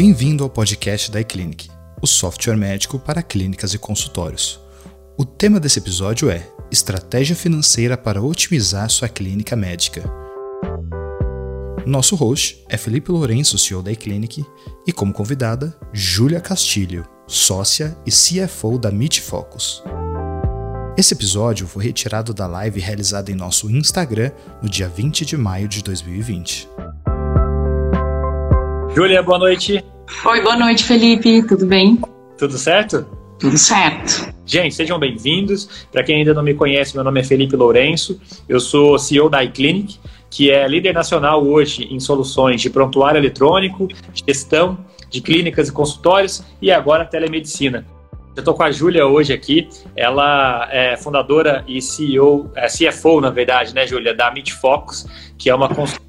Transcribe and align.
Bem-vindo 0.00 0.44
ao 0.44 0.48
podcast 0.48 1.10
da 1.10 1.20
iClinic, 1.20 1.68
o 2.00 2.06
software 2.06 2.56
médico 2.56 3.00
para 3.00 3.20
clínicas 3.20 3.74
e 3.74 3.78
consultórios. 3.80 4.60
O 5.18 5.24
tema 5.24 5.58
desse 5.58 5.80
episódio 5.80 6.30
é 6.30 6.48
Estratégia 6.70 7.34
financeira 7.34 7.96
para 7.96 8.22
otimizar 8.22 8.88
sua 8.90 9.08
clínica 9.08 9.56
médica. 9.56 10.04
Nosso 11.84 12.14
host 12.14 12.64
é 12.68 12.76
Felipe 12.76 13.10
Lourenço, 13.10 13.58
CEO 13.58 13.82
da 13.82 13.90
iClinic, 13.90 14.46
e 14.86 14.92
como 14.92 15.12
convidada, 15.12 15.76
Júlia 15.92 16.40
Castilho, 16.40 17.04
sócia 17.26 17.98
e 18.06 18.12
CFO 18.12 18.78
da 18.78 18.92
Meet 18.92 19.18
Focus. 19.18 19.82
Esse 20.96 21.12
episódio 21.12 21.66
foi 21.66 21.82
retirado 21.82 22.32
da 22.32 22.46
live 22.46 22.78
realizada 22.78 23.32
em 23.32 23.34
nosso 23.34 23.68
Instagram 23.68 24.30
no 24.62 24.70
dia 24.70 24.88
20 24.88 25.26
de 25.26 25.36
maio 25.36 25.66
de 25.66 25.82
2020. 25.82 26.68
Júlia, 28.98 29.22
boa 29.22 29.38
noite. 29.38 29.84
Oi, 30.24 30.42
boa 30.42 30.56
noite, 30.56 30.82
Felipe. 30.82 31.46
Tudo 31.46 31.64
bem? 31.66 32.00
Tudo 32.36 32.58
certo? 32.58 33.06
Tudo 33.38 33.56
certo. 33.56 34.34
Gente, 34.44 34.74
sejam 34.74 34.98
bem-vindos. 34.98 35.86
Para 35.92 36.02
quem 36.02 36.16
ainda 36.16 36.34
não 36.34 36.42
me 36.42 36.52
conhece, 36.52 36.96
meu 36.96 37.04
nome 37.04 37.20
é 37.20 37.22
Felipe 37.22 37.54
Lourenço. 37.54 38.20
Eu 38.48 38.58
sou 38.58 38.98
CEO 38.98 39.30
da 39.30 39.44
iClinic, 39.44 40.00
que 40.28 40.50
é 40.50 40.66
líder 40.66 40.94
nacional 40.94 41.46
hoje 41.46 41.84
em 41.84 42.00
soluções 42.00 42.60
de 42.60 42.70
prontuário 42.70 43.20
eletrônico, 43.20 43.86
gestão 44.26 44.84
de 45.08 45.20
clínicas 45.20 45.68
e 45.68 45.72
consultórios 45.72 46.42
e 46.60 46.72
agora 46.72 47.04
telemedicina. 47.04 47.86
Eu 48.34 48.40
estou 48.40 48.52
com 48.52 48.64
a 48.64 48.72
Júlia 48.72 49.06
hoje 49.06 49.32
aqui. 49.32 49.68
Ela 49.94 50.68
é 50.72 50.96
fundadora 50.96 51.64
e 51.68 51.80
CEO, 51.80 52.50
é 52.56 52.66
CFO, 52.66 53.20
na 53.20 53.30
verdade, 53.30 53.72
né, 53.72 53.86
Júlia, 53.86 54.12
da 54.12 54.28
Meet 54.32 54.50
Focus, 54.54 55.06
que 55.38 55.48
é 55.48 55.54
uma 55.54 55.68
consultoria 55.68 56.07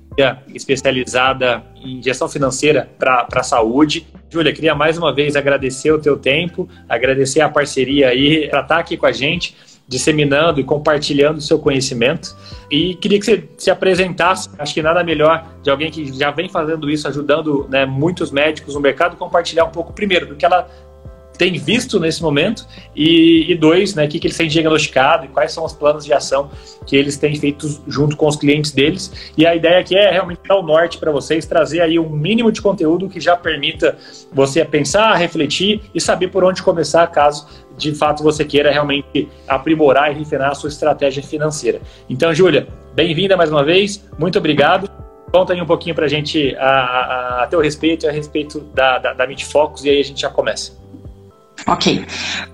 especializada 0.54 1.64
em 1.84 2.02
gestão 2.02 2.28
financeira 2.28 2.90
para 2.98 3.28
a 3.34 3.44
saúde. 3.44 4.08
Júlia, 4.30 4.54
queria 4.54 4.76
mais 4.76 4.98
uma 4.98 5.14
vez 5.14 5.36
agradecer 5.36 5.92
o 5.92 6.00
teu 6.00 6.18
tempo, 6.18 6.68
agradecer 6.88 7.42
a 7.42 7.50
parceria 7.50 8.10
aí 8.10 8.48
para 8.50 8.62
estar 8.62 8.76
tá 8.76 8.80
aqui 8.80 8.98
com 8.98 9.06
a 9.06 9.12
gente, 9.12 9.56
disseminando 9.88 10.60
e 10.60 10.64
compartilhando 10.64 11.38
o 11.38 11.42
seu 11.42 11.58
conhecimento. 11.58 12.36
E 12.70 12.94
queria 12.96 13.20
que 13.20 13.26
você 13.26 13.50
se 13.58 13.72
apresentasse, 13.72 14.50
acho 14.60 14.74
que 14.74 14.82
nada 14.82 15.04
melhor 15.04 15.48
de 15.64 15.70
alguém 15.72 15.90
que 15.90 16.14
já 16.14 16.30
vem 16.30 16.48
fazendo 16.48 16.90
isso, 16.90 17.08
ajudando 17.08 17.68
né, 17.70 17.86
muitos 17.86 18.30
médicos 18.30 18.76
no 18.76 18.80
mercado, 18.80 19.18
compartilhar 19.18 19.66
um 19.66 19.72
pouco 19.72 19.92
primeiro 19.92 20.28
do 20.28 20.36
que 20.36 20.46
ela 20.46 20.70
tem 21.40 21.54
visto 21.54 22.02
nesse 22.02 22.22
momento 22.22 22.68
e, 22.94 23.50
e 23.50 23.56
dois, 23.56 23.96
né, 23.96 24.06
o 24.06 24.10
que, 24.10 24.20
que 24.20 24.28
eles 24.28 24.36
têm 24.36 24.50
diagnosticado 24.50 25.24
e 25.24 25.30
quais 25.30 25.54
são 25.54 25.64
os 25.64 25.72
planos 25.72 26.04
de 26.04 26.12
ação 26.12 26.52
que 26.86 26.98
eles 26.98 27.16
têm 27.16 27.34
feito 27.34 27.82
junto 27.88 28.18
com 28.18 28.28
os 28.28 28.36
clientes 28.36 28.72
deles. 28.72 29.32
E 29.38 29.48
a 29.48 29.56
ideia 29.56 29.80
aqui 29.80 29.96
é 29.96 30.12
realmente 30.12 30.42
dar 30.46 30.58
o 30.58 30.62
norte 30.62 30.98
para 30.98 31.12
vocês, 31.12 31.46
trazer 31.46 31.80
aí 31.80 31.98
um 31.98 32.10
mínimo 32.10 32.52
de 32.52 32.62
conteúdo 32.62 33.08
que 33.08 33.22
já 33.22 33.38
permita 33.38 33.98
você 34.34 34.66
pensar, 34.66 35.16
refletir 35.16 35.82
e 35.96 36.02
saber 36.02 36.28
por 36.28 36.44
onde 36.44 36.62
começar 36.62 37.08
caso 37.08 37.48
de 37.78 37.96
fato 37.96 38.22
você 38.22 38.44
queira 38.44 38.70
realmente 38.70 39.30
aprimorar 39.48 40.12
e 40.12 40.20
refinar 40.20 40.52
a 40.52 40.56
sua 40.56 40.68
estratégia 40.68 41.24
financeira. 41.24 41.80
Então, 42.10 42.34
Júlia, 42.34 42.68
bem-vinda 42.94 43.38
mais 43.38 43.50
uma 43.50 43.64
vez, 43.64 44.06
muito 44.18 44.38
obrigado. 44.38 44.90
Conta 45.32 45.54
aí 45.54 45.62
um 45.62 45.66
pouquinho 45.66 45.96
para 45.96 46.06
a 46.06 46.10
gente 46.10 46.54
a, 46.58 46.68
a, 46.68 47.44
a 47.44 47.48
teu 47.48 47.62
respeito 47.62 48.06
e 48.06 48.10
a 48.10 48.12
respeito 48.12 48.60
da, 48.60 48.98
da, 48.98 49.14
da 49.14 49.26
Focus 49.50 49.86
e 49.86 49.90
aí 49.90 50.02
a 50.02 50.04
gente 50.04 50.20
já 50.20 50.30
começa. 50.30 50.89
Ok. 51.66 52.06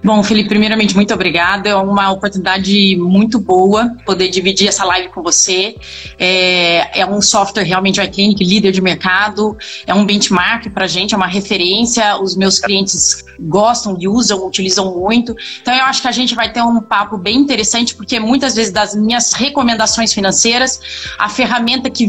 Bom, 0.03 0.23
Felipe, 0.23 0.50
primeiramente, 0.50 0.95
muito 0.95 1.14
obrigada. 1.14 1.70
É 1.70 1.75
uma 1.75 2.11
oportunidade 2.11 2.95
muito 2.98 3.39
boa 3.39 3.95
poder 4.06 4.30
dividir 4.30 4.67
essa 4.67 4.84
live 4.84 5.09
com 5.09 5.22
você. 5.22 5.75
É, 6.17 7.02
é 7.02 7.06
um 7.06 7.22
software 7.22 7.64
realmente 7.64 8.02
iClinic, 8.02 8.44
líder 8.44 8.72
de 8.72 8.81
mercado, 8.81 9.58
é 9.86 9.94
um 9.94 10.06
benchmark 10.06 10.70
para 10.70 10.86
a 10.86 10.88
gente, 10.88 11.14
é 11.14 11.17
uma 11.17 11.28
referência. 11.28 12.17
Os 12.20 12.36
meus 12.36 12.59
clientes 12.59 13.23
gostam 13.39 13.97
e 14.00 14.08
usam, 14.08 14.46
utilizam 14.46 14.94
muito. 14.94 15.35
Então, 15.62 15.74
eu 15.74 15.84
acho 15.85 16.02
que 16.02 16.08
a 16.08 16.12
gente 16.12 16.35
vai 16.35 16.52
ter 16.52 16.62
um 16.62 16.81
papo 16.81 17.18
bem 17.18 17.38
interessante, 17.38 17.96
porque 17.96 18.19
muitas 18.19 18.56
vezes 18.56 18.72
das 18.72 18.96
minhas 18.96 19.34
recomendações 19.34 20.13
financeiras, 20.13 20.79
a 21.18 21.29
ferramenta 21.29 21.90
que 21.90 22.08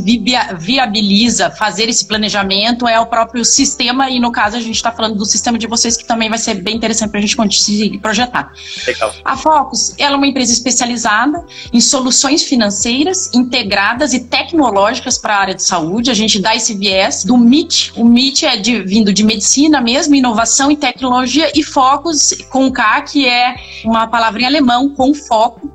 viabiliza 0.58 1.50
fazer 1.50 1.88
esse 1.88 2.06
planejamento 2.06 2.86
é 2.86 2.98
o 2.98 3.06
próprio 3.06 3.44
sistema, 3.44 4.10
e 4.10 4.18
no 4.18 4.32
caso, 4.32 4.56
a 4.56 4.60
gente 4.60 4.76
está 4.76 4.90
falando 4.90 5.16
do 5.16 5.24
sistema 5.24 5.58
de 5.58 5.66
vocês, 5.66 5.96
que 5.96 6.04
também 6.04 6.28
vai 6.28 6.38
ser 6.38 6.54
bem 6.54 6.76
interessante 6.76 6.85
interessante 6.86 7.10
para 7.10 7.18
a 7.18 7.20
gente 7.20 7.36
conseguir 7.36 7.98
projetar. 7.98 8.52
Legal. 8.86 9.12
A 9.24 9.36
Focus 9.36 9.94
ela 9.98 10.14
é 10.14 10.16
uma 10.16 10.26
empresa 10.26 10.52
especializada 10.52 11.44
em 11.72 11.80
soluções 11.80 12.44
financeiras 12.44 13.30
integradas 13.34 14.14
e 14.14 14.20
tecnológicas 14.20 15.18
para 15.18 15.36
a 15.36 15.40
área 15.40 15.54
de 15.54 15.62
saúde. 15.62 16.10
A 16.10 16.14
gente 16.14 16.40
dá 16.40 16.54
esse 16.54 16.74
viés 16.74 17.24
do 17.24 17.34
MIT. 17.34 17.92
O 17.96 18.06
MIT 18.06 18.46
é 18.46 18.56
de, 18.56 18.82
vindo 18.82 19.12
de 19.12 19.24
medicina 19.24 19.80
mesmo, 19.80 20.14
inovação 20.14 20.70
e 20.70 20.76
tecnologia, 20.76 21.50
e 21.54 21.62
Focus 21.62 22.34
com 22.50 22.70
K, 22.70 23.02
que 23.02 23.26
é 23.26 23.56
uma 23.84 24.06
palavra 24.06 24.42
em 24.42 24.44
alemão, 24.46 24.88
com 24.90 25.12
foco, 25.14 25.72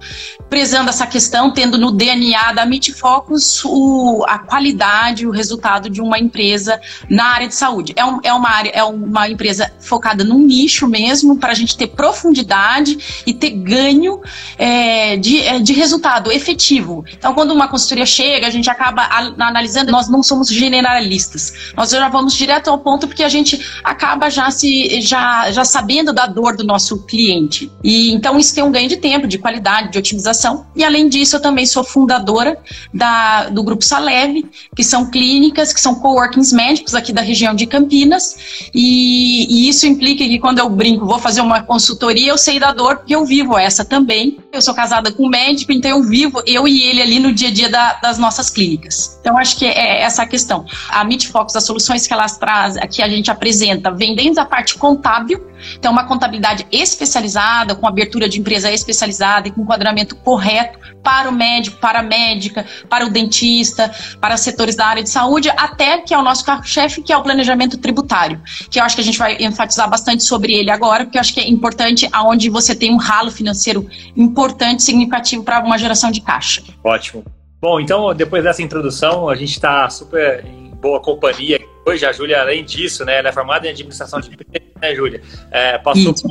prezando 0.49 0.89
essa 0.89 1.05
questão, 1.05 1.51
tendo 1.51 1.77
no 1.77 1.91
DNA 1.91 2.53
da 2.53 2.63
MIT 2.63 2.93
Focus 2.93 3.63
o, 3.65 4.23
a 4.27 4.39
qualidade, 4.39 5.27
o 5.27 5.31
resultado 5.31 5.89
de 5.89 6.01
uma 6.01 6.17
empresa 6.17 6.79
na 7.09 7.25
área 7.25 7.47
de 7.47 7.55
saúde. 7.55 7.93
É, 7.95 8.05
um, 8.05 8.19
é, 8.23 8.33
uma, 8.33 8.49
área, 8.49 8.69
é 8.69 8.83
uma 8.83 9.29
empresa 9.29 9.71
focada 9.79 10.23
num 10.23 10.39
nicho 10.39 10.87
mesmo 10.87 11.00
mesmo 11.01 11.37
para 11.37 11.51
a 11.51 11.55
gente 11.55 11.75
ter 11.75 11.87
profundidade 11.87 13.23
e 13.25 13.33
ter 13.33 13.51
ganho 13.51 14.21
é, 14.57 15.17
de, 15.17 15.39
é, 15.39 15.59
de 15.59 15.73
resultado 15.73 16.31
efetivo. 16.31 17.03
Então, 17.17 17.33
quando 17.33 17.51
uma 17.51 17.67
consultoria 17.67 18.05
chega, 18.05 18.47
a 18.47 18.49
gente 18.49 18.69
acaba 18.69 19.07
analisando, 19.39 19.91
nós 19.91 20.07
não 20.07 20.21
somos 20.21 20.47
generalistas, 20.49 21.71
nós 21.75 21.89
já 21.89 22.09
vamos 22.09 22.33
direto 22.33 22.69
ao 22.69 22.77
ponto 22.77 23.07
porque 23.07 23.23
a 23.23 23.29
gente 23.29 23.59
acaba 23.83 24.29
já 24.29 24.51
se 24.51 25.01
já, 25.01 25.51
já 25.51 25.65
sabendo 25.65 26.13
da 26.13 26.27
dor 26.27 26.55
do 26.55 26.63
nosso 26.63 27.03
cliente. 27.03 27.71
E 27.83 28.11
então 28.11 28.37
isso 28.37 28.53
tem 28.53 28.63
um 28.63 28.71
ganho 28.71 28.87
de 28.87 28.97
tempo, 28.97 29.27
de 29.27 29.37
qualidade, 29.37 29.91
de 29.91 29.97
otimização. 29.97 30.65
E 30.75 30.83
além 30.83 31.09
disso, 31.09 31.35
eu 31.37 31.41
também 31.41 31.65
sou 31.65 31.83
fundadora 31.83 32.57
da, 32.93 33.49
do 33.49 33.63
grupo 33.63 33.83
Saleve, 33.83 34.45
que 34.75 34.83
são 34.83 35.09
clínicas, 35.09 35.73
que 35.73 35.81
são 35.81 35.95
coworkings 35.95 36.53
médicos 36.53 36.93
aqui 36.93 37.11
da 37.11 37.21
região 37.21 37.55
de 37.55 37.65
Campinas. 37.65 38.69
E, 38.73 39.47
e 39.49 39.69
isso 39.69 39.87
implica 39.87 40.23
que 40.23 40.39
quando 40.39 40.59
eu 40.59 40.69
brinco 40.69 40.90
vou 40.97 41.19
fazer 41.19 41.41
uma 41.41 41.61
consultoria, 41.61 42.29
eu 42.29 42.37
sei 42.37 42.59
da 42.59 42.71
dor, 42.71 42.97
porque 42.97 43.15
eu 43.15 43.25
vivo 43.25 43.57
essa 43.57 43.83
também. 43.83 44.39
Eu 44.51 44.61
sou 44.61 44.73
casada 44.73 45.11
com 45.11 45.25
um 45.25 45.29
médico, 45.29 45.71
então 45.71 45.91
eu 45.91 46.03
vivo, 46.03 46.41
eu 46.45 46.67
e 46.67 46.83
ele 46.83 47.01
ali 47.01 47.19
no 47.19 47.33
dia 47.33 47.49
a 47.49 47.51
dia 47.51 47.69
da, 47.69 47.93
das 47.93 48.17
nossas 48.17 48.49
clínicas. 48.49 49.17
Então, 49.21 49.37
acho 49.37 49.57
que 49.57 49.65
é 49.65 50.01
essa 50.01 50.23
a 50.23 50.25
questão. 50.25 50.65
A 50.89 51.03
Midfox, 51.03 51.55
as 51.55 51.63
soluções 51.63 52.07
que 52.07 52.13
elas 52.13 52.37
trazem, 52.37 52.81
que 52.87 53.01
a 53.01 53.09
gente 53.09 53.29
apresenta, 53.29 53.91
vem 53.91 54.15
desde 54.15 54.39
a 54.39 54.45
parte 54.45 54.75
contábil, 54.75 55.50
então 55.77 55.91
uma 55.91 56.05
contabilidade 56.05 56.65
especializada, 56.71 57.75
com 57.75 57.87
abertura 57.87 58.27
de 58.27 58.39
empresa 58.39 58.71
especializada 58.71 59.47
e 59.47 59.51
com 59.51 59.61
enquadramento 59.61 60.15
correto 60.15 60.79
para 61.03 61.29
o 61.29 61.31
médico, 61.31 61.77
para 61.79 61.99
a 61.99 62.03
médica, 62.03 62.65
para 62.89 63.05
o 63.05 63.09
dentista, 63.09 63.91
para 64.19 64.37
setores 64.37 64.75
da 64.75 64.85
área 64.85 65.03
de 65.03 65.09
saúde, 65.09 65.49
até 65.57 65.99
que 65.99 66.13
é 66.13 66.17
o 66.17 66.21
nosso 66.21 66.45
carro-chefe, 66.45 67.01
que 67.01 67.11
é 67.11 67.17
o 67.17 67.23
planejamento 67.23 67.77
tributário, 67.77 68.41
que 68.69 68.79
eu 68.79 68.83
acho 68.83 68.95
que 68.95 69.01
a 69.01 69.05
gente 69.05 69.17
vai 69.17 69.37
enfatizar 69.39 69.89
bastante 69.89 70.23
sobre 70.23 70.53
ele 70.53 70.69
agora, 70.69 71.05
porque 71.05 71.17
eu 71.17 71.21
acho 71.21 71.33
que 71.33 71.39
é 71.39 71.49
importante 71.49 72.07
aonde 72.11 72.49
você 72.49 72.75
tem 72.75 72.91
um 72.93 72.97
ralo 72.97 73.31
financeiro 73.31 73.87
importante, 74.15 74.83
significativo 74.83 75.43
para 75.43 75.59
uma 75.63 75.77
geração 75.77 76.11
de 76.11 76.21
caixa. 76.21 76.63
Ótimo. 76.83 77.23
Bom, 77.61 77.79
então, 77.79 78.13
depois 78.15 78.43
dessa 78.43 78.63
introdução, 78.63 79.29
a 79.29 79.35
gente 79.35 79.51
está 79.51 79.87
super 79.89 80.43
boa 80.81 80.99
companhia. 80.99 81.59
Hoje, 81.85 82.05
a 82.05 82.11
Júlia, 82.11 82.41
além 82.41 82.65
disso, 82.65 83.05
né, 83.05 83.19
ela 83.19 83.29
é 83.29 83.31
formada 83.31 83.67
em 83.67 83.69
administração 83.69 84.19
de 84.19 84.29
empresas, 84.29 84.69
né, 84.81 84.95
Júlia? 84.95 85.21
É, 85.51 85.77
passou 85.77 86.13
Isso 86.13 86.27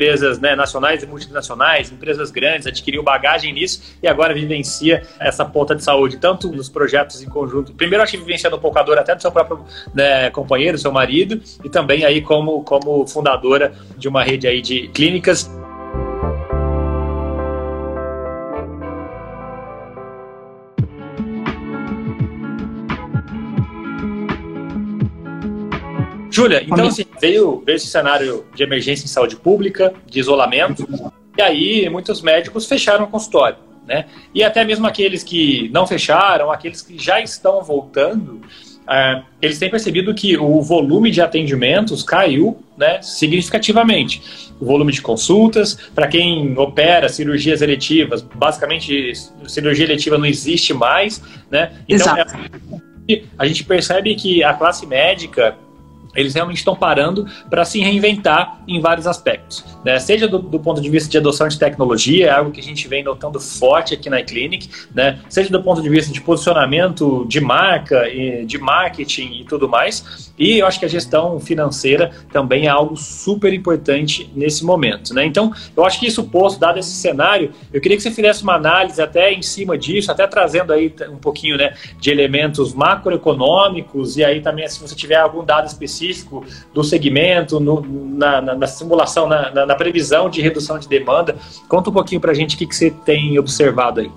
empresas 0.00 0.40
né, 0.40 0.56
nacionais 0.56 1.02
e 1.02 1.06
multinacionais, 1.06 1.92
empresas 1.92 2.30
grandes, 2.30 2.66
adquiriu 2.66 3.02
bagagem 3.02 3.52
nisso 3.52 3.98
e 4.02 4.08
agora 4.08 4.32
vivencia 4.32 5.02
essa 5.20 5.44
ponta 5.44 5.74
de 5.74 5.84
saúde, 5.84 6.16
tanto 6.16 6.50
nos 6.50 6.70
projetos 6.70 7.22
em 7.22 7.28
conjunto. 7.28 7.74
Primeiro, 7.74 8.02
acho 8.02 8.12
que 8.12 8.18
vivenciando 8.18 8.56
um 8.56 8.60
poucador 8.60 8.96
até 8.96 9.14
do 9.14 9.20
seu 9.20 9.30
próprio 9.30 9.62
né, 9.92 10.30
companheiro, 10.30 10.78
seu 10.78 10.90
marido, 10.90 11.42
e 11.62 11.68
também 11.68 12.02
aí 12.02 12.22
como, 12.22 12.64
como 12.64 13.06
fundadora 13.06 13.74
de 13.98 14.08
uma 14.08 14.24
rede 14.24 14.48
aí 14.48 14.62
de 14.62 14.88
clínicas. 14.88 15.50
Júlia, 26.40 26.62
então 26.62 26.86
assim, 26.86 27.04
veio, 27.20 27.62
veio 27.64 27.76
esse 27.76 27.86
cenário 27.86 28.46
de 28.54 28.62
emergência 28.62 29.04
em 29.04 29.08
saúde 29.08 29.36
pública, 29.36 29.92
de 30.06 30.20
isolamento, 30.20 30.88
e 31.36 31.42
aí 31.42 31.88
muitos 31.88 32.22
médicos 32.22 32.66
fecharam 32.66 33.04
o 33.04 33.08
consultório. 33.08 33.58
Né? 33.86 34.06
E 34.34 34.44
até 34.44 34.64
mesmo 34.64 34.86
aqueles 34.86 35.22
que 35.22 35.68
não 35.72 35.86
fecharam, 35.86 36.50
aqueles 36.50 36.80
que 36.80 36.98
já 36.98 37.20
estão 37.20 37.62
voltando, 37.62 38.40
é, 38.88 39.22
eles 39.40 39.58
têm 39.58 39.70
percebido 39.70 40.14
que 40.14 40.36
o 40.36 40.62
volume 40.62 41.10
de 41.10 41.20
atendimentos 41.20 42.02
caiu 42.02 42.58
né, 42.76 43.00
significativamente. 43.02 44.50
O 44.60 44.64
volume 44.64 44.92
de 44.92 45.02
consultas, 45.02 45.74
para 45.94 46.06
quem 46.06 46.56
opera 46.58 47.08
cirurgias 47.08 47.62
eletivas, 47.62 48.22
basicamente 48.22 49.12
cirurgia 49.46 49.84
eletiva 49.84 50.16
não 50.16 50.26
existe 50.26 50.72
mais. 50.72 51.22
Né? 51.50 51.72
Então, 51.88 52.16
Exato. 52.16 52.34
É, 53.08 53.22
a 53.36 53.46
gente 53.46 53.64
percebe 53.64 54.14
que 54.14 54.42
a 54.44 54.54
classe 54.54 54.86
médica 54.86 55.56
eles 56.14 56.34
realmente 56.34 56.58
estão 56.58 56.74
parando 56.74 57.26
para 57.48 57.64
se 57.64 57.80
reinventar 57.80 58.60
em 58.66 58.80
vários 58.80 59.06
aspectos. 59.06 59.64
Né? 59.84 59.98
Seja 59.98 60.26
do, 60.26 60.38
do, 60.38 60.58
ponto 60.58 60.80
de 60.80 60.90
vista 60.90 61.08
de 61.08 61.18
adoção 61.18 61.48
de 61.48 61.58
tecnologia, 61.58 62.26
é 62.26 62.30
algo 62.30 62.50
que 62.50 62.60
a 62.60 62.62
gente 62.62 62.86
vem 62.88 63.02
notando 63.02 63.38
forte 63.40 63.94
aqui 63.94 64.10
na 64.10 64.20
iClinic, 64.20 64.68
né? 64.94 65.20
seja 65.28 65.50
do 65.50 65.62
ponto 65.62 65.80
de 65.80 65.88
vista 65.88 66.12
de 66.12 66.20
posicionamento 66.20 67.24
de 67.28 67.40
marca, 67.40 68.04
de 68.44 68.58
marketing 68.58 69.40
e 69.40 69.44
tudo 69.44 69.68
mais. 69.68 70.32
E 70.38 70.58
eu 70.58 70.66
acho 70.66 70.78
que 70.78 70.84
a 70.84 70.88
gestão 70.88 71.38
financeira 71.38 72.10
também 72.32 72.66
é 72.66 72.68
algo 72.68 72.96
super 72.96 73.52
importante 73.52 74.30
nesse 74.34 74.64
momento. 74.64 75.14
Né? 75.14 75.24
Então, 75.24 75.52
eu 75.76 75.84
acho 75.84 76.00
que 76.00 76.06
isso 76.06 76.24
posto, 76.24 76.58
dado 76.58 76.78
esse 76.78 76.92
cenário, 76.92 77.52
eu 77.72 77.80
queria 77.80 77.96
que 77.96 78.02
você 78.02 78.10
fizesse 78.10 78.42
uma 78.42 78.54
análise 78.54 79.00
até 79.00 79.32
em 79.32 79.42
cima 79.42 79.76
disso, 79.78 80.10
até 80.10 80.26
trazendo 80.26 80.72
aí 80.72 80.92
um 81.08 81.16
pouquinho 81.16 81.56
né, 81.56 81.74
de 81.98 82.10
elementos 82.10 82.74
macroeconômicos 82.74 84.16
e 84.16 84.24
aí 84.24 84.40
também 84.40 84.66
se 84.68 84.80
você 84.80 84.94
tiver 84.94 85.16
algum 85.16 85.44
dado 85.44 85.66
específico 85.66 85.99
específico 86.00 86.44
do 86.72 86.82
segmento, 86.82 87.60
no, 87.60 87.80
na, 87.82 88.40
na, 88.40 88.54
na, 88.54 88.66
simulação, 88.66 89.28
na, 89.28 89.66
na, 89.66 89.74
previsão 89.74 90.30
de 90.30 90.40
redução 90.40 90.78
de 90.78 90.88
demanda. 90.88 91.36
Conta 91.68 91.90
um 91.90 91.92
pouquinho 91.92 92.20
para 92.20 92.32
a 92.32 92.34
gente 92.34 92.56
o 92.56 92.58
que, 92.58 92.66
que 92.66 92.74
você 92.74 92.90
tem 92.90 93.38
observado 93.38 94.00
aí. 94.00 94.10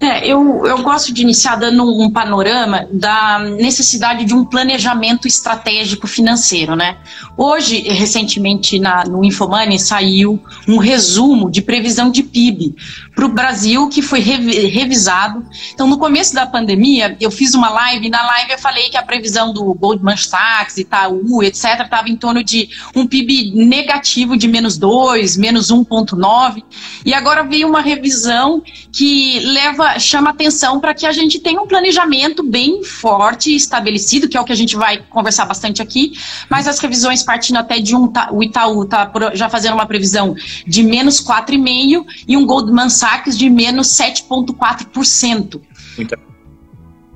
É, 0.00 0.24
eu, 0.24 0.64
eu 0.64 0.80
gosto 0.82 1.12
de 1.12 1.22
iniciar 1.22 1.56
dando 1.56 1.84
um 2.00 2.08
panorama 2.08 2.86
da 2.92 3.40
necessidade 3.40 4.24
de 4.24 4.32
um 4.32 4.44
planejamento 4.44 5.26
estratégico 5.26 6.06
financeiro, 6.06 6.76
né? 6.76 6.98
Hoje, 7.36 7.80
recentemente, 7.80 8.78
na, 8.78 9.04
no 9.04 9.24
Infomoney 9.24 9.76
saiu 9.76 10.40
um 10.68 10.78
resumo 10.78 11.50
de 11.50 11.60
previsão 11.62 12.12
de 12.12 12.22
PIB 12.22 12.76
para 13.12 13.26
o 13.26 13.28
Brasil 13.28 13.88
que 13.88 14.00
foi 14.00 14.20
revisado. 14.20 15.44
Então, 15.74 15.88
no 15.88 15.98
começo 15.98 16.32
da 16.32 16.46
pandemia, 16.46 17.16
eu 17.20 17.32
fiz 17.32 17.54
uma 17.54 17.68
live, 17.68 18.06
e 18.06 18.10
na 18.10 18.24
live 18.24 18.52
eu 18.52 18.58
falei 18.58 18.90
que 18.90 18.96
a 18.96 19.02
previsão 19.02 19.52
do 19.52 19.74
Goldman 19.74 20.16
Sachs, 20.16 20.78
Itaú, 20.78 21.42
etc., 21.42 21.80
estava 21.82 22.08
em 22.08 22.16
torno 22.16 22.44
de 22.44 22.68
um 22.94 23.04
PIB 23.04 23.50
negativo 23.56 24.36
de 24.36 24.46
menos 24.46 24.78
2, 24.78 25.36
menos 25.36 25.72
1,9, 25.72 26.62
e 27.04 27.12
agora 27.12 27.42
veio 27.42 27.66
uma 27.66 27.80
revisão 27.80 28.62
que 28.92 29.40
leva 29.40 29.87
chama 29.98 30.30
atenção 30.30 30.80
para 30.80 30.92
que 30.92 31.06
a 31.06 31.12
gente 31.12 31.38
tenha 31.38 31.60
um 31.60 31.66
planejamento 31.66 32.42
bem 32.42 32.82
forte 32.82 33.54
estabelecido, 33.54 34.28
que 34.28 34.36
é 34.36 34.40
o 34.40 34.44
que 34.44 34.52
a 34.52 34.56
gente 34.56 34.76
vai 34.76 34.98
conversar 35.08 35.44
bastante 35.44 35.80
aqui, 35.80 36.12
mas 36.50 36.66
as 36.66 36.78
revisões 36.78 37.22
partindo 37.22 37.58
até 37.58 37.78
de 37.78 37.94
um, 37.94 38.12
o 38.32 38.42
Itaú 38.42 38.82
está 38.82 39.10
já 39.34 39.48
fazendo 39.48 39.74
uma 39.74 39.86
previsão 39.86 40.34
de 40.66 40.82
menos 40.82 41.20
4,5% 41.20 42.04
e 42.26 42.36
um 42.36 42.44
Goldman 42.44 42.88
Sachs 42.88 43.38
de 43.38 43.48
menos 43.48 43.88
7,4%. 43.88 45.60
Muito 45.96 46.28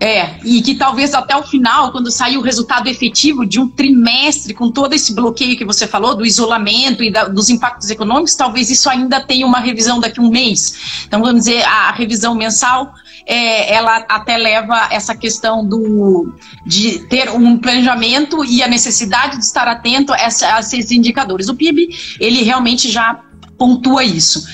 é, 0.03 0.35
e 0.45 0.61
que 0.61 0.75
talvez 0.75 1.15
até 1.15 1.37
o 1.37 1.45
final, 1.45 1.93
quando 1.93 2.11
sair 2.11 2.37
o 2.37 2.41
resultado 2.41 2.89
efetivo 2.89 3.47
de 3.47 3.61
um 3.61 3.69
trimestre, 3.69 4.53
com 4.53 4.69
todo 4.69 4.95
esse 4.95 5.15
bloqueio 5.15 5.57
que 5.57 5.65
você 5.65 5.87
falou, 5.87 6.17
do 6.17 6.27
isolamento 6.27 7.05
e 7.05 7.11
da, 7.11 7.29
dos 7.29 7.49
impactos 7.49 7.89
econômicos, 7.89 8.35
talvez 8.35 8.69
isso 8.69 8.91
ainda 8.91 9.21
tenha 9.21 9.47
uma 9.47 9.61
revisão 9.61 10.01
daqui 10.01 10.19
a 10.19 10.23
um 10.25 10.29
mês. 10.29 11.05
Então, 11.07 11.21
vamos 11.21 11.45
dizer, 11.45 11.63
a 11.63 11.93
revisão 11.93 12.35
mensal, 12.35 12.93
é, 13.25 13.73
ela 13.73 14.05
até 14.09 14.37
leva 14.37 14.89
essa 14.91 15.15
questão 15.15 15.65
do, 15.65 16.35
de 16.67 16.99
ter 17.07 17.31
um 17.31 17.57
planejamento 17.57 18.45
e 18.45 18.61
a 18.61 18.67
necessidade 18.67 19.39
de 19.39 19.45
estar 19.45 19.69
atento 19.69 20.13
a, 20.13 20.17
a 20.17 20.59
esses 20.59 20.91
indicadores. 20.91 21.49
O 21.49 21.55
PIB, 21.55 21.97
ele 22.19 22.43
realmente 22.43 22.91
já 22.91 23.21
pontua 23.63 24.03
isso. 24.03 24.45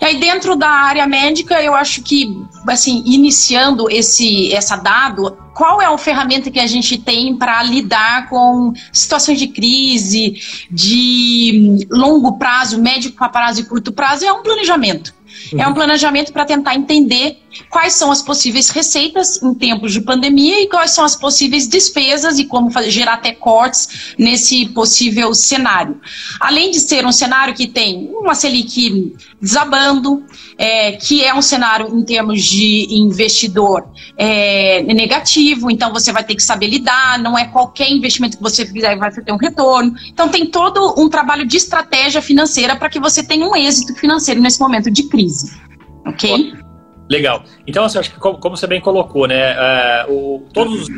E 0.00 0.04
aí, 0.04 0.18
dentro 0.18 0.56
da 0.56 0.68
área 0.68 1.06
médica, 1.06 1.62
eu 1.62 1.72
acho 1.72 2.02
que, 2.02 2.36
assim, 2.66 3.00
iniciando 3.06 3.88
esse 3.88 4.52
essa 4.52 4.74
dado, 4.74 5.38
qual 5.54 5.80
é 5.80 5.86
a 5.86 5.96
ferramenta 5.96 6.50
que 6.50 6.58
a 6.58 6.66
gente 6.66 6.98
tem 6.98 7.36
para 7.36 7.62
lidar 7.62 8.28
com 8.28 8.72
situações 8.92 9.38
de 9.38 9.46
crise, 9.46 10.34
de 10.68 11.86
longo 11.88 12.36
prazo, 12.38 12.82
médio 12.82 13.12
prazo 13.12 13.60
e 13.60 13.64
curto 13.64 13.92
prazo? 13.92 14.24
É 14.24 14.32
um 14.32 14.42
planejamento. 14.42 15.14
Uhum. 15.52 15.60
É 15.60 15.68
um 15.68 15.72
planejamento 15.72 16.32
para 16.32 16.44
tentar 16.44 16.74
entender 16.74 17.45
quais 17.68 17.94
são 17.94 18.10
as 18.10 18.22
possíveis 18.22 18.68
receitas 18.68 19.42
em 19.42 19.54
tempos 19.54 19.92
de 19.92 20.00
pandemia 20.00 20.62
e 20.62 20.68
quais 20.68 20.90
são 20.90 21.04
as 21.04 21.16
possíveis 21.16 21.68
despesas 21.68 22.38
e 22.38 22.44
como 22.44 22.70
fazer, 22.70 22.90
gerar 22.90 23.14
até 23.14 23.32
cortes 23.32 24.14
nesse 24.18 24.66
possível 24.66 25.34
cenário. 25.34 26.00
Além 26.40 26.70
de 26.70 26.80
ser 26.80 27.06
um 27.06 27.12
cenário 27.12 27.54
que 27.54 27.66
tem 27.66 28.10
uma 28.12 28.34
Selic 28.34 29.14
desabando, 29.40 30.24
é, 30.58 30.92
que 30.92 31.22
é 31.22 31.34
um 31.34 31.42
cenário 31.42 31.96
em 31.96 32.02
termos 32.02 32.42
de 32.44 32.86
investidor 32.90 33.86
é, 34.16 34.82
negativo, 34.82 35.70
então 35.70 35.92
você 35.92 36.12
vai 36.12 36.24
ter 36.24 36.34
que 36.34 36.42
saber 36.42 36.68
lidar, 36.68 37.18
não 37.18 37.38
é 37.38 37.44
qualquer 37.44 37.90
investimento 37.90 38.36
que 38.36 38.42
você 38.42 38.66
fizer 38.66 38.96
vai 38.96 39.10
ter 39.10 39.32
um 39.32 39.36
retorno. 39.36 39.94
Então 40.08 40.28
tem 40.28 40.46
todo 40.46 40.94
um 40.98 41.08
trabalho 41.08 41.46
de 41.46 41.56
estratégia 41.56 42.22
financeira 42.22 42.76
para 42.76 42.88
que 42.88 42.98
você 42.98 43.22
tenha 43.22 43.46
um 43.46 43.54
êxito 43.54 43.94
financeiro 43.94 44.40
nesse 44.40 44.60
momento 44.60 44.90
de 44.90 45.04
crise. 45.04 45.52
Ok? 46.06 46.54
Legal. 47.08 47.44
Então, 47.66 47.84
assim, 47.84 47.98
acho 47.98 48.12
que 48.12 48.18
como, 48.18 48.38
como 48.38 48.56
você 48.56 48.66
bem 48.66 48.80
colocou, 48.80 49.28
né, 49.28 49.54
uh, 50.08 50.12
o, 50.12 50.46
todos 50.52 50.82
os 50.82 50.88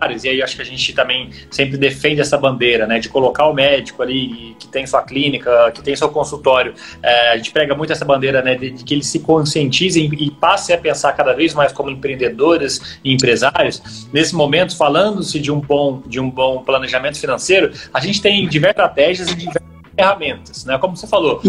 áreas, 0.00 0.24
e 0.24 0.28
aí 0.30 0.42
acho 0.42 0.56
que 0.56 0.62
a 0.62 0.64
gente 0.64 0.94
também 0.94 1.30
sempre 1.50 1.76
defende 1.76 2.20
essa 2.20 2.38
bandeira, 2.38 2.86
né, 2.86 2.98
de 2.98 3.08
colocar 3.08 3.46
o 3.46 3.52
médico 3.52 4.02
ali 4.02 4.56
que 4.58 4.66
tem 4.66 4.86
sua 4.86 5.02
clínica, 5.02 5.70
que 5.72 5.82
tem 5.82 5.94
seu 5.94 6.08
consultório, 6.08 6.72
uh, 6.72 7.32
a 7.32 7.36
gente 7.36 7.50
prega 7.50 7.74
muito 7.74 7.92
essa 7.92 8.04
bandeira, 8.04 8.40
né, 8.40 8.54
de, 8.54 8.70
de 8.70 8.84
que 8.84 8.94
eles 8.94 9.06
se 9.06 9.20
conscientizem 9.20 10.10
e 10.18 10.30
passem 10.30 10.74
a 10.74 10.78
pensar 10.78 11.12
cada 11.12 11.34
vez 11.34 11.52
mais 11.52 11.70
como 11.70 11.90
empreendedores 11.90 12.98
e 13.04 13.12
empresários. 13.12 14.08
Nesse 14.10 14.34
momento, 14.34 14.74
falando-se 14.74 15.38
de 15.38 15.52
um 15.52 15.60
bom 15.60 16.02
de 16.06 16.18
um 16.18 16.30
bom 16.30 16.62
planejamento 16.62 17.18
financeiro, 17.18 17.72
a 17.92 18.00
gente 18.00 18.22
tem 18.22 18.48
diversas 18.48 18.68
estratégias 18.68 19.28
e 19.30 19.34
diversas 19.34 19.62
ferramentas, 19.94 20.64
né, 20.64 20.78
como 20.78 20.96
você 20.96 21.06
falou, 21.06 21.40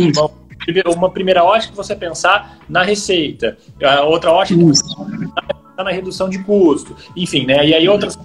uma 0.88 1.10
primeira 1.10 1.44
ótica 1.44 1.76
você 1.76 1.96
pensar 1.96 2.60
na 2.68 2.84
receita, 2.84 3.58
a 3.84 4.04
outra 4.04 4.32
ótica 4.32 4.60
você 4.60 4.84
pensar 4.84 5.84
na 5.84 5.92
redução 5.92 6.30
de 6.30 6.40
custo, 6.44 6.96
enfim, 7.16 7.46
né? 7.46 7.66
E 7.66 7.74
aí 7.74 7.88
outras 7.88 8.18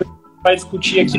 vai 0.44 0.54
discutir 0.54 1.00
aqui 1.00 1.18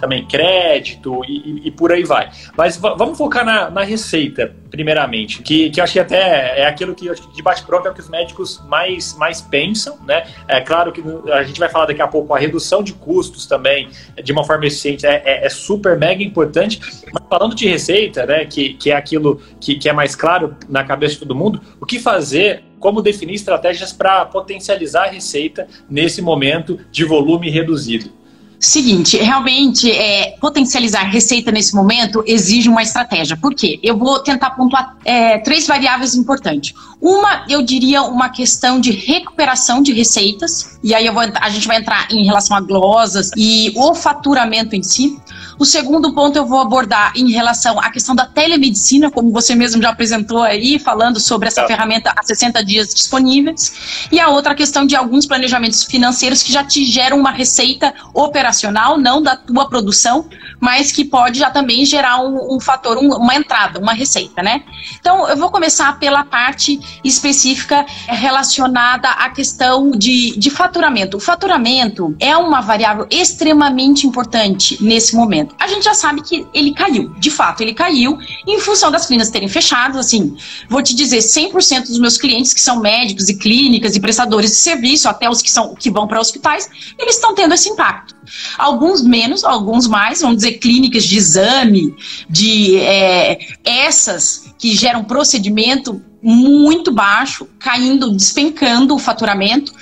também 0.00 0.26
crédito 0.26 1.24
e, 1.28 1.68
e, 1.68 1.70
por 1.70 1.92
aí 1.92 2.02
vai. 2.02 2.28
Mas 2.58 2.76
vamos 2.76 3.16
focar 3.16 3.44
na, 3.44 3.70
na, 3.70 3.84
receita, 3.84 4.52
primeiramente, 4.68 5.42
que, 5.42 5.70
que 5.70 5.78
eu 5.78 5.84
acho 5.84 5.92
que 5.92 6.00
até 6.00 6.60
é 6.60 6.66
aquilo 6.66 6.92
que 6.92 7.08
de 7.08 7.42
bate-pronto 7.42 7.86
é 7.86 7.92
o 7.92 7.94
que 7.94 8.00
os 8.00 8.08
médicos 8.08 8.60
mais, 8.66 9.16
mais 9.16 9.40
pensam, 9.40 9.96
né? 10.04 10.26
É 10.48 10.60
claro 10.60 10.90
que 10.90 11.00
a 11.32 11.44
gente 11.44 11.60
vai 11.60 11.68
falar 11.68 11.86
daqui 11.86 12.02
a 12.02 12.08
pouco 12.08 12.34
a 12.34 12.38
redução 12.38 12.82
de 12.82 12.92
custos 12.94 13.46
também, 13.46 13.88
de 14.20 14.32
uma 14.32 14.42
forma 14.42 14.66
eficiente, 14.66 15.06
é, 15.06 15.22
é, 15.24 15.46
é 15.46 15.48
super 15.48 15.96
mega 15.96 16.24
importante. 16.24 16.80
Mas 17.12 17.22
falando 17.30 17.54
de 17.54 17.68
receita, 17.68 18.26
né, 18.26 18.44
que, 18.44 18.74
que 18.74 18.90
é 18.90 18.96
aquilo 18.96 19.40
que, 19.60 19.76
que 19.76 19.88
é 19.88 19.92
mais 19.92 20.16
claro 20.16 20.56
na 20.68 20.82
cabeça 20.82 21.14
de 21.14 21.20
todo 21.20 21.34
mundo, 21.34 21.60
o 21.80 21.86
que 21.86 22.00
fazer 22.00 22.64
como 22.80 23.00
definir 23.00 23.34
estratégias 23.34 23.92
para 23.92 24.26
potencializar 24.26 25.04
a 25.04 25.10
receita 25.10 25.68
nesse 25.88 26.20
momento 26.20 26.80
de 26.90 27.04
volume 27.04 27.48
reduzido. 27.48 28.23
Seguinte, 28.64 29.18
realmente, 29.18 29.92
é, 29.92 30.38
potencializar 30.40 31.02
receita 31.02 31.52
nesse 31.52 31.74
momento 31.74 32.24
exige 32.26 32.66
uma 32.66 32.82
estratégia. 32.82 33.36
Por 33.36 33.54
quê? 33.54 33.78
Eu 33.82 33.94
vou 33.98 34.20
tentar 34.20 34.52
pontuar 34.52 34.96
é, 35.04 35.36
três 35.36 35.66
variáveis 35.66 36.14
importantes. 36.14 36.74
Uma, 36.98 37.44
eu 37.46 37.60
diria, 37.60 38.02
uma 38.02 38.30
questão 38.30 38.80
de 38.80 38.90
recuperação 38.90 39.82
de 39.82 39.92
receitas, 39.92 40.78
e 40.82 40.94
aí 40.94 41.06
vou, 41.10 41.22
a 41.22 41.50
gente 41.50 41.68
vai 41.68 41.76
entrar 41.76 42.10
em 42.10 42.24
relação 42.24 42.56
a 42.56 42.60
glosas 42.62 43.30
e 43.36 43.70
o 43.76 43.94
faturamento 43.94 44.74
em 44.74 44.82
si. 44.82 45.14
O 45.58 45.66
segundo 45.66 46.14
ponto 46.14 46.36
eu 46.36 46.46
vou 46.46 46.60
abordar 46.60 47.12
em 47.14 47.30
relação 47.30 47.78
à 47.78 47.90
questão 47.90 48.14
da 48.14 48.26
telemedicina, 48.26 49.10
como 49.10 49.30
você 49.30 49.54
mesmo 49.54 49.82
já 49.82 49.90
apresentou 49.90 50.42
aí, 50.42 50.78
falando 50.78 51.20
sobre 51.20 51.48
essa 51.48 51.60
é. 51.60 51.66
ferramenta 51.66 52.12
há 52.16 52.22
60 52.22 52.64
dias 52.64 52.94
disponíveis. 52.94 54.08
E 54.10 54.18
a 54.18 54.28
outra 54.30 54.54
questão 54.54 54.86
de 54.86 54.96
alguns 54.96 55.26
planejamentos 55.26 55.84
financeiros 55.84 56.42
que 56.42 56.52
já 56.52 56.64
te 56.64 56.84
geram 56.84 57.18
uma 57.18 57.30
receita 57.30 57.94
operacional, 58.12 58.53
não 58.98 59.22
da 59.22 59.36
tua 59.36 59.68
produção, 59.68 60.28
mas 60.60 60.92
que 60.92 61.04
pode 61.04 61.38
já 61.38 61.50
também 61.50 61.84
gerar 61.84 62.20
um, 62.20 62.56
um 62.56 62.60
fator, 62.60 62.96
um, 62.96 63.14
uma 63.16 63.34
entrada, 63.34 63.78
uma 63.78 63.92
receita, 63.92 64.42
né? 64.42 64.62
Então, 64.98 65.28
eu 65.28 65.36
vou 65.36 65.50
começar 65.50 65.98
pela 65.98 66.24
parte 66.24 66.80
específica 67.02 67.84
relacionada 68.06 69.08
à 69.10 69.28
questão 69.30 69.90
de, 69.90 70.38
de 70.38 70.50
faturamento. 70.50 71.16
O 71.16 71.20
faturamento 71.20 72.14
é 72.18 72.36
uma 72.36 72.60
variável 72.60 73.06
extremamente 73.10 74.06
importante 74.06 74.82
nesse 74.82 75.14
momento. 75.14 75.54
A 75.58 75.66
gente 75.66 75.84
já 75.84 75.94
sabe 75.94 76.22
que 76.22 76.46
ele 76.54 76.72
caiu. 76.72 77.10
De 77.18 77.30
fato, 77.30 77.62
ele 77.62 77.74
caiu 77.74 78.18
em 78.46 78.58
função 78.60 78.90
das 78.90 79.06
clínicas 79.06 79.30
terem 79.30 79.48
fechado. 79.48 79.98
Assim, 79.98 80.36
vou 80.68 80.82
te 80.82 80.94
dizer, 80.94 81.18
100% 81.18 81.86
dos 81.86 81.98
meus 81.98 82.16
clientes 82.16 82.52
que 82.52 82.60
são 82.60 82.80
médicos 82.80 83.28
e 83.28 83.34
clínicas 83.34 83.96
e 83.96 84.00
prestadores 84.00 84.50
de 84.50 84.56
serviço, 84.56 85.08
até 85.08 85.28
os 85.28 85.42
que, 85.42 85.50
são, 85.50 85.74
que 85.74 85.90
vão 85.90 86.06
para 86.06 86.20
hospitais, 86.20 86.68
eles 86.98 87.16
estão 87.16 87.34
tendo 87.34 87.54
esse 87.54 87.68
impacto. 87.68 88.14
Alguns 88.58 89.02
menos, 89.02 89.44
alguns 89.44 89.86
mais, 89.86 90.20
vamos 90.20 90.36
dizer, 90.36 90.58
clínicas 90.58 91.04
de 91.04 91.16
exame, 91.16 91.94
de 92.28 92.76
é, 92.78 93.38
essas 93.64 94.54
que 94.58 94.74
geram 94.74 95.04
procedimento 95.04 96.02
muito 96.22 96.90
baixo, 96.90 97.46
caindo, 97.58 98.10
despencando 98.10 98.94
o 98.94 98.98
faturamento, 98.98 99.74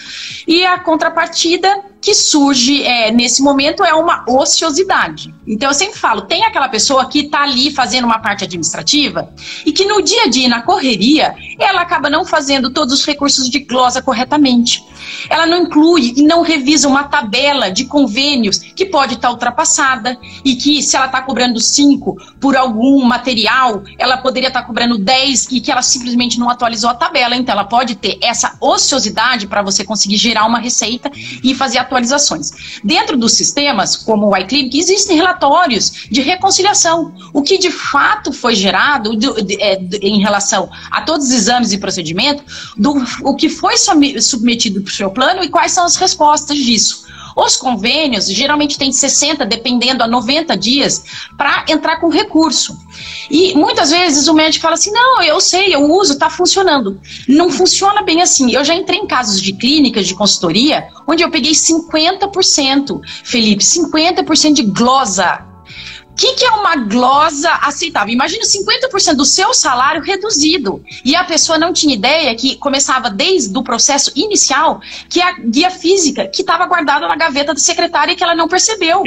e 0.45 0.67
a 0.67 0.77
contrapartida 0.77 1.85
que 2.01 2.15
surge 2.15 2.83
é, 2.83 3.13
nesse 3.13 3.41
momento 3.41 3.85
é 3.85 3.95
uma 3.95 4.25
ociosidade. 4.29 5.33
Então 5.47 5.71
eu 5.71 5.75
sempre 5.75 5.97
falo, 5.97 6.23
tem 6.23 6.45
aquela 6.45 6.69
pessoa 6.69 7.07
que 7.07 7.21
está 7.21 7.43
ali 7.43 7.71
fazendo 7.71 8.07
uma 8.07 8.19
parte 8.19 8.43
administrativa 8.43 9.33
e 9.65 9.71
que 9.71 9.85
no 9.85 10.03
dia 10.03 10.25
a 10.25 10.29
dia, 10.29 10.49
na 10.49 10.63
correria, 10.63 11.33
ela 11.61 11.83
acaba 11.83 12.11
não 12.11 12.25
fazendo 12.25 12.71
todos 12.71 12.93
os 12.93 13.07
recursos 13.07 13.49
de 13.49 13.61
glosa 13.61 14.03
corretamente. 14.03 14.83
Ela 15.29 15.47
não 15.47 15.63
inclui 15.63 16.15
e 16.17 16.23
não 16.23 16.43
revisa 16.43 16.89
uma 16.89 17.05
tabela 17.05 17.71
de 17.71 17.85
convênios 17.85 18.59
que 18.59 18.87
pode 18.87 19.15
estar 19.15 19.31
ultrapassada 19.31 20.19
e 20.45 20.55
que 20.57 20.83
se 20.83 20.97
ela 20.97 21.07
está 21.07 21.21
cobrando 21.23 21.61
5 21.61 22.17
por 22.41 22.57
algum 22.57 23.05
material, 23.05 23.83
ela 23.99 24.17
poderia 24.17 24.49
estar 24.49 24.63
tá 24.63 24.67
cobrando 24.67 24.99
10 24.99 25.49
e 25.53 25.61
que 25.61 25.71
ela 25.71 25.83
simplesmente 25.83 26.39
não 26.39 26.49
atualizou 26.49 26.91
a 26.91 26.95
tabela. 26.95 27.37
Então 27.37 27.53
ela 27.53 27.65
pode 27.65 27.95
ter 27.97 28.19
essa 28.23 28.57
ociosidade 28.61 29.47
para 29.47 29.63
você 29.63 29.85
conseguir 29.85 30.17
gerar 30.17 30.47
uma 30.47 30.59
receita 30.59 31.11
e 31.43 31.55
fazer 31.55 31.79
atualizações. 31.79 32.81
Dentro 32.83 33.17
dos 33.17 33.33
sistemas, 33.33 33.97
como 33.97 34.29
o 34.29 34.37
iClinic, 34.37 34.79
existem 34.79 35.17
relatórios 35.17 36.09
de 36.11 36.21
reconciliação. 36.23 37.15
O 37.33 37.43
que 37.43 37.59
de 37.59 37.71
fato 37.71 38.33
foi 38.33 38.55
gerado 38.55 39.17
de, 39.17 39.29
é, 39.61 39.77
de, 39.77 39.99
em 39.99 40.21
relação 40.21 40.71
a 40.91 41.03
todos 41.03 41.27
os 41.27 41.33
exames 41.33 41.73
e 41.73 41.79
procedimentos, 41.79 42.73
do, 42.77 42.95
o 43.23 43.35
que 43.35 43.49
foi 43.49 43.75
submetido 43.77 44.83
para 44.93 44.95
o 44.95 44.97
seu 44.97 45.11
plano 45.11 45.43
e 45.43 45.49
quais 45.49 45.73
são 45.73 45.85
as 45.85 45.97
respostas 45.97 46.57
disso. 46.57 47.03
Os 47.35 47.57
convênios 47.57 48.27
geralmente 48.27 48.77
têm 48.77 48.93
60, 48.93 49.47
dependendo 49.47 50.03
a 50.03 50.07
90 50.07 50.55
dias, 50.55 51.03
para 51.35 51.65
entrar 51.67 51.97
com 51.97 52.11
recurso. 52.11 52.79
E 53.31 53.55
muitas 53.55 53.91
vezes 53.91 54.29
o 54.29 54.35
médico 54.35 54.63
fala 54.63 54.75
assim: 54.75 54.91
não, 54.91 55.23
eu 55.23 55.41
sei, 55.41 55.75
eu 55.75 55.91
uso, 55.91 56.13
está 56.13 56.29
funcionando. 56.29 57.01
Não 57.27 57.51
funciona 57.51 58.03
bem 58.03 58.21
assim. 58.21 58.53
Eu 58.53 58.63
já 58.63 58.75
entrei 58.75 58.99
em 58.99 59.07
casos 59.07 59.41
de 59.41 59.55
clínicas, 59.55 60.07
de 60.07 60.15
consultoria, 60.15 60.89
onde 61.07 61.23
eu 61.23 61.31
peguei 61.31 61.53
50%, 61.53 63.01
Felipe, 63.25 63.65
50% 63.65 64.53
de 64.53 64.63
glosa 64.65 65.52
o 66.13 66.15
que, 66.15 66.35
que, 66.35 66.45
é 66.45 66.51
uma 66.51 66.77
glosa 66.77 67.51
aceitável? 67.63 68.13
Imagina 68.13 68.45
50% 68.45 69.17
do 69.17 69.25
seu 69.25 69.55
salário 69.55 70.03
reduzido. 70.03 70.85
E 71.03 71.17
a 71.17 71.25
pessoa 71.25 71.59
não 71.59 71.73
tinha 71.73 71.95
ideia 71.95 72.35
que 72.35 72.57
começava 72.57 73.09
desde 73.09 73.57
o 73.57 73.63
processo 73.63 74.13
inicial, 74.15 74.81
que 75.09 75.23
a 75.23 75.33
guia 75.39 75.71
física 75.71 76.27
que 76.27 76.43
estava 76.43 76.67
guardada 76.67 77.09
na 77.09 77.17
gaveta 77.17 77.55
da 77.55 77.61
secretária 77.61 78.13
e 78.13 78.17
que 78.17 78.23
ela 78.23 78.35
não 78.35 78.47
percebeu. 78.47 79.03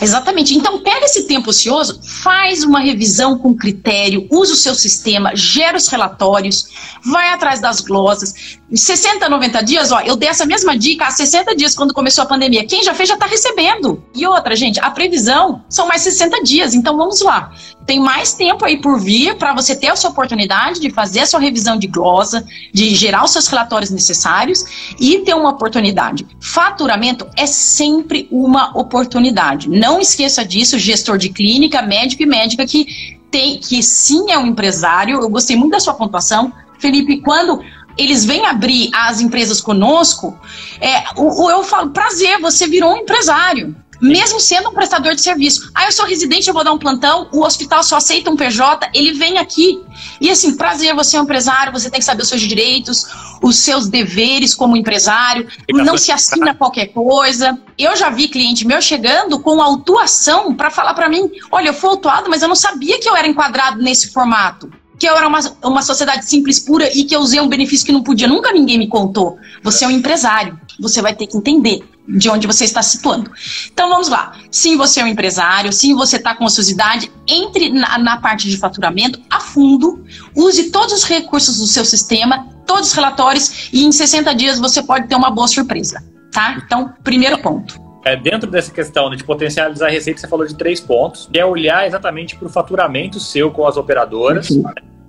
Exatamente. 0.00 0.54
Então, 0.54 0.80
pega 0.80 1.06
esse 1.06 1.24
tempo 1.24 1.50
ocioso, 1.50 2.00
faz 2.02 2.62
uma 2.62 2.80
revisão 2.80 3.38
com 3.38 3.56
critério, 3.56 4.26
usa 4.30 4.52
o 4.52 4.56
seu 4.56 4.74
sistema, 4.74 5.34
gera 5.34 5.76
os 5.76 5.88
relatórios, 5.88 6.68
vai 7.04 7.30
atrás 7.30 7.60
das 7.60 7.80
glosas. 7.80 8.58
Em 8.70 8.76
60, 8.76 9.28
90 9.28 9.62
dias, 9.62 9.92
ó, 9.92 10.00
eu 10.00 10.16
dei 10.16 10.28
essa 10.28 10.44
mesma 10.44 10.76
dica 10.76 11.06
há 11.06 11.10
60 11.10 11.54
dias 11.54 11.74
quando 11.74 11.94
começou 11.94 12.24
a 12.24 12.26
pandemia. 12.26 12.66
Quem 12.66 12.82
já 12.82 12.94
fez 12.94 13.08
já 13.08 13.14
está 13.14 13.26
recebendo. 13.26 14.04
E 14.14 14.26
outra, 14.26 14.56
gente, 14.56 14.80
a 14.80 14.90
previsão 14.90 15.64
são 15.68 15.86
mais 15.86 16.02
60 16.02 16.42
dias. 16.42 16.74
Então, 16.74 16.96
vamos 16.96 17.20
lá. 17.20 17.52
Tem 17.86 18.00
mais 18.00 18.34
tempo 18.34 18.64
aí 18.64 18.78
por 18.78 18.98
vir 18.98 19.36
para 19.36 19.54
você 19.54 19.76
ter 19.76 19.86
a 19.88 19.96
sua 19.96 20.10
oportunidade 20.10 20.80
de 20.80 20.90
fazer 20.90 21.20
a 21.20 21.26
sua 21.26 21.38
revisão 21.38 21.78
de 21.78 21.86
glosa, 21.86 22.44
de 22.72 22.92
gerar 22.96 23.24
os 23.24 23.30
seus 23.30 23.46
relatórios 23.46 23.90
necessários 23.90 24.64
e 24.98 25.20
ter 25.20 25.34
uma 25.34 25.50
oportunidade. 25.50 26.26
Faturamento 26.40 27.28
é 27.36 27.46
sempre 27.46 28.28
uma 28.32 28.76
oportunidade. 28.76 29.68
Não 29.78 30.00
esqueça 30.00 30.44
disso, 30.44 30.78
gestor 30.78 31.18
de 31.18 31.28
clínica, 31.28 31.82
médico 31.82 32.22
e 32.22 32.26
médica 32.26 32.66
que 32.66 33.18
tem 33.30 33.58
que 33.58 33.82
sim 33.82 34.30
é 34.30 34.38
um 34.38 34.46
empresário. 34.46 35.20
Eu 35.20 35.28
gostei 35.28 35.56
muito 35.56 35.72
da 35.72 35.80
sua 35.80 35.94
pontuação, 35.94 36.52
Felipe. 36.78 37.20
Quando 37.20 37.62
eles 37.96 38.24
vêm 38.24 38.46
abrir 38.46 38.90
as 38.94 39.20
empresas 39.20 39.60
conosco, 39.60 40.38
é, 40.80 41.04
eu 41.18 41.62
falo, 41.64 41.90
prazer, 41.90 42.40
você 42.40 42.66
virou 42.66 42.92
um 42.92 42.98
empresário 42.98 43.74
mesmo 44.00 44.40
sendo 44.40 44.70
um 44.70 44.72
prestador 44.72 45.14
de 45.14 45.20
serviço. 45.20 45.70
Ah, 45.74 45.84
eu 45.86 45.92
sou 45.92 46.06
residente, 46.06 46.48
eu 46.48 46.54
vou 46.54 46.64
dar 46.64 46.72
um 46.72 46.78
plantão, 46.78 47.28
o 47.32 47.42
hospital 47.42 47.82
só 47.82 47.96
aceita 47.96 48.30
um 48.30 48.36
PJ, 48.36 48.90
ele 48.94 49.12
vem 49.12 49.38
aqui. 49.38 49.82
E 50.20 50.30
assim, 50.30 50.56
prazer, 50.56 50.94
você 50.94 51.16
é 51.16 51.20
um 51.20 51.24
empresário, 51.24 51.72
você 51.72 51.90
tem 51.90 52.00
que 52.00 52.04
saber 52.04 52.22
os 52.22 52.28
seus 52.28 52.40
direitos, 52.40 53.06
os 53.42 53.56
seus 53.58 53.88
deveres 53.88 54.54
como 54.54 54.76
empresário, 54.76 55.48
não 55.72 55.96
se 55.96 56.12
assina 56.12 56.54
qualquer 56.54 56.88
coisa. 56.88 57.58
Eu 57.78 57.96
já 57.96 58.10
vi 58.10 58.28
cliente 58.28 58.66
meu 58.66 58.80
chegando 58.80 59.40
com 59.40 59.60
autuação 59.60 60.54
para 60.54 60.70
falar 60.70 60.94
para 60.94 61.08
mim: 61.08 61.30
olha, 61.50 61.68
eu 61.68 61.74
fui 61.74 61.90
autuado, 61.90 62.30
mas 62.30 62.42
eu 62.42 62.48
não 62.48 62.56
sabia 62.56 62.98
que 63.00 63.08
eu 63.08 63.16
era 63.16 63.26
enquadrado 63.26 63.82
nesse 63.82 64.12
formato 64.12 64.70
que 64.98 65.06
eu 65.06 65.16
era 65.16 65.28
uma, 65.28 65.40
uma 65.62 65.82
sociedade 65.82 66.24
simples 66.24 66.58
pura 66.58 66.90
e 66.96 67.04
que 67.04 67.14
eu 67.14 67.20
usei 67.20 67.40
um 67.40 67.48
benefício 67.48 67.86
que 67.86 67.92
não 67.92 68.02
podia. 68.02 68.26
Nunca 68.26 68.52
ninguém 68.52 68.78
me 68.78 68.88
contou. 68.88 69.38
Você 69.62 69.84
é 69.84 69.88
um 69.88 69.90
empresário. 69.90 70.58
Você 70.80 71.02
vai 71.02 71.14
ter 71.14 71.26
que 71.26 71.36
entender 71.36 71.82
de 72.08 72.30
onde 72.30 72.46
você 72.46 72.64
está 72.64 72.82
situando. 72.82 73.30
Então 73.72 73.88
vamos 73.88 74.08
lá. 74.08 74.32
Sim, 74.50 74.76
você 74.76 75.00
é 75.00 75.04
um 75.04 75.08
empresário, 75.08 75.72
sim, 75.72 75.94
você 75.94 76.16
está 76.16 76.34
com 76.34 76.44
ociosidade, 76.44 77.10
entre 77.26 77.70
na, 77.70 77.98
na, 77.98 78.16
parte 78.18 78.48
de 78.48 78.56
faturamento 78.56 79.20
a 79.28 79.40
fundo, 79.40 80.04
use 80.34 80.70
todos 80.70 80.92
os 80.92 81.04
recursos 81.04 81.58
do 81.58 81.66
seu 81.66 81.84
sistema, 81.84 82.46
todos 82.66 82.88
os 82.88 82.92
relatórios, 82.92 83.68
e 83.72 83.84
em 83.84 83.90
60 83.90 84.34
dias 84.34 84.58
você 84.58 84.82
pode 84.82 85.08
ter 85.08 85.16
uma 85.16 85.30
boa 85.30 85.48
surpresa. 85.48 86.02
Tá? 86.30 86.62
Então, 86.64 86.92
primeiro 87.02 87.38
ponto. 87.38 87.85
É, 88.06 88.14
dentro 88.14 88.48
dessa 88.50 88.72
questão 88.72 89.10
de 89.10 89.24
potencializar 89.24 89.86
a 89.86 89.90
receita, 89.90 90.20
você 90.20 90.28
falou 90.28 90.46
de 90.46 90.54
três 90.54 90.80
pontos, 90.80 91.28
que 91.32 91.38
é 91.38 91.44
olhar 91.44 91.86
exatamente 91.86 92.36
para 92.36 92.46
o 92.46 92.48
faturamento 92.48 93.18
seu 93.18 93.50
com 93.50 93.66
as 93.66 93.76
operadoras. 93.76 94.50
Uhum 94.50 94.64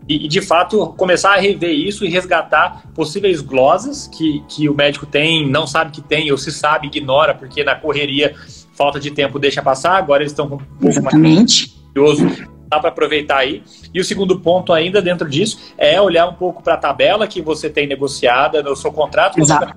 e, 0.08 0.27
de 0.27 0.42
fato 0.42 0.94
começar 0.98 1.34
a 1.34 1.38
rever 1.38 1.72
isso 1.72 2.06
e 2.06 2.10
resgatar 2.10 2.84
possíveis 2.96 3.42
glosas 3.42 4.08
que, 4.08 4.42
que 4.48 4.70
o 4.70 4.74
médico 4.74 5.06
tem, 5.06 5.48
não 5.50 5.68
sabe 5.68 5.92
que 5.92 6.01
tem, 6.01 6.32
ou 6.32 6.38
se 6.38 6.51
sabe, 6.51 6.88
ignora, 6.88 7.36
porque 7.36 7.63
na 7.63 7.75
correria, 7.75 8.34
falta 8.74 9.00
de 9.00 9.12
tempo 9.12 9.38
deixa 9.38 9.62
passar, 9.62 9.98
agora 9.98 10.24
eles 10.24 10.32
estão 10.32 10.48
com 10.48 10.56
um 10.56 10.60
pouco 10.60 10.88
Exatamente. 10.88 11.68
mais 11.68 11.84
curioso 11.94 12.48
dá 12.70 12.80
para 12.80 12.89
aproveitar 12.89 13.39
aí. 13.39 13.63
E 13.94 14.00
o 14.00 14.04
segundo 14.04 14.39
ponto 14.39 14.74
ainda 14.74 15.01
dentro 15.01 15.30
disso 15.30 15.74
é 15.77 16.00
olhar 16.01 16.27
um 16.27 16.34
pouco 16.34 16.62
para 16.62 16.74
a 16.74 16.77
tabela 16.77 17.27
que 17.27 17.42
você 17.42 17.70
tem 17.70 17.88
negociada 17.88 18.62
no 18.62 18.75
seu 18.75 18.92
contrato. 18.92 19.39
Exato. 19.39 19.74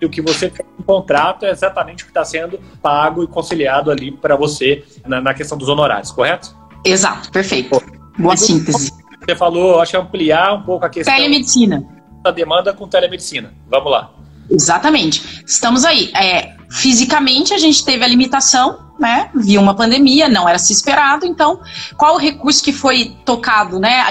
E 0.00 0.06
o 0.06 0.10
que 0.10 0.20
você 0.20 0.50
tem 0.50 0.66
no 0.78 0.84
contrato 0.84 1.46
é 1.46 1.50
exatamente 1.50 2.02
o 2.02 2.06
que 2.06 2.10
está 2.10 2.24
sendo 2.24 2.60
pago 2.82 3.24
e 3.24 3.26
conciliado 3.26 3.90
ali 3.90 4.12
para 4.12 4.36
você 4.36 4.84
na, 5.06 5.20
na, 5.20 5.34
questão 5.34 5.56
dos 5.56 5.68
honorários, 5.68 6.10
correto? 6.10 6.54
Exato, 6.84 7.30
perfeito. 7.30 7.82
Boa 8.18 8.36
síntese. 8.36 8.92
Você 9.26 9.34
falou, 9.34 9.80
acho 9.80 9.92
que 9.92 9.96
ampliar 9.96 10.54
um 10.54 10.62
pouco 10.62 10.84
a 10.84 10.90
questão 10.90 11.14
telemedicina. 11.14 11.84
da 12.22 12.30
demanda 12.30 12.72
com 12.72 12.86
telemedicina. 12.86 13.52
Vamos 13.68 13.90
lá. 13.90 14.12
Exatamente. 14.50 15.42
Estamos 15.46 15.84
aí. 15.84 16.12
É, 16.14 16.54
fisicamente 16.70 17.54
a 17.54 17.58
gente 17.58 17.84
teve 17.84 18.04
a 18.04 18.08
limitação 18.08 18.85
né? 18.98 19.30
Viu 19.34 19.60
uma 19.60 19.74
pandemia, 19.74 20.28
não 20.28 20.48
era 20.48 20.58
se 20.58 20.72
esperado, 20.72 21.26
então 21.26 21.60
qual 21.96 22.14
o 22.14 22.18
recurso 22.18 22.62
que 22.62 22.72
foi 22.72 23.16
tocado, 23.24 23.78
né? 23.78 24.04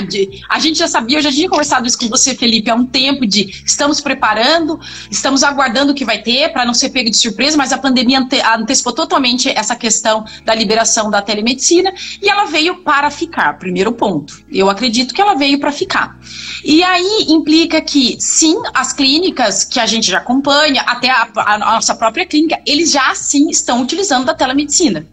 A 0.50 0.60
gente 0.60 0.78
já 0.78 0.88
sabia, 0.88 1.18
eu 1.18 1.22
já 1.22 1.32
tinha 1.32 1.50
conversado 1.50 1.88
isso 1.88 1.98
com 1.98 2.08
você, 2.08 2.36
Felipe, 2.36 2.70
há 2.70 2.76
um 2.76 2.86
tempo 2.86 3.26
de 3.26 3.64
estamos 3.66 4.00
preparando, 4.00 4.80
estamos 5.10 5.44
aguardando 5.44 5.92
o 5.92 5.96
que 5.96 6.06
vai 6.06 6.22
ter 6.22 6.52
para 6.52 6.66
não 6.66 6.74
ser 6.74 6.90
pego 6.90 7.10
de 7.10 7.18
surpresa, 7.18 7.58
mas 7.58 7.72
a 7.72 7.78
pandemia 7.78 8.20
ante, 8.20 8.40
antecipou 8.42 8.94
totalmente 8.94 9.50
essa 9.50 9.76
questão 9.76 10.24
da 10.44 10.54
liberação 10.54 11.10
da 11.10 11.22
telemedicina 11.22 11.92
e 12.22 12.30
ela 12.30 12.46
veio 12.46 12.78
para 12.78 13.10
ficar, 13.10 13.58
primeiro 13.58 13.92
ponto. 13.92 14.46
Eu 14.52 14.70
acredito 14.70 15.14
que 15.14 15.22
ela 15.22 15.36
veio 15.36 15.60
para 15.60 15.72
ficar. 15.72 16.18
E 16.64 16.84
aí 16.84 17.26
implica 17.30 17.82
que 17.82 18.18
sim, 18.20 18.56
as 18.74 18.94
clínicas 18.94 19.64
que 19.64 19.80
a 19.80 19.86
gente 19.86 20.12
já 20.12 20.20
acompanha, 20.20 20.82
até 20.84 21.10
a, 21.10 21.28
a 21.36 21.58
nossa 21.58 21.96
própria 21.96 22.26
clínica, 22.26 22.62
eles 22.66 22.92
já 22.92 23.14
sim 23.16 23.50
estão 23.50 23.82
utilizando 23.82 24.26
da 24.26 24.34
telemedicina 24.34 24.75
medicina. 24.76 25.08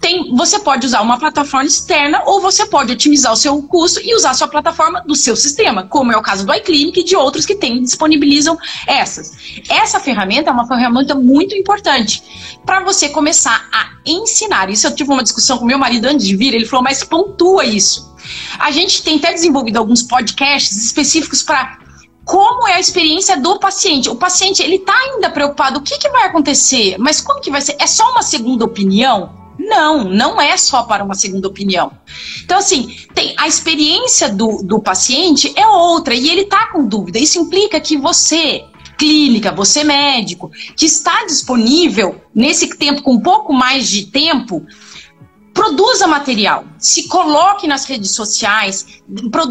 Tem, 0.00 0.34
você 0.34 0.58
pode 0.60 0.86
usar 0.86 1.02
uma 1.02 1.18
plataforma 1.18 1.66
externa 1.66 2.22
ou 2.24 2.40
você 2.40 2.64
pode 2.66 2.92
otimizar 2.92 3.32
o 3.32 3.36
seu 3.36 3.60
custo 3.62 4.00
e 4.02 4.14
usar 4.14 4.30
a 4.30 4.34
sua 4.34 4.48
plataforma 4.48 5.02
do 5.02 5.14
seu 5.14 5.36
sistema, 5.36 5.82
como 5.82 6.12
é 6.12 6.16
o 6.16 6.22
caso 6.22 6.46
do 6.46 6.54
iClinic 6.54 7.00
e 7.00 7.04
de 7.04 7.16
outros 7.16 7.44
que 7.44 7.54
tem, 7.54 7.82
disponibilizam 7.82 8.56
essas. 8.86 9.32
Essa 9.68 10.00
ferramenta 10.00 10.50
é 10.50 10.52
uma 10.52 10.66
ferramenta 10.66 11.14
muito 11.14 11.54
importante 11.54 12.22
para 12.64 12.82
você 12.82 13.10
começar 13.10 13.68
a 13.72 13.90
ensinar. 14.06 14.70
Isso 14.70 14.86
eu 14.86 14.94
tive 14.94 15.10
uma 15.10 15.22
discussão 15.22 15.58
com 15.58 15.66
meu 15.66 15.78
marido 15.78 16.06
antes 16.06 16.26
de 16.26 16.36
vir, 16.36 16.54
ele 16.54 16.64
falou, 16.64 16.82
mas 16.82 17.04
pontua 17.04 17.64
isso. 17.64 18.10
A 18.58 18.70
gente 18.70 19.02
tem 19.02 19.16
até 19.18 19.32
desenvolvido 19.32 19.78
alguns 19.78 20.02
podcasts 20.02 20.82
específicos 20.82 21.42
para 21.42 21.79
como 22.30 22.68
é 22.68 22.74
a 22.74 22.80
experiência 22.80 23.36
do 23.36 23.58
paciente. 23.58 24.08
O 24.08 24.14
paciente, 24.14 24.62
ele 24.62 24.76
está 24.76 24.96
ainda 24.96 25.28
preocupado, 25.30 25.80
o 25.80 25.82
que, 25.82 25.98
que 25.98 26.08
vai 26.10 26.28
acontecer? 26.28 26.94
Mas 26.96 27.20
como 27.20 27.40
que 27.40 27.50
vai 27.50 27.60
ser? 27.60 27.74
É 27.76 27.88
só 27.88 28.08
uma 28.12 28.22
segunda 28.22 28.64
opinião? 28.64 29.34
Não, 29.58 30.04
não 30.04 30.40
é 30.40 30.56
só 30.56 30.84
para 30.84 31.02
uma 31.02 31.16
segunda 31.16 31.48
opinião. 31.48 31.90
Então, 32.44 32.58
assim, 32.58 32.96
tem, 33.14 33.34
a 33.36 33.48
experiência 33.48 34.28
do, 34.28 34.62
do 34.62 34.80
paciente 34.80 35.52
é 35.56 35.66
outra 35.66 36.14
e 36.14 36.30
ele 36.30 36.42
está 36.42 36.68
com 36.68 36.86
dúvida. 36.86 37.18
Isso 37.18 37.40
implica 37.40 37.80
que 37.80 37.96
você, 37.96 38.64
clínica, 38.96 39.50
você 39.50 39.82
médico, 39.82 40.52
que 40.76 40.86
está 40.86 41.24
disponível 41.24 42.20
nesse 42.32 42.68
tempo, 42.68 43.02
com 43.02 43.14
um 43.14 43.20
pouco 43.20 43.52
mais 43.52 43.88
de 43.88 44.06
tempo, 44.06 44.64
produza 45.60 46.06
material, 46.06 46.64
se 46.78 47.06
coloque 47.06 47.66
nas 47.66 47.84
redes 47.84 48.12
sociais, 48.12 48.86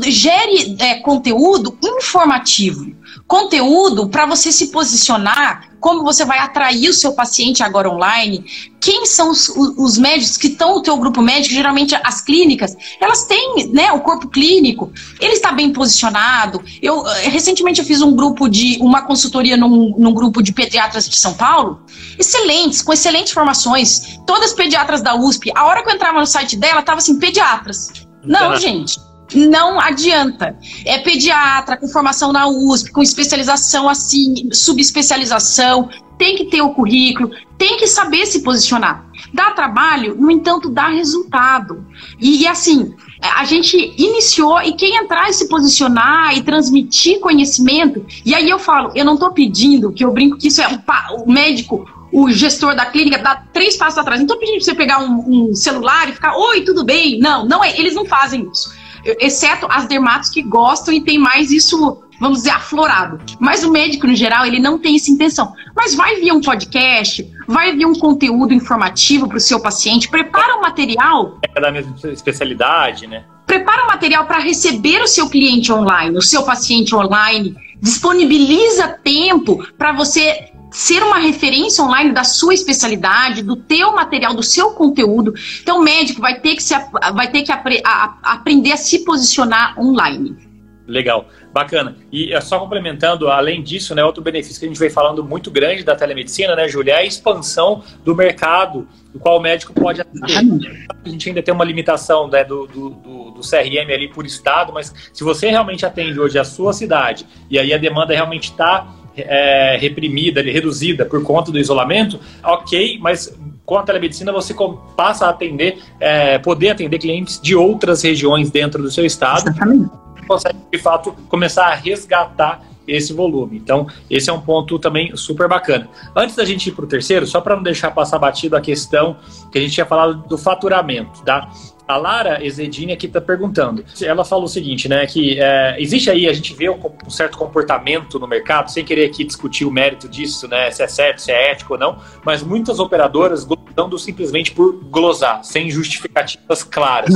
gere 0.08 0.76
é, 0.80 0.96
conteúdo 1.02 1.78
informativo, 1.84 2.92
conteúdo 3.28 4.10
para 4.10 4.26
você 4.26 4.52
se 4.52 4.70
posicionar 4.70 5.69
como 5.80 6.04
você 6.04 6.26
vai 6.26 6.40
atrair 6.40 6.90
o 6.90 6.94
seu 6.94 7.14
paciente 7.14 7.64
agora 7.64 7.90
online, 7.90 8.44
quem 8.80 9.06
são 9.06 9.32
os, 9.32 9.50
os 9.50 9.98
médicos 9.98 10.38
que 10.38 10.48
estão 10.48 10.76
no 10.76 10.82
teu 10.82 10.96
grupo 10.98 11.22
médico, 11.22 11.54
geralmente 11.54 11.96
as 12.04 12.22
clínicas, 12.22 12.76
elas 13.00 13.26
têm, 13.26 13.70
né, 13.72 13.92
o 13.92 14.00
corpo 14.02 14.28
clínico, 14.30 14.92
ele 15.20 15.34
está 15.34 15.52
bem 15.52 15.72
posicionado. 15.72 16.64
Eu 16.82 17.06
eh, 17.08 17.30
recentemente 17.30 17.80
eu 17.80 17.86
fiz 17.86 18.02
um 18.02 18.16
grupo 18.16 18.48
de 18.48 18.78
uma 18.82 19.02
consultoria 19.02 19.58
num, 19.58 19.96
num 19.98 20.14
grupo 20.14 20.42
de 20.42 20.54
pediatras 20.54 21.10
de 21.10 21.18
São 21.18 21.34
Paulo, 21.34 21.82
excelentes, 22.18 22.82
com 22.82 22.94
excelentes 22.94 23.34
formações, 23.34 24.20
todas 24.26 24.54
pediatras 24.54 25.02
da 25.02 25.16
USP. 25.16 25.52
A 25.56 25.66
hora 25.66 25.84
que 25.84 25.90
eu 25.90 25.96
entrava 25.96 26.20
no 26.20 26.28
site 26.28 26.56
dela, 26.56 26.82
tava 26.82 27.00
assim, 27.00 27.20
pediatras. 27.20 27.92
Não, 28.24 28.56
gente 28.58 29.09
não 29.36 29.80
adianta. 29.80 30.58
É 30.86 30.98
pediatra 31.00 31.78
com 31.78 31.88
formação 31.88 32.32
na 32.32 32.48
USP, 32.48 32.92
com 32.92 33.02
especialização 33.02 33.88
assim, 33.88 34.50
subespecialização, 34.52 35.90
tem 36.18 36.36
que 36.36 36.46
ter 36.46 36.62
o 36.62 36.72
currículo, 36.72 37.32
tem 37.58 37.78
que 37.78 37.88
saber 37.88 38.26
se 38.26 38.42
posicionar. 38.42 39.06
Dá 39.34 39.52
trabalho, 39.52 40.16
no 40.16 40.30
entanto, 40.30 40.70
dá 40.70 40.90
resultado. 40.90 41.86
E, 42.20 42.42
e 42.42 42.48
assim, 42.48 42.94
a 43.22 43.46
gente 43.46 43.94
iniciou 43.98 44.62
e 44.62 44.74
quem 44.74 44.98
entrar 44.98 45.30
e 45.30 45.34
se 45.34 45.48
posicionar 45.48 46.38
e 46.38 46.44
transmitir 46.44 47.20
conhecimento, 47.20 48.06
e 48.26 48.36
aí 48.36 48.50
eu 48.50 48.60
falo, 48.60 48.92
eu 48.96 49.06
não 49.06 49.14
estou 49.14 49.32
pedindo, 49.32 49.94
que 49.94 50.04
eu 50.04 50.12
brinco 50.12 50.38
que 50.38 50.48
isso 50.48 50.62
é 50.62 50.68
o, 50.68 51.24
o 51.24 51.32
médico, 51.32 51.86
o 52.12 52.30
gestor 52.32 52.76
da 52.76 52.86
clínica 52.86 53.20
dá 53.20 53.36
três 53.54 53.78
passos 53.78 54.00
atrás. 54.00 54.20
Não 54.20 54.26
estou 54.26 54.40
pedindo 54.40 54.56
para 54.58 54.66
você 54.66 54.76
pegar 54.76 55.00
um, 55.00 55.50
um, 55.52 55.56
celular 55.56 56.10
e 56.10 56.14
ficar, 56.14 56.36
oi, 56.36 56.62
tudo 56.62 56.84
bem? 56.84 57.20
Não, 57.20 57.46
não 57.46 57.64
é, 57.64 57.80
eles 57.80 57.94
não 57.94 58.06
fazem 58.06 58.50
isso 58.52 58.79
exceto 59.04 59.68
as 59.70 59.88
dermatos 59.88 60.30
que 60.30 60.42
gostam 60.42 60.94
e 60.94 61.02
tem 61.02 61.18
mais 61.18 61.52
isso, 61.52 62.02
vamos 62.20 62.40
dizer, 62.40 62.52
aflorado. 62.52 63.20
Mas 63.40 63.64
o 63.64 63.72
médico, 63.72 64.08
no 64.08 64.16
geral, 64.16 64.46
ele 64.46 64.60
não 64.60 64.78
tem 64.78 64.96
essa 64.96 65.12
intenção. 65.12 65.54
Mas 65.76 65.96
vai 65.96 66.16
vir 66.16 66.32
um 66.32 66.42
podcast, 66.42 67.28
vai 67.48 67.76
vir 67.76 67.86
um 67.86 67.94
conteúdo 67.94 68.54
informativo 68.54 69.28
para 69.28 69.38
o 69.38 69.42
seu 69.42 69.62
paciente, 69.62 70.10
prepara 70.10 70.58
o 70.58 70.62
material. 70.62 71.40
É 71.56 71.62
da 71.62 71.72
mesma 71.72 71.96
especialidade, 72.12 73.08
né? 73.08 73.24
Prepara 73.46 73.84
o 73.84 73.86
um 73.86 73.88
material 73.88 74.26
para 74.26 74.40
receber 74.40 75.02
o 75.02 75.08
seu 75.08 75.30
cliente 75.30 75.72
online, 75.72 76.18
o 76.18 76.22
seu 76.22 76.44
paciente 76.44 76.94
online, 76.94 77.56
disponibiliza 77.82 78.88
tempo 79.04 79.66
para 79.78 79.92
você 79.92 80.52
ser 80.72 81.02
uma 81.04 81.18
referência 81.18 81.84
online 81.84 82.12
da 82.12 82.24
sua 82.24 82.54
especialidade, 82.54 83.42
do 83.42 83.56
teu 83.56 83.94
material, 83.94 84.34
do 84.34 84.44
seu 84.44 84.72
conteúdo. 84.72 85.34
Então, 85.62 85.80
o 85.80 85.84
médico 85.84 86.22
vai 86.22 86.40
ter 86.40 86.56
que, 86.56 86.64
se, 86.64 86.74
vai 87.14 87.30
ter 87.30 87.44
que 87.44 87.52
apre, 87.52 87.82
a, 87.86 88.18
aprender 88.24 88.72
a 88.72 88.78
se 88.78 89.00
posicionar 89.04 89.80
online. 89.80 90.50
Legal, 90.90 91.28
bacana. 91.54 91.96
E 92.12 92.34
é 92.34 92.42
só 92.42 92.58
complementando, 92.58 93.30
além 93.30 93.62
disso, 93.62 93.94
né, 93.94 94.04
outro 94.04 94.24
benefício 94.24 94.60
que 94.60 94.66
a 94.66 94.68
gente 94.68 94.80
vem 94.80 94.90
falando 94.90 95.24
muito 95.24 95.52
grande 95.52 95.84
da 95.84 95.96
telemedicina, 95.96 96.56
né, 96.56 96.68
Júlia, 96.68 96.94
é 96.94 96.98
a 96.98 97.06
expansão 97.06 97.84
do 98.04 98.16
mercado 98.16 98.88
do 99.14 99.20
qual 99.20 99.38
o 99.38 99.42
médico 99.42 99.72
pode 99.72 100.02
atender. 100.02 100.88
A 101.06 101.08
gente 101.08 101.30
ainda 101.30 101.44
tem 101.44 101.54
uma 101.54 101.64
limitação 101.64 102.28
né, 102.28 102.44
do, 102.44 102.66
do, 102.66 102.90
do, 102.90 103.32
do, 103.32 103.42
CRM 103.42 103.92
ali 103.94 104.08
por 104.08 104.26
estado, 104.26 104.74
mas 104.74 104.94
se 105.14 105.24
você 105.24 105.50
realmente 105.50 105.86
atende 105.86 106.20
hoje 106.20 106.40
a 106.40 106.44
sua 106.44 106.74
cidade 106.74 107.26
e 107.50 107.60
aí 107.60 107.72
a 107.72 107.78
demanda 107.78 108.14
realmente 108.14 108.52
está 108.52 108.88
é, 109.28 109.78
reprimida, 109.80 110.42
reduzida 110.42 111.06
por 111.06 111.24
conta 111.24 111.52
do 111.52 111.60
isolamento, 111.60 112.20
ok, 112.44 112.98
mas 113.02 113.36
com 113.66 113.78
a 113.78 113.84
telemedicina 113.84 114.32
você 114.32 114.56
passa 114.98 115.28
a 115.28 115.30
atender, 115.30 115.78
é, 116.00 116.40
poder 116.40 116.70
atender 116.70 116.98
clientes 116.98 117.40
de 117.40 117.56
outras 117.56 118.02
regiões 118.02 118.50
dentro 118.50 118.82
do 118.82 118.90
seu 118.90 119.06
estado. 119.06 119.50
Exatamente. 119.50 119.90
Consegue, 120.28 120.60
de 120.72 120.78
fato, 120.78 121.14
começar 121.28 121.68
a 121.68 121.76
resgatar 121.76 122.62
esse 122.88 123.14
volume. 123.14 123.58
Então, 123.58 123.88
esse 124.10 124.30
é 124.30 124.34
um 124.34 124.42
ponto 124.42 124.80
também 124.80 125.16
super 125.16 125.48
bacana. 125.48 125.88
Antes 126.16 126.36
da 126.36 126.46
gente 126.46 126.70
ir 126.70 126.72
para 126.72 126.86
o 126.86 126.88
terceiro, 126.88 127.26
só 127.28 127.40
para 127.42 127.56
não 127.56 127.64
deixar 127.64 127.92
passar 127.92 128.18
batido 128.18 128.56
a 128.56 128.62
questão 128.62 129.18
que 129.52 129.58
a 129.58 129.62
gente 129.62 129.74
tinha 129.74 129.86
falado 129.86 130.28
do 130.28 130.38
faturamento, 130.38 131.22
tá? 131.24 131.50
A 131.90 131.98
Lara 131.98 132.46
Ezedini 132.46 132.94
aqui 132.94 133.08
está 133.08 133.20
perguntando. 133.20 133.84
Ela 134.00 134.24
falou 134.24 134.46
o 134.46 134.48
seguinte, 134.48 134.88
né? 134.88 135.08
Que 135.08 135.42
é, 135.42 135.76
existe 135.82 136.08
aí, 136.12 136.30
a 136.30 136.34
gente 136.34 136.54
vê 136.54 136.70
um, 136.70 136.80
um, 137.04 137.10
certo 137.10 137.36
comportamento 137.36 138.20
no 138.20 138.28
mercado, 138.28 138.70
sem 138.70 138.86
querer 138.86 139.08
aqui 139.08 139.24
discutir 139.24 139.66
o 139.66 139.72
mérito 139.72 140.08
disso, 140.08 140.48
né? 140.48 140.70
Se 140.70 140.84
é 140.84 140.88
certo, 140.88 141.20
se 141.20 141.32
é 141.32 141.50
ético 141.50 141.74
ou 141.74 141.80
não, 141.80 141.98
mas 142.24 142.44
muitas 142.44 142.80
operadoras 142.80 143.44
glosando 143.44 143.98
simplesmente 143.98 144.52
por 144.52 144.74
glosar, 144.84 145.44
sem 145.44 145.68
justificativas 145.72 146.64
claras. 146.64 147.16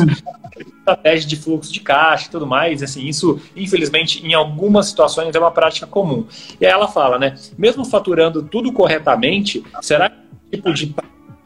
Estratégia 0.57 1.29
de 1.29 1.35
fluxo 1.35 1.71
de 1.71 1.79
caixa 1.79 2.25
e 2.27 2.31
tudo 2.31 2.47
mais, 2.47 2.81
assim, 2.81 3.05
isso, 3.05 3.39
infelizmente, 3.55 4.25
em 4.25 4.33
algumas 4.33 4.87
situações 4.87 5.35
é 5.35 5.39
uma 5.39 5.51
prática 5.51 5.85
comum. 5.85 6.25
E 6.59 6.65
aí 6.65 6.71
ela 6.71 6.87
fala, 6.87 7.19
né? 7.19 7.35
Mesmo 7.55 7.85
faturando 7.85 8.41
tudo 8.41 8.73
corretamente, 8.73 9.63
será 9.83 10.09
que 10.09 10.57
tipo 10.57 10.73
de 10.73 10.95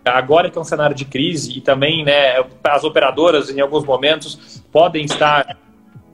agora 0.08 0.50
que 0.50 0.58
é 0.58 0.62
um 0.62 0.66
cenário 0.66 0.96
de 0.96 1.06
crise 1.06 1.58
e 1.58 1.62
também 1.62 2.04
né, 2.04 2.44
as 2.64 2.84
operadoras 2.84 3.50
em 3.50 3.60
alguns 3.60 3.84
momentos 3.84 4.62
podem 4.72 5.06
estar 5.06 5.58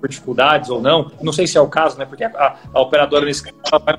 por 0.04 0.10
dificuldades 0.10 0.70
ou 0.70 0.82
não, 0.82 1.10
não 1.22 1.32
sei 1.32 1.48
se 1.48 1.58
é 1.58 1.62
o 1.62 1.68
caso, 1.68 1.98
né? 1.98 2.04
Porque 2.04 2.26
a, 2.26 2.56
a 2.74 2.82
operadora 2.82 3.26
nesse 3.26 3.42
caso 3.42 3.86
vai 3.86 3.98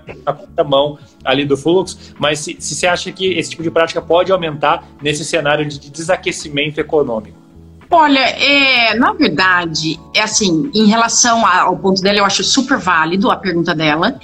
na 0.55 0.63
mão 0.63 0.99
ali 1.25 1.47
do 1.47 1.57
fluxo, 1.57 2.15
mas 2.19 2.41
se, 2.41 2.59
se 2.61 2.75
você 2.75 2.87
acha 2.87 3.11
que 3.11 3.33
esse 3.33 3.49
tipo 3.49 3.63
de 3.63 3.71
prática 3.71 4.03
pode 4.03 4.31
aumentar 4.31 4.87
nesse 5.01 5.25
cenário 5.25 5.67
de 5.67 5.91
desaquecimento 5.91 6.79
econômico? 6.79 7.45
Olha, 7.91 8.21
é, 8.21 8.95
na 8.97 9.13
verdade, 9.13 9.99
é 10.15 10.21
assim, 10.21 10.71
em 10.75 10.87
relação 10.87 11.47
ao 11.47 11.77
ponto 11.79 12.03
dela, 12.03 12.19
eu 12.19 12.25
acho 12.25 12.43
super 12.45 12.77
válido 12.77 13.31
a 13.31 13.37
pergunta 13.37 13.75
dela. 13.75 14.19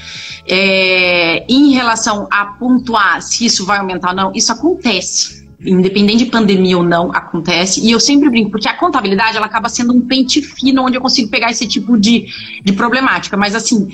É, 0.47 1.47
em 1.49 1.73
relação 1.73 2.29
a 2.31 2.45
pontuar 2.45 3.23
se 3.23 3.47
isso 3.47 3.65
vai 3.65 3.79
aumentar 3.79 4.11
ou 4.11 4.15
não, 4.17 4.33
isso 4.35 4.53
acontece 4.53 5.39
independente 5.64 6.25
de 6.25 6.31
pandemia 6.31 6.79
ou 6.79 6.83
não, 6.83 7.12
acontece. 7.12 7.81
E 7.81 7.90
eu 7.90 8.01
sempre 8.01 8.31
brinco, 8.31 8.51
porque 8.51 8.68
a 8.68 8.77
contabilidade 8.77 9.37
ela 9.37 9.46
acaba 9.46 9.68
sendo 9.68 9.94
um 9.94 10.01
pente 10.01 10.40
fino 10.40 10.83
onde 10.85 10.96
eu 10.96 11.01
consigo 11.01 11.29
pegar 11.29 11.51
esse 11.51 11.66
tipo 11.66 11.99
de, 11.99 12.27
de 12.64 12.73
problemática. 12.73 13.37
Mas 13.37 13.55
assim, 13.55 13.88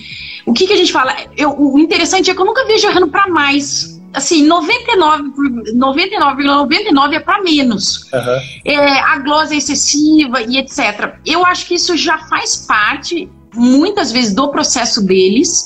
o 0.44 0.52
que, 0.52 0.66
que 0.66 0.72
a 0.72 0.76
gente 0.76 0.92
fala? 0.92 1.14
Eu, 1.37 1.55
o 1.59 1.79
interessante 1.79 2.31
é 2.31 2.35
que 2.35 2.40
eu 2.40 2.46
nunca 2.46 2.64
vejo 2.66 2.87
errando 2.87 3.09
para 3.09 3.29
mais. 3.29 3.96
Assim, 4.14 4.48
99,99 4.48 5.74
99, 5.74 6.44
99 6.44 7.16
é 7.16 7.20
para 7.20 7.42
menos. 7.42 8.05
Uhum. 8.12 8.40
É, 8.64 9.00
a 9.00 9.18
glosa 9.18 9.55
é 9.55 9.59
excessiva 9.59 10.40
e 10.42 10.57
etc. 10.59 11.16
Eu 11.26 11.44
acho 11.44 11.66
que 11.66 11.74
isso 11.74 11.96
já 11.96 12.16
faz 12.18 12.57
parte, 12.57 13.29
muitas 13.55 14.12
vezes, 14.12 14.33
do 14.33 14.48
processo 14.48 15.05
deles. 15.05 15.64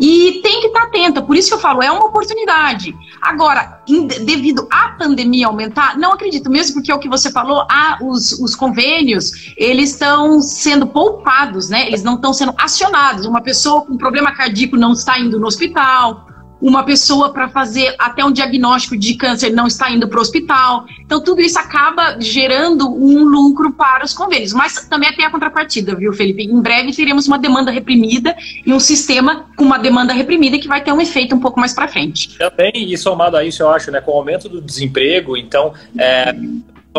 E 0.00 0.40
tem 0.42 0.60
que 0.60 0.66
estar 0.68 0.80
tá 0.80 0.86
atenta, 0.86 1.22
por 1.22 1.36
isso 1.36 1.48
que 1.48 1.54
eu 1.54 1.60
falo, 1.60 1.82
é 1.82 1.90
uma 1.90 2.06
oportunidade. 2.06 2.94
Agora, 3.20 3.80
devido 4.24 4.66
à 4.70 4.90
pandemia 4.90 5.46
aumentar, 5.46 5.96
não 5.98 6.12
acredito, 6.12 6.50
mesmo 6.50 6.74
porque 6.74 6.90
é 6.90 6.94
o 6.94 6.98
que 6.98 7.08
você 7.08 7.30
falou, 7.30 7.66
ah, 7.70 7.98
os, 8.00 8.32
os 8.32 8.54
convênios, 8.54 9.52
eles 9.56 9.90
estão 9.90 10.40
sendo 10.40 10.86
poupados, 10.86 11.68
né? 11.68 11.86
Eles 11.86 12.02
não 12.02 12.14
estão 12.14 12.32
sendo 12.32 12.54
acionados. 12.58 13.26
Uma 13.26 13.40
pessoa 13.40 13.82
com 13.82 13.96
problema 13.96 14.32
cardíaco 14.32 14.76
não 14.76 14.92
está 14.92 15.18
indo 15.18 15.38
no 15.38 15.46
hospital, 15.46 16.26
uma 16.60 16.82
pessoa 16.82 17.32
para 17.32 17.48
fazer 17.48 17.94
até 17.98 18.24
um 18.24 18.32
diagnóstico 18.32 18.96
de 18.96 19.14
câncer 19.14 19.50
não 19.50 19.66
está 19.66 19.90
indo 19.90 20.08
para 20.08 20.18
o 20.18 20.20
hospital. 20.20 20.86
Então, 21.00 21.22
tudo 21.22 21.40
isso 21.40 21.58
acaba 21.58 22.16
gerando 22.20 22.88
um 22.92 23.22
lucro 23.24 23.72
para 23.72 24.04
os 24.04 24.12
convênios. 24.12 24.52
Mas 24.52 24.86
também 24.88 25.12
tem 25.14 25.24
a 25.24 25.30
contrapartida, 25.30 25.94
viu, 25.94 26.12
Felipe? 26.12 26.44
Em 26.44 26.60
breve 26.60 26.92
teremos 26.92 27.26
uma 27.26 27.38
demanda 27.38 27.70
reprimida 27.70 28.36
e 28.66 28.72
um 28.72 28.80
sistema 28.80 29.46
com 29.56 29.64
uma 29.64 29.78
demanda 29.78 30.12
reprimida 30.12 30.58
que 30.58 30.68
vai 30.68 30.82
ter 30.82 30.92
um 30.92 31.00
efeito 31.00 31.34
um 31.34 31.40
pouco 31.40 31.60
mais 31.60 31.72
para 31.72 31.86
frente. 31.86 32.36
Também, 32.38 32.72
e 32.74 32.98
somado 32.98 33.36
a 33.36 33.44
isso, 33.44 33.62
eu 33.62 33.70
acho, 33.70 33.90
né, 33.90 34.00
com 34.00 34.12
o 34.12 34.14
aumento 34.14 34.48
do 34.48 34.60
desemprego, 34.60 35.36
então. 35.36 35.72
É 35.96 36.34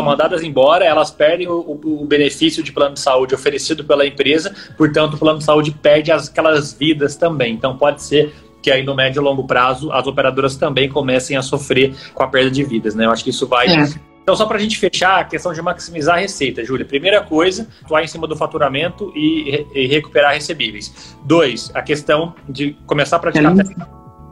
são 0.00 0.04
mandadas 0.04 0.42
embora, 0.42 0.84
elas 0.84 1.10
perdem 1.10 1.46
o, 1.46 1.78
o, 1.84 2.06
benefício 2.06 2.62
de 2.62 2.72
plano 2.72 2.94
de 2.94 3.00
saúde 3.00 3.34
oferecido 3.34 3.84
pela 3.84 4.06
empresa, 4.06 4.54
portanto, 4.76 5.14
o 5.14 5.18
plano 5.18 5.38
de 5.38 5.44
saúde 5.44 5.72
perde 5.72 6.10
as, 6.10 6.28
aquelas 6.28 6.72
vidas 6.72 7.16
também. 7.16 7.52
Então, 7.52 7.76
pode 7.76 8.02
ser 8.02 8.32
que 8.62 8.70
aí 8.70 8.82
no 8.82 8.94
médio 8.94 9.20
e 9.20 9.22
longo 9.22 9.46
prazo 9.46 9.92
as 9.92 10.06
operadoras 10.06 10.56
também 10.56 10.88
comecem 10.88 11.36
a 11.36 11.42
sofrer 11.42 11.94
com 12.14 12.22
a 12.22 12.28
perda 12.28 12.50
de 12.50 12.62
vidas, 12.62 12.94
né? 12.94 13.06
Eu 13.06 13.10
acho 13.10 13.24
que 13.24 13.30
isso 13.30 13.46
vai. 13.46 13.68
É. 13.68 14.10
Então, 14.22 14.36
só 14.36 14.46
para 14.46 14.58
a 14.58 14.60
gente 14.60 14.78
fechar, 14.78 15.20
a 15.20 15.24
questão 15.24 15.52
de 15.52 15.60
maximizar 15.60 16.16
a 16.16 16.18
receita, 16.20 16.64
Júlia. 16.64 16.84
Primeira 16.84 17.20
coisa, 17.20 17.66
atuar 17.82 18.04
em 18.04 18.06
cima 18.06 18.26
do 18.26 18.36
faturamento 18.36 19.12
e, 19.16 19.66
e 19.74 19.86
recuperar 19.86 20.34
recebíveis. 20.34 21.16
Dois, 21.24 21.70
a 21.74 21.82
questão 21.82 22.34
de 22.48 22.76
começar 22.86 23.16
a 23.16 23.18
praticar 23.18 23.58
é. 23.58 23.64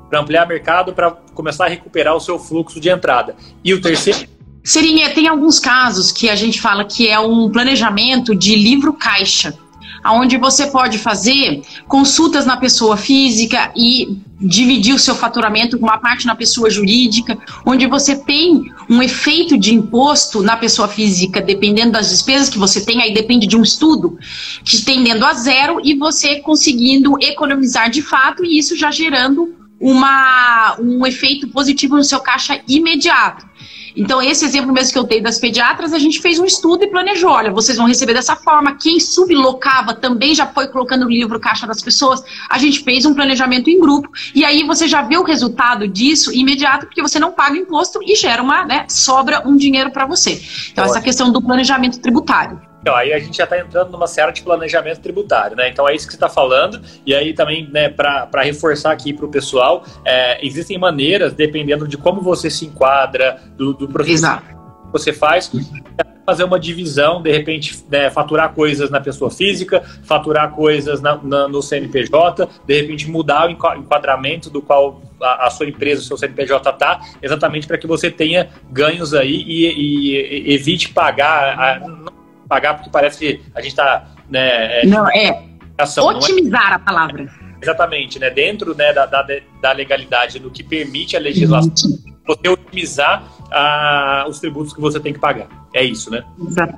para 0.09 0.21
ampliar 0.21 0.47
mercado, 0.47 0.93
para 0.93 1.11
começar 1.35 1.65
a 1.65 1.69
recuperar 1.69 2.15
o 2.15 2.21
seu 2.21 2.39
fluxo 2.39 2.79
de 2.79 2.89
entrada. 2.89 3.35
E 3.65 3.75
o 3.75 3.81
terceiro. 3.81 4.29
Seria, 4.63 5.11
tem 5.15 5.27
alguns 5.27 5.59
casos 5.59 6.13
que 6.13 6.29
a 6.29 6.37
gente 6.37 6.61
fala 6.61 6.85
que 6.85 7.09
é 7.09 7.19
um 7.19 7.51
planejamento 7.51 8.35
de 8.37 8.55
livro 8.55 8.93
caixa 8.93 9.57
onde 10.07 10.37
você 10.37 10.67
pode 10.67 10.99
fazer 10.99 11.63
consultas 11.87 12.47
na 12.47 12.57
pessoa 12.57 12.97
física 12.97 13.73
e 13.77 14.19
dividir 14.41 14.95
o 14.95 14.99
seu 14.99 15.15
faturamento 15.15 15.79
com 15.79 15.87
uma 15.87 15.99
parte 15.99 16.27
na 16.27 16.35
pessoa 16.35 16.71
jurídica, 16.71 17.37
onde 17.67 17.87
você 17.87 18.17
tem 18.17 18.73
um 18.89 19.03
efeito 19.03 19.59
de 19.59 19.75
imposto 19.75 20.43
na 20.43 20.57
pessoa 20.57 20.87
física, 20.87 21.41
dependendo 21.41 21.93
das 21.93 22.09
despesas 22.11 22.49
que 22.49 22.59
você 22.59 22.85
tem, 22.85 23.03
aí 23.03 23.13
depende 23.13 23.47
de 23.47 23.57
um 23.57 23.63
estudo, 23.63 24.17
que 24.65 24.83
tendendo 24.83 25.25
a 25.27 25.35
zero 25.35 25.81
e 25.83 25.95
você 25.95 26.37
conseguindo 26.37 27.19
economizar 27.21 27.91
de 27.91 28.01
fato 28.01 28.45
e 28.45 28.59
isso 28.59 28.77
já 28.77 28.91
gerando 28.91 29.55
uma, 29.81 30.77
um 30.81 31.07
efeito 31.07 31.49
positivo 31.49 31.97
no 31.97 32.05
seu 32.05 32.21
caixa 32.21 32.61
imediato. 32.69 33.47
Então, 33.97 34.21
esse 34.23 34.45
exemplo 34.45 34.73
mesmo 34.73 34.93
que 34.93 34.99
eu 34.99 35.05
dei 35.05 35.21
das 35.21 35.39
pediatras, 35.39 35.93
a 35.93 35.99
gente 35.99 36.21
fez 36.21 36.39
um 36.39 36.45
estudo 36.45 36.85
e 36.85 36.89
planejou: 36.89 37.31
olha, 37.31 37.51
vocês 37.51 37.79
vão 37.79 37.87
receber 37.87 38.15
dessa 38.15 38.37
forma. 38.37 38.77
Quem 38.77 39.01
sublocava 39.01 39.95
também 39.95 40.35
já 40.35 40.47
foi 40.47 40.69
colocando 40.69 41.07
o 41.07 41.11
livro 41.11 41.41
caixa 41.41 41.67
das 41.67 41.81
pessoas. 41.81 42.23
A 42.49 42.59
gente 42.59 42.83
fez 42.83 43.05
um 43.05 43.15
planejamento 43.15 43.69
em 43.71 43.81
grupo. 43.81 44.09
E 44.35 44.45
aí 44.45 44.65
você 44.65 44.87
já 44.87 45.03
vê 45.03 45.17
o 45.17 45.25
resultado 45.25 45.89
disso 45.89 46.33
imediato, 46.33 46.87
porque 46.87 47.03
você 47.03 47.19
não 47.19 47.33
paga 47.33 47.57
imposto 47.57 48.01
e 48.03 48.15
gera 48.15 48.43
uma, 48.43 48.65
né, 48.65 48.87
sobra 48.89 49.47
um 49.47 49.57
dinheiro 49.57 49.91
para 49.91 50.07
você. 50.07 50.41
Então, 50.71 50.85
essa 50.85 51.01
questão 51.01 51.31
do 51.33 51.43
planejamento 51.43 51.99
tributário. 52.01 52.68
Então, 52.81 52.95
aí 52.95 53.13
a 53.13 53.19
gente 53.19 53.37
já 53.37 53.45
está 53.45 53.59
entrando 53.59 53.91
numa 53.91 54.07
série 54.07 54.33
de 54.33 54.43
planejamento 54.43 55.01
tributário, 55.01 55.57
né? 55.57 55.69
Então 55.69 55.89
é 55.89 55.95
isso 55.95 56.07
que 56.07 56.13
você 56.13 56.17
está 56.17 56.29
falando. 56.29 56.81
E 57.05 57.15
aí 57.15 57.35
também, 57.35 57.69
né, 57.71 57.89
para 57.89 58.43
reforçar 58.43 58.93
aqui 58.93 59.13
para 59.13 59.27
o 59.27 59.29
pessoal, 59.29 59.85
é, 60.05 60.45
existem 60.47 60.79
maneiras, 60.79 61.33
dependendo 61.33 61.87
de 61.89 61.97
como 61.97 62.21
você 62.21 62.49
se 62.49 62.67
enquadra, 62.67 63.41
do, 63.57 63.75
do 63.75 63.89
processo 63.89 64.39
que 64.39 64.93
você 64.93 65.13
faz, 65.13 65.51
fazer 66.25 66.45
uma 66.45 66.61
divisão, 66.61 67.23
de 67.23 67.33
repente, 67.33 67.83
né, 67.91 68.11
faturar 68.11 68.53
coisas 68.53 68.91
na 68.91 69.01
pessoa 69.01 69.31
física, 69.31 69.83
faturar 70.05 70.51
coisas 70.53 71.01
na, 71.01 71.17
na, 71.23 71.49
no 71.49 71.63
CNPJ, 71.63 72.49
de 72.67 72.81
repente 72.81 73.11
mudar 73.11 73.49
o 73.49 73.51
enquadramento 73.51 74.51
do 74.51 74.61
qual 74.61 75.01
a, 75.23 75.47
a 75.47 75.51
sua 75.51 75.67
empresa, 75.67 76.03
o 76.03 76.05
seu 76.05 76.19
CNPJ 76.19 76.71
está, 76.71 77.01
exatamente 77.23 77.67
para 77.67 77.79
que 77.79 77.87
você 77.87 78.11
tenha 78.11 78.51
ganhos 78.71 79.15
aí 79.15 79.43
e, 79.47 79.67
e, 79.73 80.51
e 80.51 80.55
evite 80.55 80.91
pagar. 80.91 81.59
A, 81.59 82.18
pagar, 82.49 82.75
porque 82.75 82.91
parece 82.91 83.19
que 83.19 83.43
a 83.55 83.61
gente 83.61 83.71
está. 83.71 84.07
Né, 84.29 84.83
é, 84.83 84.87
não, 84.87 85.09
é. 85.09 85.45
Otimizar 85.99 86.73
é? 86.73 86.75
a 86.75 86.79
palavra. 86.79 87.29
Exatamente, 87.61 88.19
né? 88.19 88.31
Dentro 88.31 88.75
né, 88.75 88.93
da, 88.93 89.07
da, 89.07 89.27
da 89.61 89.73
legalidade, 89.73 90.39
do 90.39 90.51
que 90.51 90.63
permite 90.63 91.17
a 91.17 91.21
legislação, 91.21 91.99
você 92.29 92.49
otimizar 92.49 93.25
a, 93.51 94.27
os 94.29 94.39
tributos 94.39 94.73
que 94.73 94.81
você 94.81 95.01
tem 95.01 95.13
que 95.13 95.19
pagar. 95.19 95.49
É 95.75 95.85
isso, 95.85 96.11
né? 96.11 96.25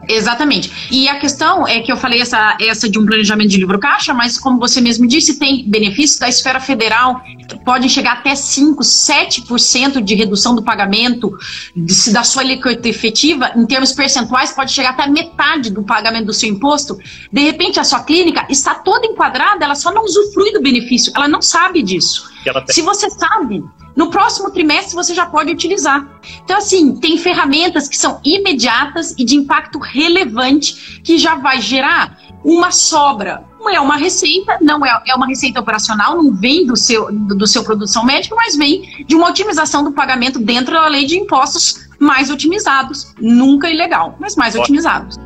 Exatamente. 0.08 0.88
E 0.90 1.08
a 1.08 1.18
questão 1.18 1.66
é 1.66 1.80
que 1.80 1.92
eu 1.92 1.96
falei 1.96 2.20
essa, 2.20 2.56
essa 2.60 2.88
de 2.88 2.98
um 2.98 3.06
planejamento 3.06 3.48
de 3.48 3.56
livro 3.56 3.78
caixa, 3.78 4.12
mas 4.12 4.36
como 4.36 4.58
você 4.58 4.80
mesmo 4.80 5.06
disse, 5.06 5.38
tem 5.38 5.68
benefícios 5.68 6.18
da 6.18 6.28
esfera 6.28 6.58
federal, 6.58 7.22
podem 7.64 7.88
chegar 7.88 8.14
até 8.14 8.34
5, 8.34 8.82
7% 8.82 10.02
de 10.02 10.14
redução 10.14 10.54
do 10.54 10.62
pagamento 10.62 11.36
de, 11.74 12.12
da 12.12 12.24
sua 12.24 12.42
alíquota 12.42 12.88
efetiva, 12.88 13.52
em 13.56 13.64
termos 13.64 13.92
percentuais, 13.92 14.52
pode 14.52 14.72
chegar 14.72 14.90
até 14.90 15.06
metade 15.06 15.70
do 15.70 15.84
pagamento 15.84 16.26
do 16.26 16.32
seu 16.32 16.48
imposto. 16.48 16.98
De 17.32 17.42
repente, 17.42 17.78
a 17.78 17.84
sua 17.84 18.02
clínica 18.02 18.44
está 18.48 18.74
toda 18.74 19.06
enquadrada, 19.06 19.64
ela 19.64 19.76
só 19.76 19.92
não 19.92 20.04
usufrui 20.04 20.52
do 20.52 20.60
benefício, 20.60 21.12
ela 21.14 21.28
não 21.28 21.40
sabe 21.40 21.82
disso. 21.82 22.28
Se 22.68 22.82
você 22.82 23.08
sabe, 23.10 23.62
no 24.00 24.08
próximo 24.08 24.50
trimestre 24.50 24.94
você 24.94 25.14
já 25.14 25.26
pode 25.26 25.52
utilizar. 25.52 26.08
Então, 26.42 26.56
assim, 26.56 26.96
tem 26.96 27.18
ferramentas 27.18 27.86
que 27.86 27.98
são 27.98 28.18
imediatas 28.24 29.14
e 29.18 29.22
de 29.26 29.36
impacto 29.36 29.78
relevante 29.78 31.02
que 31.04 31.18
já 31.18 31.34
vai 31.34 31.60
gerar 31.60 32.16
uma 32.42 32.70
sobra. 32.70 33.44
Não 33.58 33.68
é 33.68 33.78
uma 33.78 33.98
receita, 33.98 34.56
não 34.62 34.86
é, 34.86 35.02
é 35.06 35.14
uma 35.14 35.26
receita 35.26 35.60
operacional, 35.60 36.16
não 36.16 36.34
vem 36.34 36.66
do 36.66 36.78
seu, 36.78 37.12
do 37.12 37.46
seu 37.46 37.62
produção 37.62 38.02
médica, 38.02 38.34
mas 38.34 38.56
vem 38.56 39.04
de 39.06 39.14
uma 39.14 39.28
otimização 39.28 39.84
do 39.84 39.92
pagamento 39.92 40.38
dentro 40.38 40.72
da 40.72 40.86
lei 40.86 41.04
de 41.04 41.18
impostos 41.18 41.86
mais 41.98 42.30
otimizados. 42.30 43.12
Nunca 43.20 43.68
ilegal, 43.68 44.16
mas 44.18 44.34
mais 44.34 44.54
otimizados. 44.54 45.18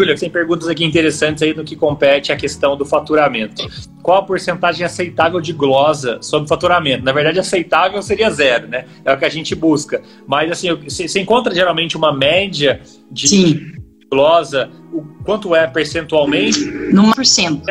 Júlia, 0.00 0.16
tem 0.16 0.30
perguntas 0.30 0.66
aqui 0.66 0.84
interessantes 0.84 1.42
aí 1.42 1.54
no 1.54 1.62
que 1.62 1.76
compete 1.76 2.32
a 2.32 2.36
questão 2.36 2.76
do 2.76 2.86
faturamento. 2.86 3.68
Qual 4.02 4.18
a 4.18 4.22
porcentagem 4.22 4.84
aceitável 4.84 5.40
de 5.40 5.52
glosa 5.52 6.18
sobre 6.22 6.48
faturamento? 6.48 7.04
Na 7.04 7.12
verdade, 7.12 7.38
aceitável 7.38 8.00
seria 8.02 8.30
zero, 8.30 8.66
né? 8.66 8.86
É 9.04 9.12
o 9.12 9.18
que 9.18 9.24
a 9.24 9.28
gente 9.28 9.54
busca. 9.54 10.02
Mas, 10.26 10.50
assim, 10.50 10.74
você 10.74 11.20
encontra 11.20 11.54
geralmente 11.54 11.96
uma 11.96 12.16
média 12.16 12.80
de 13.10 13.28
Sim. 13.28 13.72
glosa, 14.10 14.70
o 14.92 15.02
quanto 15.24 15.54
é 15.54 15.66
percentualmente? 15.66 16.64
No 16.92 17.14
por 17.14 17.26
cento. 17.26 17.62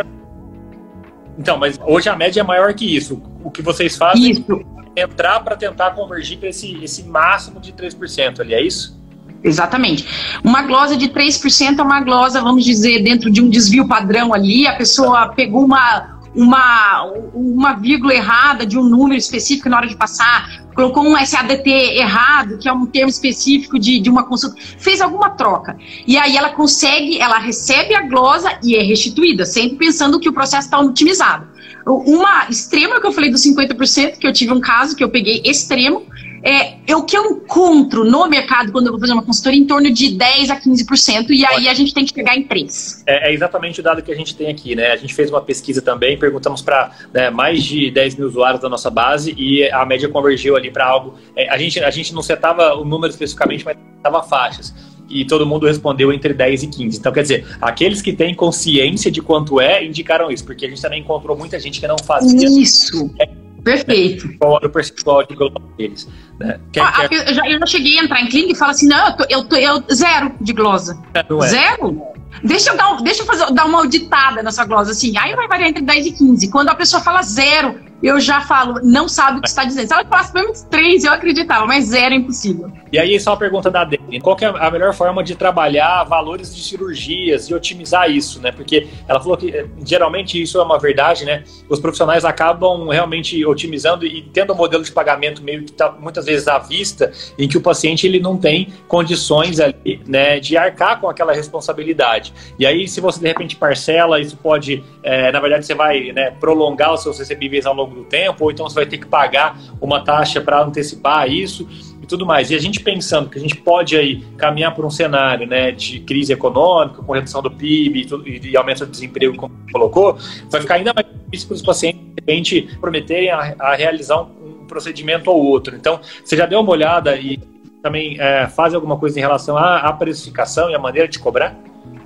Então, 1.38 1.58
mas 1.58 1.80
hoje 1.88 2.10
a 2.10 2.16
média 2.16 2.42
é 2.42 2.44
maior 2.44 2.74
que 2.74 2.96
isso. 2.96 3.22
O 3.44 3.50
que 3.50 3.62
vocês 3.62 3.98
fazem 3.98 4.32
isso. 4.32 4.66
é 4.96 5.02
entrar 5.02 5.40
para 5.40 5.56
tentar 5.56 5.92
convergir 5.92 6.38
para 6.38 6.50
esse, 6.50 6.84
esse 6.84 7.04
máximo 7.04 7.60
de 7.60 7.72
3% 7.72 8.42
ali, 8.42 8.54
é 8.54 8.62
isso? 8.62 8.99
Exatamente. 9.44 10.06
Uma 10.44 10.64
glosa 10.64 10.98
de 10.98 11.10
3% 11.10 11.80
é 11.80 11.82
uma 11.82 12.02
glosa, 12.02 12.42
vamos 12.42 12.66
dizer, 12.66 13.02
dentro 13.02 13.32
de 13.32 13.42
um 13.42 13.50
desvio 13.50 13.88
padrão 13.88 14.34
ali, 14.34 14.68
a 14.68 14.76
pessoa 14.76 15.30
pegou 15.30 15.64
uma, 15.64 16.20
uma, 16.36 17.04
uma 17.34 17.74
vírgula 17.74 18.14
errada 18.14 18.66
de 18.66 18.78
um 18.78 18.84
número 18.84 19.18
específico 19.18 19.70
na 19.70 19.78
hora 19.78 19.88
de 19.88 19.96
passar, 19.96 20.50
colocou 20.76 21.06
um 21.06 21.16
SADT 21.26 21.70
errado, 21.70 22.58
que 22.58 22.68
é 22.68 22.74
um 22.74 22.86
termo 22.86 23.10
específico 23.10 23.80
de, 23.80 24.00
de 24.00 24.10
uma 24.10 24.24
consulta, 24.24 24.56
fez 24.78 25.02
alguma 25.02 25.30
troca. 25.32 25.78
E 26.06 26.18
aí 26.18 26.36
ela 26.36 26.50
consegue, 26.50 27.20
ela 27.20 27.38
recebe 27.38 27.96
a 27.96 28.02
glosa 28.02 28.58
e 28.64 28.76
é 28.76 28.84
restituída, 28.84 29.46
sempre 29.46 29.78
pensando 29.78 30.20
que 30.20 30.30
o 30.30 30.34
processo 30.34 30.68
está 30.68 30.80
otimizado. 30.80 31.48
Uma 31.86 32.48
extrema 32.50 33.00
que 33.02 33.08
eu 33.08 33.12
falei 33.12 33.32
dos 33.32 33.42
50%, 33.42 34.18
que 34.18 34.28
eu 34.28 34.34
tive 34.34 34.54
um 34.54 34.60
caso 34.60 34.96
que 34.96 35.04
eu 35.04 35.10
peguei 35.10 35.42
extremo, 35.44 36.06
é, 36.44 36.78
é 36.88 36.96
o 36.96 37.04
que 37.04 37.18
eu 37.18 37.26
encontro 37.26 38.04
no 38.04 38.28
mercado 38.28 38.72
quando 38.72 38.88
eu 38.88 38.92
vou 38.92 39.00
fazer 39.00 39.14
uma 39.14 39.24
consultoria 39.24 39.60
em 39.60 39.66
torno 39.66 39.92
de 39.92 40.18
10% 40.18 40.50
a 40.50 40.60
15%, 40.60 41.30
e 41.30 41.46
aí 41.46 41.68
a 41.68 41.74
gente 41.74 41.94
tem 41.94 42.06
que 42.06 42.14
chegar 42.14 42.38
em 42.38 42.48
3%. 42.48 43.04
É, 43.06 43.30
é, 43.30 43.34
exatamente 43.34 43.80
o 43.80 43.84
dado 43.84 44.02
que 44.02 44.12
a 44.12 44.16
gente 44.16 44.36
tem 44.36 44.50
aqui, 44.50 44.76
né? 44.76 44.92
A 44.92 44.96
gente 44.96 45.14
fez 45.14 45.30
uma 45.30 45.42
pesquisa 45.42 45.82
também, 45.82 46.18
perguntamos 46.18 46.62
para 46.62 46.92
né, 47.14 47.30
mais 47.30 47.64
de 47.64 47.92
10 47.92 48.16
mil 48.16 48.28
usuários 48.28 48.62
da 48.62 48.70
nossa 48.70 48.90
base 48.90 49.34
e 49.38 49.70
a 49.72 49.86
média 49.86 50.08
convergiu 50.10 50.56
ali 50.56 50.72
para 50.72 50.86
algo. 50.86 51.16
É, 51.36 51.50
a, 51.50 51.58
gente, 51.58 51.80
a 51.80 51.92
gente 51.92 52.14
não 52.14 52.22
setava 52.22 52.76
o 52.76 52.86
número 52.86 53.12
especificamente, 53.12 53.66
mas 53.66 53.78
setava 53.98 54.24
faixas 54.24 54.74
e 55.10 55.26
todo 55.26 55.46
mundo 55.46 55.66
respondeu 55.66 56.14
entre 56.14 56.34
10 56.34 56.64
e 56.64 56.68
15. 56.68 57.00
Então, 57.00 57.12
quer 57.12 57.24
dizer, 57.24 57.46
aqueles 57.60 58.02
que 58.02 58.14
têm 58.14 58.36
consciência 58.36 59.10
de 59.10 59.22
quanto 59.22 59.60
é, 59.60 59.84
indicaram 59.84 60.30
isso, 60.32 60.46
porque 60.46 60.66
a 60.66 60.70
gente 60.70 60.82
também 60.82 61.02
encontrou 61.02 61.36
muita 61.36 61.60
gente 61.60 61.80
que 61.80 61.88
não 61.88 61.98
fazia. 61.98 62.48
Isso! 62.48 63.12
É, 63.20 63.28
Perfeito. 63.70 64.38
Qual 64.40 64.58
era 64.58 64.68
o 64.68 64.70
percentual 64.70 65.26
de 65.26 65.36
glosa 65.36 65.60
deles? 65.78 66.08
Né? 66.40 66.60
Quer, 66.72 66.82
ah, 66.82 67.08
quer... 67.08 67.30
Eu, 67.30 67.34
já, 67.34 67.48
eu 67.48 67.60
já 67.60 67.66
cheguei 67.66 68.00
a 68.00 68.04
entrar 68.04 68.22
em 68.22 68.28
clínica 68.28 68.54
e 68.54 68.56
falo 68.56 68.72
assim: 68.72 68.88
não, 68.88 69.08
eu 69.08 69.14
tô, 69.16 69.26
eu 69.30 69.44
tô 69.44 69.56
eu, 69.56 69.84
zero 69.94 70.32
de 70.42 70.54
glosa. 70.54 71.02
É, 71.14 71.20
é. 71.20 71.48
Zero? 71.48 72.02
Deixa 72.44 72.72
eu, 72.72 72.78
dar, 72.78 73.02
deixa 73.02 73.24
eu 73.24 73.26
fazer, 73.26 73.52
dar 73.54 73.66
uma 73.66 73.80
auditada 73.80 74.42
na 74.42 74.52
sua 74.52 74.66
glosa, 74.66 74.92
assim. 74.92 75.18
Aí 75.18 75.36
vai 75.36 75.48
variar 75.48 75.70
entre 75.70 75.84
10 75.84 76.06
e 76.06 76.12
15. 76.12 76.50
Quando 76.50 76.70
a 76.70 76.76
pessoa 76.76 77.02
fala 77.02 77.22
zero, 77.22 77.80
eu 78.02 78.20
já 78.20 78.42
falo, 78.42 78.80
não 78.84 79.08
sabe 79.08 79.40
o 79.40 79.42
que 79.42 79.48
está 79.48 79.64
dizendo. 79.64 79.88
Se 79.88 79.94
ela 79.94 80.06
falasse 80.06 80.32
pelo 80.32 80.46
menos 80.46 80.62
três, 80.64 81.04
eu 81.04 81.12
acreditava, 81.12 81.66
mas 81.66 81.86
zero 81.86 82.14
é 82.14 82.18
impossível. 82.18 82.72
E 82.92 82.98
aí, 82.98 83.20
só 83.20 83.34
a 83.34 83.38
pergunta 83.38 83.70
da 83.70 83.84
Dani: 83.84 84.20
qual 84.20 84.38
é 84.42 84.46
a 84.46 84.72
melhor 84.72 84.94
forma 84.94 85.24
de 85.24 85.36
trabalhar 85.36 86.04
valores 86.06 86.56
de 86.56 86.64
cirurgias 86.64 87.48
e 87.50 87.54
otimizar 87.54 88.10
isso, 88.10 88.42
né? 88.42 88.52
Porque 88.52 88.88
ela 89.08 89.20
falou 89.20 89.38
que 89.38 89.66
geralmente 89.86 90.42
isso 90.42 90.60
é 90.60 90.64
uma 90.64 90.80
verdade, 90.80 91.26
né? 91.26 91.44
Os 91.70 91.80
profissionais 91.80 92.26
acabam 92.26 92.88
realmente 92.90 93.46
otimizando 93.46 94.06
e 94.06 94.24
tendo 94.24 94.54
um 94.54 94.56
modelo 94.56 94.84
de 94.84 94.92
pagamento 94.92 95.44
meio 95.44 95.64
que 95.64 95.72
tá 95.72 95.92
muitas 95.92 96.26
vezes 96.26 96.48
à 96.48 96.58
vista, 96.58 97.12
em 97.38 97.48
que 97.48 97.58
o 97.58 97.62
paciente 97.62 98.08
ele 98.08 98.20
não 98.20 98.38
tem 98.38 98.74
condições 98.88 99.60
ali, 99.60 100.02
né, 100.08 100.40
de 100.40 100.58
arcar 100.58 101.00
com 101.00 101.10
aquela 101.10 101.34
responsabilidade. 101.34 102.34
E 102.58 102.66
aí, 102.66 102.88
se 102.88 103.00
você 103.00 103.20
de 103.20 103.28
repente 103.28 103.56
parcela, 103.56 104.20
isso 104.20 104.38
pode, 104.38 104.84
é, 105.04 105.32
na 105.32 105.40
verdade, 105.40 105.66
você 105.66 105.76
vai 105.76 106.12
né, 106.12 106.32
prolongar 106.32 106.94
os 106.94 107.04
seus 107.04 107.20
recebíveis 107.20 107.66
ao 107.66 107.74
longo 107.74 107.89
longo 107.90 108.04
do 108.04 108.06
tempo, 108.06 108.46
ou 108.46 108.52
então 108.52 108.68
você 108.68 108.76
vai 108.76 108.86
ter 108.86 108.98
que 108.98 109.08
pagar 109.08 109.60
uma 109.82 110.02
taxa 110.04 110.40
para 110.40 110.64
antecipar 110.64 111.30
isso 111.30 111.68
e 112.02 112.06
tudo 112.06 112.26
mais. 112.26 112.52
E 112.52 112.56
a 112.56 112.60
gente 112.60 112.80
pensando 112.80 113.30
que 113.30 113.38
a 113.38 113.42
gente 113.42 113.56
pode 113.56 113.98
aí 113.98 114.24
caminhar 114.38 114.74
por 114.76 114.86
um 114.86 114.90
cenário 114.90 115.48
né, 115.48 115.72
de 115.72 116.00
crise 116.02 116.32
econômica, 116.32 117.02
com 117.02 117.14
redução 117.14 117.42
do 117.42 117.52
PIB 117.52 118.00
e, 118.02 118.06
tudo, 118.06 118.28
e 118.28 118.56
aumento 118.56 118.86
do 118.86 118.92
desemprego, 118.92 119.36
como 119.36 119.54
você 119.66 119.72
colocou, 119.72 120.18
vai 120.50 120.62
ficar 120.62 120.76
ainda 120.76 120.94
mais 120.94 121.08
difícil 121.26 121.48
para 121.48 121.56
os 121.56 121.62
pacientes, 121.62 122.02
de 122.02 122.14
repente, 122.16 122.78
prometerem 122.80 123.32
a, 123.32 123.56
a 123.60 123.76
realizar 123.76 124.22
um, 124.22 124.60
procedimento 124.68 125.32
ou 125.32 125.44
outro. 125.44 125.76
Então, 125.76 126.00
você 126.24 126.38
já 126.38 126.46
deu 126.46 126.60
uma 126.60 126.70
olhada 126.70 127.16
e 127.18 127.40
também 127.82 128.18
é, 128.20 128.48
faz 128.48 128.76
alguma 128.76 128.98
coisa 128.98 129.18
em 129.18 129.22
relação 129.22 129.58
à, 129.58 129.78
à 129.80 129.92
precificação 129.94 130.70
e 130.70 130.76
à 130.76 130.80
maneira 130.80 131.08
de 131.08 131.18
cobrar? 131.18 131.56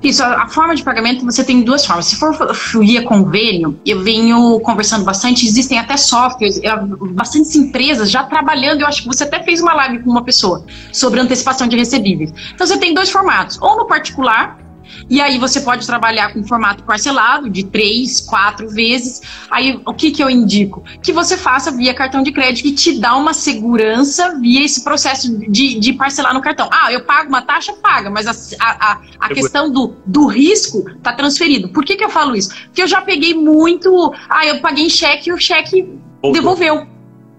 Isso, 0.04 0.22
a, 0.22 0.48
forma 0.50 0.76
de 0.76 0.84
pagamento 0.84 1.24
você 1.24 1.44
tem 1.44 1.62
duas 1.62 1.86
formas. 1.86 2.06
Se 2.08 2.18
for 2.18 2.36
via 2.82 3.04
convênio, 3.04 3.80
eu 3.86 4.04
venho 4.04 4.60
conversando 4.60 5.06
bastante, 5.06 5.46
existem 5.46 5.80
até 5.80 5.96
softwares, 5.96 6.60
bastantes 7.12 7.56
empresas 7.56 8.12
já 8.12 8.24
trabalhando, 8.24 8.82
eu 8.82 8.88
acho 8.88 9.04
que 9.04 9.08
você 9.08 9.24
até 9.24 9.42
fez 9.44 9.62
uma 9.62 9.74
live 9.74 10.00
com 10.00 10.10
uma 10.10 10.24
pessoa 10.24 10.66
sobre 10.92 11.20
antecipação 11.20 11.68
de 11.68 11.78
recebíveis. 11.78 12.34
Então 12.54 12.68
você 12.68 12.78
tem 12.78 12.94
dois 12.94 13.10
formatos, 13.10 13.58
ou 13.62 13.78
no 13.78 13.88
particular, 13.88 14.58
e 15.10 15.22
aí 15.22 15.38
você 15.38 15.62
pode 15.62 15.86
trabalhar 15.86 16.34
com 16.34 16.44
formato 16.44 16.84
parcelado 16.84 17.50
de 17.50 17.64
três, 17.64 18.22
quatro 18.22 18.70
vezes. 18.70 19.22
Aí 19.50 19.80
o 19.86 19.94
que, 19.94 20.12
que 20.12 20.24
eu 20.24 20.30
indico? 20.30 20.84
Que 21.02 21.12
você 21.12 21.38
faça 21.38 21.72
via 21.72 21.94
cartão 21.94 22.24
de 22.24 22.32
crédito 22.32 22.64
que 22.64 22.72
te 22.72 23.00
dá 23.00 23.16
uma 23.16 23.34
segurança 23.34 24.38
via 24.40 24.64
esse 24.64 24.84
processo 24.84 25.38
de, 25.50 25.80
de 25.80 25.94
parcelar 25.94 26.34
no 26.34 26.42
cartão. 26.42 26.70
Ah, 26.72 26.92
eu 26.92 27.04
pago 27.04 27.30
uma 27.30 27.42
taxa, 27.42 27.74
paga, 27.74 28.10
mas 28.10 28.28
a, 28.28 28.34
a, 28.60 29.02
a 29.20 29.30
questão 29.30 29.72
do, 29.72 29.96
do 30.06 30.28
risco 30.28 30.90
está 30.90 31.14
transferido. 31.14 31.70
Por 31.70 31.84
que, 31.84 31.96
que 31.96 32.04
eu 32.04 32.10
falo 32.10 32.36
isso? 32.36 32.50
Porque 32.66 32.82
eu 32.82 32.88
já 32.88 33.02
peguei 33.02 33.34
muito. 33.34 34.14
Ah, 34.30 34.46
eu 34.46 34.60
paguei 34.60 34.86
em 34.86 34.90
cheque 34.90 35.30
e 35.30 35.34
o 35.34 35.38
cheque 35.38 35.84
Voltou. 36.22 36.34
devolveu. 36.34 36.88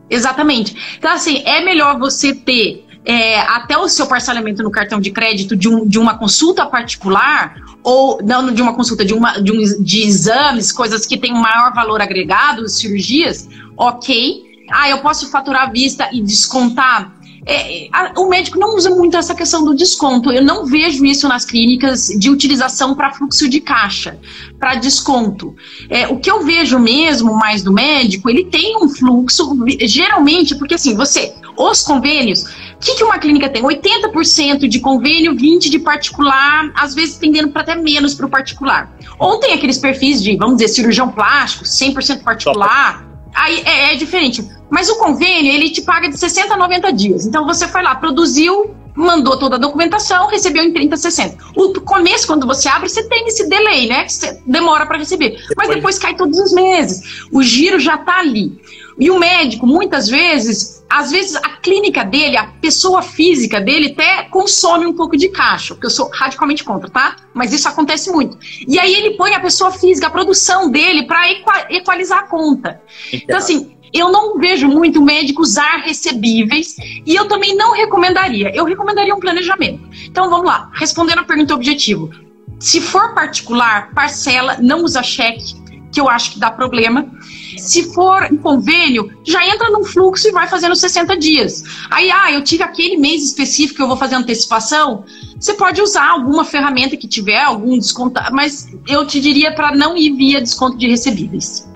Exatamente. 0.08 0.96
Então, 0.98 1.10
assim, 1.10 1.42
é 1.46 1.62
melhor 1.62 1.98
você 1.98 2.34
ter 2.34 2.83
é, 3.04 3.40
até 3.40 3.76
o 3.76 3.86
seu 3.88 4.06
parcelamento 4.06 4.62
no 4.62 4.70
cartão 4.70 4.98
de 4.98 5.10
crédito 5.10 5.54
de, 5.54 5.68
um, 5.68 5.86
de 5.86 5.98
uma 5.98 6.16
consulta 6.16 6.64
particular, 6.64 7.54
ou 7.82 8.18
não 8.22 8.52
de 8.52 8.62
uma 8.62 8.74
consulta, 8.74 9.04
de, 9.04 9.12
uma, 9.12 9.38
de, 9.40 9.52
um, 9.52 9.82
de 9.82 10.02
exames, 10.02 10.72
coisas 10.72 11.04
que 11.04 11.18
têm 11.18 11.32
um 11.32 11.40
maior 11.40 11.74
valor 11.74 12.00
agregado, 12.00 12.66
cirurgias, 12.68 13.46
ok. 13.76 14.42
Ah, 14.72 14.88
eu 14.88 14.98
posso 14.98 15.30
faturar 15.30 15.68
à 15.68 15.70
vista 15.70 16.08
e 16.12 16.22
descontar 16.22 17.12
é, 17.46 17.88
a, 17.92 18.12
o 18.18 18.28
médico 18.28 18.58
não 18.58 18.74
usa 18.74 18.90
muito 18.90 19.16
essa 19.16 19.34
questão 19.34 19.64
do 19.64 19.74
desconto. 19.74 20.32
Eu 20.32 20.42
não 20.42 20.64
vejo 20.64 21.04
isso 21.04 21.28
nas 21.28 21.44
clínicas 21.44 22.06
de 22.06 22.30
utilização 22.30 22.94
para 22.94 23.12
fluxo 23.12 23.48
de 23.48 23.60
caixa, 23.60 24.18
para 24.58 24.76
desconto. 24.76 25.54
É, 25.90 26.08
o 26.08 26.18
que 26.18 26.30
eu 26.30 26.44
vejo 26.44 26.78
mesmo 26.78 27.34
mais 27.34 27.62
do 27.62 27.72
médico, 27.72 28.30
ele 28.30 28.44
tem 28.44 28.76
um 28.82 28.88
fluxo, 28.88 29.56
geralmente, 29.82 30.54
porque 30.54 30.74
assim, 30.74 30.94
você, 30.96 31.34
os 31.56 31.82
convênios, 31.82 32.42
o 32.42 32.78
que, 32.80 32.94
que 32.94 33.04
uma 33.04 33.18
clínica 33.18 33.48
tem? 33.48 33.62
80% 33.62 34.66
de 34.66 34.80
convênio, 34.80 35.34
20% 35.34 35.70
de 35.70 35.78
particular, 35.78 36.70
às 36.74 36.94
vezes 36.94 37.16
tendendo 37.16 37.48
para 37.48 37.62
até 37.62 37.74
menos 37.74 38.14
para 38.14 38.26
o 38.26 38.28
particular. 38.30 38.94
Ou 39.18 39.38
tem 39.38 39.52
aqueles 39.52 39.78
perfis 39.78 40.22
de, 40.22 40.36
vamos 40.36 40.56
dizer, 40.56 40.68
cirurgião 40.68 41.08
plástico, 41.10 41.64
100% 41.64 42.22
particular. 42.22 43.14
Aí 43.34 43.62
é, 43.64 43.92
é, 43.92 43.96
diferente. 43.96 44.48
Mas 44.74 44.90
o 44.90 44.96
convênio, 44.96 45.52
ele 45.52 45.70
te 45.70 45.82
paga 45.82 46.08
de 46.08 46.18
60 46.18 46.52
a 46.52 46.56
90 46.56 46.92
dias. 46.92 47.26
Então 47.26 47.46
você 47.46 47.68
foi 47.68 47.80
lá, 47.80 47.94
produziu, 47.94 48.74
mandou 48.92 49.38
toda 49.38 49.54
a 49.54 49.58
documentação, 49.58 50.26
recebeu 50.26 50.64
em 50.64 50.72
30 50.72 50.96
a 50.96 50.98
60. 50.98 51.44
O 51.54 51.80
começo, 51.82 52.26
quando 52.26 52.44
você 52.44 52.68
abre, 52.68 52.88
você 52.88 53.04
tem 53.04 53.24
esse 53.28 53.48
delay, 53.48 53.86
né? 53.86 54.02
Que 54.02 54.12
você 54.12 54.42
demora 54.44 54.84
para 54.84 54.98
receber. 54.98 55.30
Depois... 55.30 55.54
Mas 55.56 55.68
depois 55.68 55.96
cai 55.96 56.16
todos 56.16 56.36
os 56.40 56.52
meses. 56.52 57.24
O 57.30 57.40
giro 57.40 57.78
já 57.78 57.94
está 57.94 58.18
ali. 58.18 58.60
E 58.98 59.10
o 59.12 59.18
médico, 59.18 59.64
muitas 59.64 60.08
vezes, 60.08 60.84
às 60.88 61.12
vezes 61.12 61.36
a 61.36 61.50
clínica 61.50 62.04
dele, 62.04 62.36
a 62.36 62.46
pessoa 62.46 63.00
física 63.00 63.60
dele, 63.60 63.92
até 63.92 64.24
consome 64.24 64.86
um 64.86 64.92
pouco 64.92 65.16
de 65.16 65.28
caixa, 65.28 65.74
porque 65.74 65.86
eu 65.86 65.90
sou 65.90 66.10
radicalmente 66.12 66.62
contra, 66.62 66.88
tá? 66.88 67.16
Mas 67.32 67.52
isso 67.52 67.68
acontece 67.68 68.10
muito. 68.10 68.38
E 68.66 68.78
aí 68.78 68.92
ele 68.94 69.16
põe 69.16 69.34
a 69.34 69.40
pessoa 69.40 69.70
física, 69.72 70.06
a 70.08 70.10
produção 70.10 70.70
dele, 70.70 71.06
para 71.06 71.30
equalizar 71.70 72.20
a 72.20 72.26
conta. 72.28 72.80
Então, 73.12 73.36
assim, 73.36 73.73
eu 73.94 74.10
não 74.10 74.38
vejo 74.38 74.66
muito 74.66 75.00
médico 75.00 75.40
usar 75.40 75.76
recebíveis 75.76 76.74
e 77.06 77.14
eu 77.14 77.28
também 77.28 77.54
não 77.54 77.72
recomendaria. 77.72 78.50
Eu 78.52 78.64
recomendaria 78.64 79.14
um 79.14 79.20
planejamento. 79.20 79.88
Então 80.06 80.28
vamos 80.28 80.46
lá, 80.46 80.68
respondendo 80.74 81.20
a 81.20 81.24
pergunta 81.24 81.54
objetivo. 81.54 82.10
Se 82.58 82.80
for 82.80 83.14
particular, 83.14 83.92
parcela, 83.94 84.58
não 84.60 84.82
usa 84.82 85.02
cheque, 85.02 85.54
que 85.92 86.00
eu 86.00 86.08
acho 86.08 86.32
que 86.32 86.40
dá 86.40 86.50
problema. 86.50 87.08
Se 87.56 87.94
for 87.94 88.24
em 88.24 88.36
convênio, 88.36 89.12
já 89.24 89.46
entra 89.46 89.70
num 89.70 89.84
fluxo 89.84 90.26
e 90.26 90.32
vai 90.32 90.48
fazendo 90.48 90.74
60 90.74 91.16
dias. 91.16 91.62
Aí, 91.88 92.10
ah, 92.10 92.32
eu 92.32 92.42
tive 92.42 92.64
aquele 92.64 92.96
mês 92.96 93.22
específico 93.22 93.76
que 93.76 93.82
eu 93.82 93.86
vou 93.86 93.96
fazer 93.96 94.16
antecipação. 94.16 95.04
Você 95.38 95.54
pode 95.54 95.80
usar 95.80 96.08
alguma 96.10 96.44
ferramenta 96.44 96.96
que 96.96 97.06
tiver, 97.06 97.40
algum 97.40 97.78
desconto, 97.78 98.20
mas 98.32 98.68
eu 98.88 99.06
te 99.06 99.20
diria 99.20 99.54
para 99.54 99.74
não 99.74 99.96
ir 99.96 100.12
via 100.14 100.40
desconto 100.40 100.76
de 100.76 100.88
recebíveis. 100.88 101.68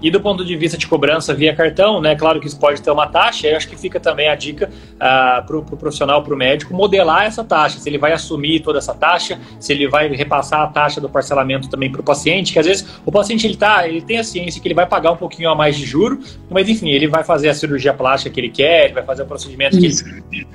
E 0.00 0.10
do 0.10 0.20
ponto 0.20 0.44
de 0.44 0.56
vista 0.56 0.76
de 0.76 0.86
cobrança 0.86 1.34
via 1.34 1.54
cartão, 1.54 2.00
né? 2.00 2.14
Claro 2.14 2.40
que 2.40 2.46
isso 2.46 2.58
pode 2.58 2.80
ter 2.82 2.90
uma 2.90 3.06
taxa, 3.06 3.46
eu 3.46 3.56
acho 3.56 3.68
que 3.68 3.76
fica 3.76 3.98
também 4.00 4.28
a 4.28 4.34
dica 4.34 4.66
uh, 4.68 4.96
ah, 5.00 5.44
para 5.46 5.56
o 5.56 5.62
pro 5.62 5.76
profissional, 5.76 6.22
para 6.22 6.34
o 6.34 6.36
médico, 6.36 6.74
modelar 6.74 7.24
essa 7.24 7.44
taxa, 7.44 7.78
se 7.78 7.88
ele 7.88 7.98
vai 7.98 8.12
assumir 8.12 8.60
toda 8.60 8.78
essa 8.78 8.94
taxa, 8.94 9.38
se 9.58 9.72
ele 9.72 9.88
vai 9.88 10.08
repassar 10.08 10.60
a 10.60 10.66
taxa 10.66 11.00
do 11.00 11.08
parcelamento 11.08 11.68
também 11.68 11.90
para 11.90 12.00
o 12.00 12.04
paciente, 12.04 12.52
que 12.52 12.58
às 12.58 12.66
vezes 12.66 12.86
o 13.04 13.12
paciente 13.12 13.46
ele 13.46 13.56
tá, 13.56 13.86
ele 13.86 14.02
tem 14.02 14.18
a 14.18 14.24
ciência 14.24 14.60
que 14.60 14.68
ele 14.68 14.74
vai 14.74 14.86
pagar 14.86 15.12
um 15.12 15.16
pouquinho 15.16 15.50
a 15.50 15.54
mais 15.54 15.76
de 15.76 15.84
juro, 15.84 16.20
mas 16.50 16.68
enfim, 16.68 16.90
ele 16.90 17.06
vai 17.06 17.24
fazer 17.24 17.48
a 17.48 17.54
cirurgia 17.54 17.92
plástica 17.92 18.32
que 18.32 18.40
ele 18.40 18.50
quer, 18.50 18.86
ele 18.86 18.94
vai 18.94 19.04
fazer 19.04 19.22
o 19.22 19.26
procedimento 19.26 19.78
isso. 19.78 20.04
que 20.04 20.10
ele 20.10 20.46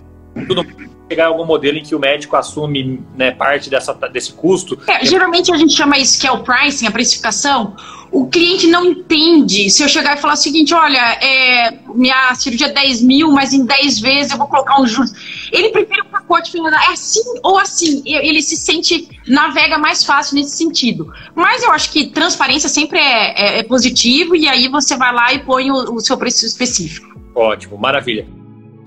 tudo 0.46 0.64
chegar 1.10 1.26
a 1.26 1.28
algum 1.28 1.46
modelo 1.46 1.78
em 1.78 1.84
que 1.84 1.96
o 1.96 2.00
médico 2.00 2.36
assume 2.36 3.02
né, 3.16 3.32
parte 3.32 3.70
dessa, 3.70 3.94
desse 3.94 4.34
custo. 4.34 4.78
É, 4.88 5.06
geralmente 5.06 5.52
a 5.52 5.58
gente 5.58 5.74
chama 5.74 5.98
isso 5.98 6.20
que 6.20 6.28
é 6.28 6.32
o 6.32 6.40
pricing, 6.40 6.86
a 6.86 6.92
precificação, 6.92 7.76
o 8.12 8.28
cliente 8.28 8.68
não 8.68 8.86
entende. 8.86 9.70
Se 9.70 9.84
eu 9.84 9.90
chegar 9.90 10.18
e 10.18 10.22
falar 10.22 10.34
o 10.34 10.38
seguinte, 10.38 10.74
olha, 10.74 11.00
é, 11.22 11.78
minha 11.94 12.34
cirurgia 12.36 12.68
é 12.68 12.72
10 12.72 13.02
mil, 13.02 13.32
mas 13.32 13.54
em 13.54 13.66
10 13.66 14.00
vezes 14.00 14.32
eu 14.32 14.38
vou 14.38 14.48
colocar 14.48 14.82
um 14.82 14.86
juros. 14.86 15.12
Ele 15.52 15.70
prefere 15.70 16.02
o 16.02 16.06
pacote 16.06 16.52
falando, 16.52 16.74
é 16.74 16.92
assim 16.92 17.24
ou 17.44 17.58
assim. 17.58 18.02
Ele 18.06 18.42
se 18.42 18.56
sente, 18.56 19.10
navega 19.28 19.78
mais 19.78 20.04
fácil 20.04 20.36
nesse 20.36 20.58
sentido. 20.58 21.12
Mas 21.36 21.64
eu 21.64 21.72
acho 21.72 21.92
que 21.92 22.08
transparência 22.08 22.70
sempre 22.70 23.00
é, 23.00 23.58
é, 23.58 23.60
é 23.60 23.64
positivo 23.64 24.36
e 24.36 24.48
aí 24.48 24.68
você 24.68 24.96
vai 24.96 25.14
lá 25.14 25.34
e 25.34 25.40
põe 25.40 25.70
o, 25.72 25.96
o 25.96 26.00
seu 26.00 26.18
preço 26.18 26.46
específico. 26.46 27.18
Ótimo, 27.36 27.78
maravilha. 27.78 28.26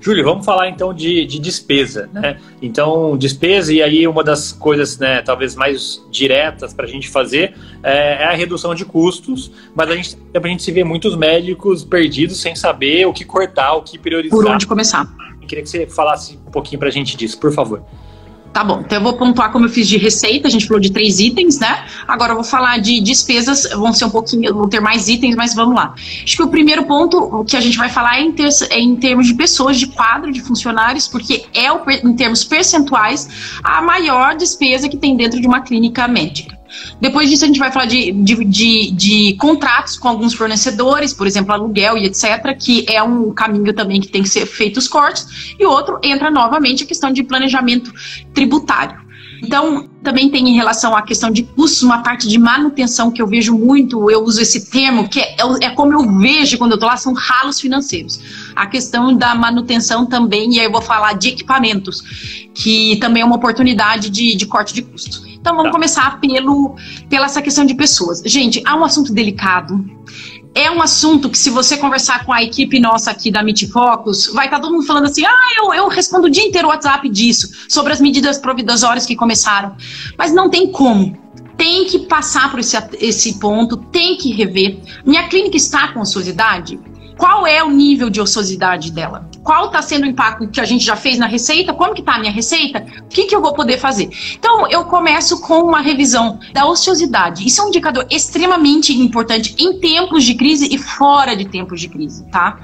Júlio, 0.01 0.25
vamos 0.25 0.47
falar 0.47 0.69
então 0.69 0.95
de, 0.95 1.27
de, 1.27 1.39
despesa, 1.39 2.09
né? 2.13 2.39
Então, 2.63 3.17
despesa, 3.19 3.73
e 3.73 3.83
aí 3.83 4.09
uma 4.09 4.25
das 4.25 4.51
coisas, 4.51 4.99
né, 4.99 5.21
talvez 5.21 5.55
mais 5.55 6.03
diretas 6.11 6.73
para 6.73 6.87
a 6.87 6.89
gente 6.89 7.09
fazer 7.09 7.55
é, 7.83 8.23
é, 8.23 8.25
a 8.25 8.33
redução 8.33 8.75
de 8.75 8.85
custos, 8.85 9.53
mas 9.75 9.91
a 9.91 9.97
gente, 9.97 10.17
a 10.33 10.49
gente 10.49 10.63
se 10.63 10.73
vê 10.73 10.83
muitos 10.83 11.15
médicos 11.15 11.85
perdidos 11.85 12.41
sem 12.41 12.57
saber 12.57 13.07
o 13.07 13.13
que 13.13 13.25
cortar, 13.25 13.75
o 13.75 13.83
que 13.83 13.99
priorizar. 13.99 14.37
Por 14.37 14.49
onde 14.49 14.67
começar? 14.67 15.07
Eu 15.41 15.47
queria 15.47 15.63
que 15.63 15.69
você 15.69 15.87
falasse 15.87 16.39
um 16.47 16.51
pouquinho 16.51 16.79
para 16.79 16.89
a 16.89 16.93
gente 16.93 17.15
disso, 17.17 17.39
por 17.39 17.53
favor. 17.53 17.83
Tá 18.53 18.65
bom, 18.65 18.81
então 18.81 18.99
eu 18.99 19.05
vou 19.05 19.13
pontuar 19.13 19.53
como 19.53 19.67
eu 19.67 19.69
fiz 19.69 19.87
de 19.87 19.97
receita, 19.97 20.49
a 20.49 20.51
gente 20.51 20.67
falou 20.67 20.81
de 20.81 20.91
três 20.91 21.21
itens, 21.21 21.61
né? 21.61 21.85
Agora 22.07 22.33
eu 22.33 22.35
vou 22.35 22.45
falar 22.45 22.79
de 22.79 23.01
despesas, 23.01 23.69
vão 23.71 23.93
ser 23.93 24.07
um 24.07 24.11
pouquinho, 24.11 24.53
vão 24.53 24.69
ter 24.69 24.81
mais 24.81 25.09
itens, 25.09 25.37
mas 25.37 25.55
vamos 25.55 25.77
lá. 25.77 25.95
Acho 26.25 26.37
que 26.37 26.43
o 26.43 26.49
primeiro 26.49 26.85
ponto 26.85 27.45
que 27.45 27.57
a 27.57 27.61
gente 27.61 27.79
vai 27.79 27.89
falar 27.89 28.19
é 28.19 28.23
em, 28.23 28.33
ter, 28.33 28.49
é 28.71 28.81
em 28.81 28.97
termos 28.97 29.29
de 29.29 29.35
pessoas, 29.35 29.79
de 29.79 29.87
quadro 29.87 30.33
de 30.33 30.41
funcionários, 30.41 31.07
porque 31.07 31.45
é, 31.55 31.71
o, 31.71 31.81
em 31.89 32.15
termos 32.17 32.43
percentuais, 32.43 33.29
a 33.63 33.81
maior 33.81 34.35
despesa 34.35 34.89
que 34.89 34.97
tem 34.97 35.17
dentro 35.17 35.41
de 35.41 35.47
uma 35.47 35.61
clínica 35.61 36.09
médica. 36.09 36.60
Depois 37.01 37.31
disso, 37.31 37.45
a 37.45 37.47
gente 37.47 37.59
vai 37.59 37.73
falar 37.73 37.87
de, 37.87 38.13
de, 38.13 38.45
de, 38.45 38.91
de, 38.91 39.37
contratos 39.39 39.97
com 39.97 40.09
alguns 40.09 40.35
fornecedores, 40.35 41.13
por 41.15 41.27
exemplo, 41.27 41.53
aluguel 41.53 41.97
e 41.97 42.05
etc., 42.05 42.57
que 42.59 42.85
é 42.89 43.03
um 43.03 43.33
caminho 43.33 43.73
também 43.73 44.01
que 44.01 44.09
tem 44.09 44.23
que 44.23 44.29
ser 44.29 44.45
feito 44.45 44.77
os 44.77 44.87
cortes. 44.87 45.55
E 45.59 45.65
outro 45.65 45.99
entra 46.03 46.31
novamente 46.31 46.85
a 46.85 46.87
questão 46.87 47.11
de 47.11 47.23
planejamento 47.23 47.93
tributário. 48.35 49.10
Então, 49.43 49.89
também 50.03 50.31
tem 50.31 50.49
em 50.49 50.55
relação 50.55 50.95
à 50.97 51.03
questão 51.03 51.31
de 51.31 51.43
custos, 51.43 51.83
uma 51.83 52.03
parte 52.03 52.29
de 52.29 52.39
manutenção 52.39 53.11
que 53.11 53.21
eu 53.21 53.27
vejo 53.27 53.57
muito, 53.57 54.11
eu 54.11 54.23
uso 54.23 54.41
esse 54.41 54.71
termo, 54.71 55.09
que 55.09 55.21
é, 55.21 55.37
é 55.63 55.71
como 55.71 55.93
eu 55.93 56.19
vejo 56.19 56.59
quando 56.59 56.73
eu 56.73 56.75
estou 56.77 56.89
lá, 56.89 56.97
são 56.97 57.13
ralos 57.13 57.61
financeiros. 57.61 58.21
A 58.55 58.67
questão 58.67 59.17
da 59.17 59.35
manutenção 59.35 60.07
também, 60.07 60.55
e 60.55 60.61
aí 60.61 60.67
eu 60.67 60.73
vou 60.73 60.83
falar 60.83 61.15
de 61.15 61.29
equipamentos, 61.29 62.51
que 62.55 62.97
também 62.97 63.23
é 63.23 63.27
uma 63.27 63.37
oportunidade 63.37 64.11
de, 64.11 64.35
de 64.35 64.47
corte 64.47 64.75
de 64.75 64.83
custos. 64.83 65.25
Então 65.41 65.57
vamos 65.57 65.71
tá. 65.71 65.73
começar 65.73 66.21
pelo, 66.21 66.77
pela 67.09 67.27
essa 67.27 67.41
questão 67.41 67.65
de 67.65 67.75
pessoas. 67.75 68.23
Gente, 68.25 68.63
há 68.67 68.77
um 68.77 68.85
assunto 68.85 69.13
delicado. 69.13 69.83
É 70.55 70.71
um 70.71 70.83
assunto 70.83 71.31
que, 71.31 71.39
se 71.39 71.49
você 71.49 71.77
conversar 71.77 72.25
com 72.25 72.33
a 72.33 72.43
equipe 72.43 72.81
nossa 72.81 73.11
aqui 73.11 73.31
da 73.31 73.43
Meet 73.43 73.69
vai 74.33 74.47
estar 74.47 74.57
tá 74.57 74.61
todo 74.61 74.73
mundo 74.73 74.87
falando 74.87 75.07
assim: 75.07 75.25
ah, 75.25 75.49
eu, 75.59 75.73
eu 75.73 75.89
respondo 75.89 76.27
o 76.27 76.31
dia 76.31 76.45
inteiro 76.45 76.67
o 76.67 76.71
WhatsApp 76.71 77.09
disso, 77.09 77.49
sobre 77.69 77.93
as 77.93 78.01
medidas 78.01 78.39
provisórias 78.39 79.07
que 79.07 79.15
começaram. 79.15 79.77
Mas 80.19 80.33
não 80.33 80.51
tem 80.51 80.71
como 80.71 81.19
tem 81.57 81.85
que 81.85 81.99
passar 82.07 82.51
por 82.51 82.59
esse, 82.59 82.75
esse 82.99 83.39
ponto, 83.39 83.77
tem 83.77 84.17
que 84.17 84.33
rever. 84.33 84.79
Minha 85.05 85.29
clínica 85.29 85.59
está 85.59 85.89
com 85.89 86.01
ociosidade? 86.01 86.81
qual 87.21 87.47
é 87.47 87.63
o 87.63 87.71
nível 87.71 88.09
de 88.09 88.19
ociosidade 88.19 88.91
dela? 88.91 89.29
Qual 89.43 89.67
está 89.67 89.81
sendo 89.81 90.05
o 90.05 90.07
impacto 90.07 90.49
que 90.49 90.61
a 90.61 90.65
gente 90.65 90.85
já 90.85 90.97
fez 90.97 91.19
na 91.19 91.27
receita? 91.27 91.73
Como 91.73 91.95
que 91.95 92.01
está 92.01 92.15
a 92.15 92.19
minha 92.19 92.33
receita? 92.33 92.85
O 93.01 93.09
que, 93.09 93.25
que 93.25 93.35
eu 93.35 93.41
vou 93.41 93.55
poder 93.55 93.79
fazer? 93.79 94.11
Então, 94.39 94.69
eu 94.69 94.85
começo 94.85 95.41
com 95.41 95.63
uma 95.63 95.81
revisão 95.81 96.39
da 96.53 96.67
ociosidade. 96.67 97.47
Isso 97.47 97.61
é 97.61 97.65
um 97.65 97.69
indicador 97.69 98.07
extremamente 98.11 98.93
importante 98.93 99.55
em 99.59 99.79
tempos 99.79 100.25
de 100.25 100.35
crise 100.35 100.69
e 100.71 100.77
fora 100.77 101.35
de 101.35 101.47
tempos 101.47 101.81
de 101.81 101.89
crise, 101.89 102.25
tá? 102.31 102.59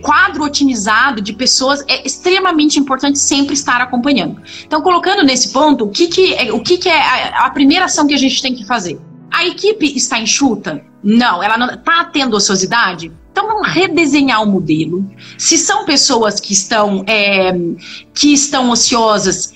quadro 0.00 0.44
otimizado 0.44 1.20
de 1.20 1.32
pessoas 1.32 1.84
é 1.88 2.06
extremamente 2.06 2.78
importante 2.78 3.18
sempre 3.18 3.54
estar 3.54 3.80
acompanhando. 3.80 4.40
Então, 4.64 4.80
colocando 4.80 5.22
nesse 5.22 5.52
ponto, 5.52 5.84
o 5.84 5.90
que, 5.90 6.06
que, 6.06 6.34
é, 6.34 6.52
o 6.52 6.60
que, 6.60 6.78
que 6.78 6.88
é 6.88 7.00
a, 7.00 7.46
a 7.46 7.50
primeira 7.50 7.86
ação 7.86 8.06
que 8.06 8.14
a 8.14 8.18
gente 8.18 8.40
tem 8.40 8.54
que 8.54 8.64
fazer? 8.64 8.98
A 9.30 9.44
equipe 9.44 9.86
está 9.96 10.18
enxuta? 10.18 10.84
Não. 11.02 11.42
Ela 11.42 11.58
não 11.58 11.68
está 11.68 12.04
tendo 12.04 12.36
ociosidade? 12.36 13.12
Então 13.34 13.48
vamos 13.48 13.66
redesenhar 13.66 14.44
o 14.44 14.46
modelo. 14.46 15.04
Se 15.36 15.58
são 15.58 15.84
pessoas 15.84 16.38
que 16.38 16.52
estão 16.52 17.02
é, 17.04 17.52
que 18.14 18.32
estão 18.32 18.70
ociosas 18.70 19.52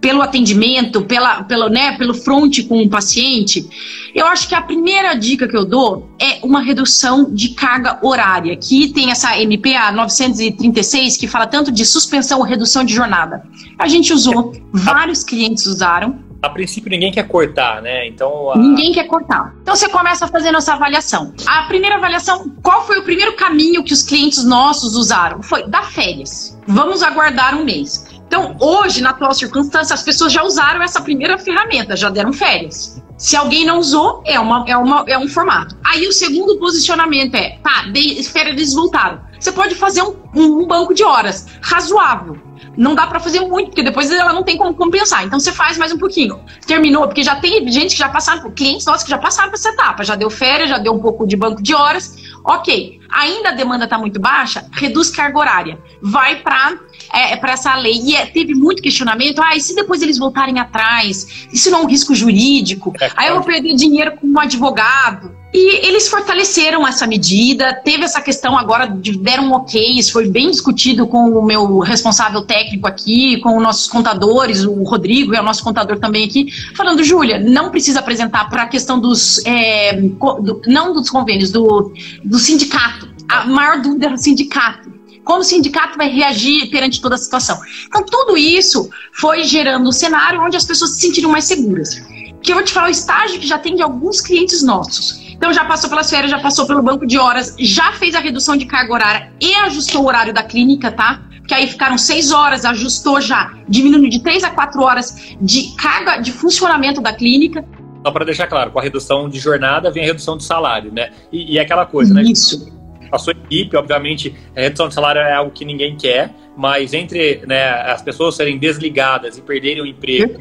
pelo 0.00 0.20
atendimento, 0.20 1.02
pela, 1.02 1.44
pelo, 1.44 1.68
né, 1.68 1.96
pelo 1.96 2.12
front 2.12 2.66
com 2.66 2.82
o 2.82 2.90
paciente, 2.90 3.68
eu 4.12 4.26
acho 4.26 4.48
que 4.48 4.54
a 4.56 4.60
primeira 4.60 5.14
dica 5.14 5.46
que 5.46 5.56
eu 5.56 5.64
dou 5.64 6.10
é 6.20 6.44
uma 6.44 6.60
redução 6.60 7.32
de 7.32 7.50
carga 7.50 8.00
horária, 8.02 8.56
que 8.56 8.88
tem 8.88 9.12
essa 9.12 9.36
MPA 9.36 9.92
936 9.92 11.16
que 11.16 11.28
fala 11.28 11.46
tanto 11.46 11.70
de 11.70 11.86
suspensão 11.86 12.40
ou 12.40 12.44
redução 12.44 12.82
de 12.82 12.92
jornada. 12.92 13.44
A 13.78 13.86
gente 13.86 14.12
usou, 14.12 14.52
vários 14.72 15.22
clientes 15.22 15.66
usaram. 15.66 16.18
A 16.42 16.48
princípio 16.48 16.90
ninguém 16.90 17.12
quer 17.12 17.28
cortar, 17.28 17.82
né? 17.82 18.06
Então 18.06 18.50
a... 18.50 18.56
ninguém 18.56 18.92
quer 18.92 19.04
cortar. 19.04 19.54
Então 19.62 19.76
você 19.76 19.88
começa 19.88 20.26
fazendo 20.26 20.58
essa 20.58 20.72
avaliação. 20.72 21.34
A 21.46 21.64
primeira 21.64 21.96
avaliação, 21.96 22.50
qual 22.62 22.86
foi 22.86 22.98
o 22.98 23.02
primeiro 23.02 23.34
caminho 23.34 23.84
que 23.84 23.92
os 23.92 24.02
clientes 24.02 24.44
nossos 24.44 24.96
usaram? 24.96 25.42
Foi 25.42 25.68
dar 25.68 25.90
férias. 25.90 26.58
Vamos 26.66 27.02
aguardar 27.02 27.54
um 27.54 27.64
mês. 27.64 28.06
Então, 28.26 28.56
hoje, 28.60 29.02
na 29.02 29.10
atual 29.10 29.34
circunstância, 29.34 29.92
as 29.92 30.04
pessoas 30.04 30.32
já 30.32 30.44
usaram 30.44 30.80
essa 30.82 31.00
primeira 31.00 31.36
ferramenta, 31.36 31.96
já 31.96 32.08
deram 32.08 32.32
férias. 32.32 33.02
Se 33.18 33.36
alguém 33.36 33.66
não 33.66 33.78
usou, 33.78 34.22
é, 34.24 34.38
uma, 34.38 34.64
é, 34.68 34.76
uma, 34.76 35.04
é 35.06 35.18
um 35.18 35.28
formato. 35.28 35.76
Aí 35.84 36.06
o 36.06 36.12
segundo 36.12 36.56
posicionamento 36.58 37.34
é, 37.34 37.58
tá, 37.62 37.82
de, 37.92 38.22
férias 38.22 38.72
voltaram. 38.72 39.20
Você 39.38 39.50
pode 39.50 39.74
fazer 39.74 40.02
um, 40.02 40.16
um, 40.34 40.66
banco 40.66 40.94
de 40.94 41.02
horas 41.02 41.46
razoável. 41.60 42.38
Não 42.76 42.94
dá 42.94 43.06
para 43.06 43.20
fazer 43.20 43.40
muito, 43.40 43.68
porque 43.68 43.82
depois 43.82 44.10
ela 44.10 44.32
não 44.32 44.42
tem 44.42 44.56
como 44.56 44.74
compensar. 44.74 45.24
Então 45.24 45.38
você 45.38 45.52
faz 45.52 45.76
mais 45.76 45.92
um 45.92 45.98
pouquinho. 45.98 46.40
Terminou, 46.66 47.06
porque 47.06 47.22
já 47.22 47.36
tem 47.36 47.70
gente 47.70 47.92
que 47.92 47.98
já 47.98 48.08
passaram, 48.08 48.50
clientes 48.50 48.86
nossos 48.86 49.04
que 49.04 49.10
já 49.10 49.18
passaram 49.18 49.50
por 49.50 49.56
essa 49.56 49.70
etapa. 49.70 50.04
Já 50.04 50.14
deu 50.14 50.30
férias, 50.30 50.70
já 50.70 50.78
deu 50.78 50.92
um 50.92 50.98
pouco 50.98 51.26
de 51.26 51.36
banco 51.36 51.62
de 51.62 51.74
horas. 51.74 52.16
Ok. 52.44 53.00
Ainda 53.10 53.50
a 53.50 53.52
demanda 53.52 53.84
está 53.84 53.98
muito 53.98 54.20
baixa, 54.20 54.66
reduz 54.72 55.10
carga 55.10 55.38
horária. 55.38 55.78
Vai 56.00 56.36
para 56.36 56.78
é, 57.12 57.36
para 57.36 57.52
essa 57.52 57.74
lei. 57.76 58.00
E 58.02 58.14
é, 58.14 58.26
teve 58.26 58.54
muito 58.54 58.82
questionamento. 58.82 59.40
Ah, 59.42 59.56
e 59.56 59.60
se 59.60 59.74
depois 59.74 60.02
eles 60.02 60.18
voltarem 60.18 60.58
atrás? 60.58 61.48
Isso 61.52 61.70
não 61.70 61.80
é 61.80 61.82
um 61.82 61.86
risco 61.86 62.14
jurídico? 62.14 62.92
É, 63.00 63.10
Aí 63.16 63.28
eu 63.28 63.36
vou 63.36 63.44
perder 63.44 63.74
dinheiro 63.74 64.16
com 64.16 64.26
um 64.26 64.38
advogado. 64.38 65.40
E 65.52 65.84
eles 65.84 66.08
fortaleceram 66.08 66.86
essa 66.86 67.08
medida, 67.08 67.74
teve 67.74 68.04
essa 68.04 68.20
questão 68.20 68.56
agora, 68.56 68.86
de, 68.86 69.18
deram 69.18 69.48
um 69.48 69.52
ok, 69.52 69.98
isso 69.98 70.12
foi 70.12 70.28
bem 70.28 70.48
discutido 70.48 71.08
com 71.08 71.28
o 71.28 71.44
meu 71.44 71.80
responsável 71.80 72.42
técnico 72.42 72.86
aqui, 72.86 73.40
com 73.40 73.56
os 73.56 73.62
nossos 73.62 73.88
contadores, 73.88 74.64
o 74.64 74.84
Rodrigo 74.84 75.34
é 75.34 75.40
o 75.40 75.42
nosso 75.42 75.64
contador 75.64 75.98
também 75.98 76.24
aqui, 76.24 76.46
falando, 76.76 77.02
Júlia, 77.02 77.40
não 77.40 77.68
precisa 77.68 77.98
apresentar 77.98 78.48
para 78.48 78.62
a 78.62 78.66
questão 78.68 79.00
dos, 79.00 79.44
é, 79.44 80.00
do, 80.00 80.62
não 80.68 80.92
dos 80.92 81.10
convênios, 81.10 81.50
do, 81.50 81.92
do 82.30 82.38
sindicato. 82.38 83.12
A 83.28 83.44
maior 83.44 83.82
dúvida 83.82 84.06
era 84.06 84.14
o 84.14 84.18
sindicato 84.18 84.90
como 85.22 85.40
o 85.40 85.44
sindicato 85.44 85.96
vai 85.96 86.08
reagir 86.08 86.70
perante 86.70 87.00
toda 87.00 87.14
a 87.14 87.18
situação. 87.18 87.56
Então, 87.86 88.04
tudo 88.04 88.36
isso 88.36 88.90
foi 89.12 89.44
gerando 89.44 89.88
um 89.88 89.92
cenário 89.92 90.40
onde 90.42 90.56
as 90.56 90.64
pessoas 90.64 90.94
se 90.94 91.02
sentiriam 91.02 91.30
mais 91.30 91.44
seguras. 91.44 91.94
Que 92.42 92.50
eu 92.50 92.56
vou 92.56 92.64
te 92.64 92.72
falar 92.72 92.88
o 92.88 92.90
estágio 92.90 93.38
que 93.38 93.46
já 93.46 93.58
tem 93.58 93.76
de 93.76 93.82
alguns 93.82 94.20
clientes 94.20 94.62
nossos. 94.62 95.20
Então, 95.30 95.52
já 95.52 95.64
passou 95.64 95.88
pelas 95.88 96.10
férias, 96.10 96.30
já 96.30 96.40
passou 96.40 96.66
pelo 96.66 96.82
banco 96.82 97.06
de 97.06 97.18
horas, 97.18 97.54
já 97.58 97.92
fez 97.92 98.14
a 98.14 98.18
redução 98.18 98.56
de 98.56 98.66
carga 98.66 98.92
horária 98.92 99.32
e 99.40 99.54
ajustou 99.54 100.02
o 100.02 100.06
horário 100.06 100.32
da 100.32 100.42
clínica, 100.42 100.90
tá? 100.90 101.22
que 101.46 101.54
aí 101.54 101.66
ficaram 101.66 101.98
seis 101.98 102.30
horas, 102.30 102.64
ajustou 102.64 103.20
já, 103.20 103.52
diminuindo 103.68 104.08
de 104.08 104.22
três 104.22 104.44
a 104.44 104.50
quatro 104.50 104.82
horas 104.82 105.34
de 105.40 105.74
carga 105.74 106.18
de 106.18 106.30
funcionamento 106.30 107.00
da 107.00 107.12
clínica. 107.12 107.64
Só 108.04 108.10
para 108.10 108.24
deixar 108.24 108.46
claro, 108.46 108.70
com 108.70 108.78
a 108.78 108.82
redução 108.82 109.28
de 109.28 109.38
jornada 109.38 109.90
vem 109.90 110.04
a 110.04 110.06
redução 110.06 110.36
de 110.36 110.44
salário, 110.44 110.92
né? 110.92 111.10
E, 111.30 111.54
e 111.54 111.58
aquela 111.58 111.84
coisa, 111.84 112.14
né? 112.14 112.22
Isso 112.22 112.80
a 113.10 113.18
sua 113.18 113.32
equipe, 113.32 113.76
obviamente, 113.76 114.34
a 114.56 114.60
redução 114.60 114.88
de 114.88 114.94
salário 114.94 115.20
é 115.20 115.32
algo 115.32 115.50
que 115.50 115.64
ninguém 115.64 115.96
quer, 115.96 116.32
mas 116.56 116.94
entre 116.94 117.42
né, 117.46 117.68
as 117.68 118.02
pessoas 118.02 118.36
serem 118.36 118.58
desligadas 118.58 119.36
e 119.36 119.42
perderem 119.42 119.82
o 119.82 119.86
emprego, 119.86 120.36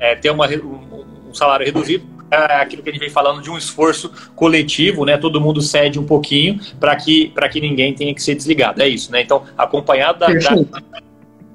é, 0.00 0.14
ter 0.14 0.30
uma, 0.30 0.46
um, 0.48 1.28
um 1.28 1.34
salário 1.34 1.66
reduzido, 1.66 2.06
é 2.30 2.60
aquilo 2.60 2.82
que 2.82 2.90
a 2.90 2.92
gente 2.92 3.00
vem 3.00 3.10
falando 3.10 3.42
de 3.42 3.50
um 3.50 3.56
esforço 3.56 4.12
coletivo, 4.34 5.04
né? 5.04 5.16
Todo 5.16 5.40
mundo 5.40 5.62
cede 5.62 5.98
um 5.98 6.04
pouquinho 6.04 6.60
para 6.78 6.94
que, 6.94 7.32
que 7.50 7.60
ninguém 7.60 7.94
tenha 7.94 8.14
que 8.14 8.22
ser 8.22 8.34
desligado. 8.34 8.82
É 8.82 8.88
isso, 8.88 9.10
né? 9.10 9.22
Então, 9.22 9.44
acompanhado 9.56 10.18
da, 10.18 10.26
da 10.26 11.02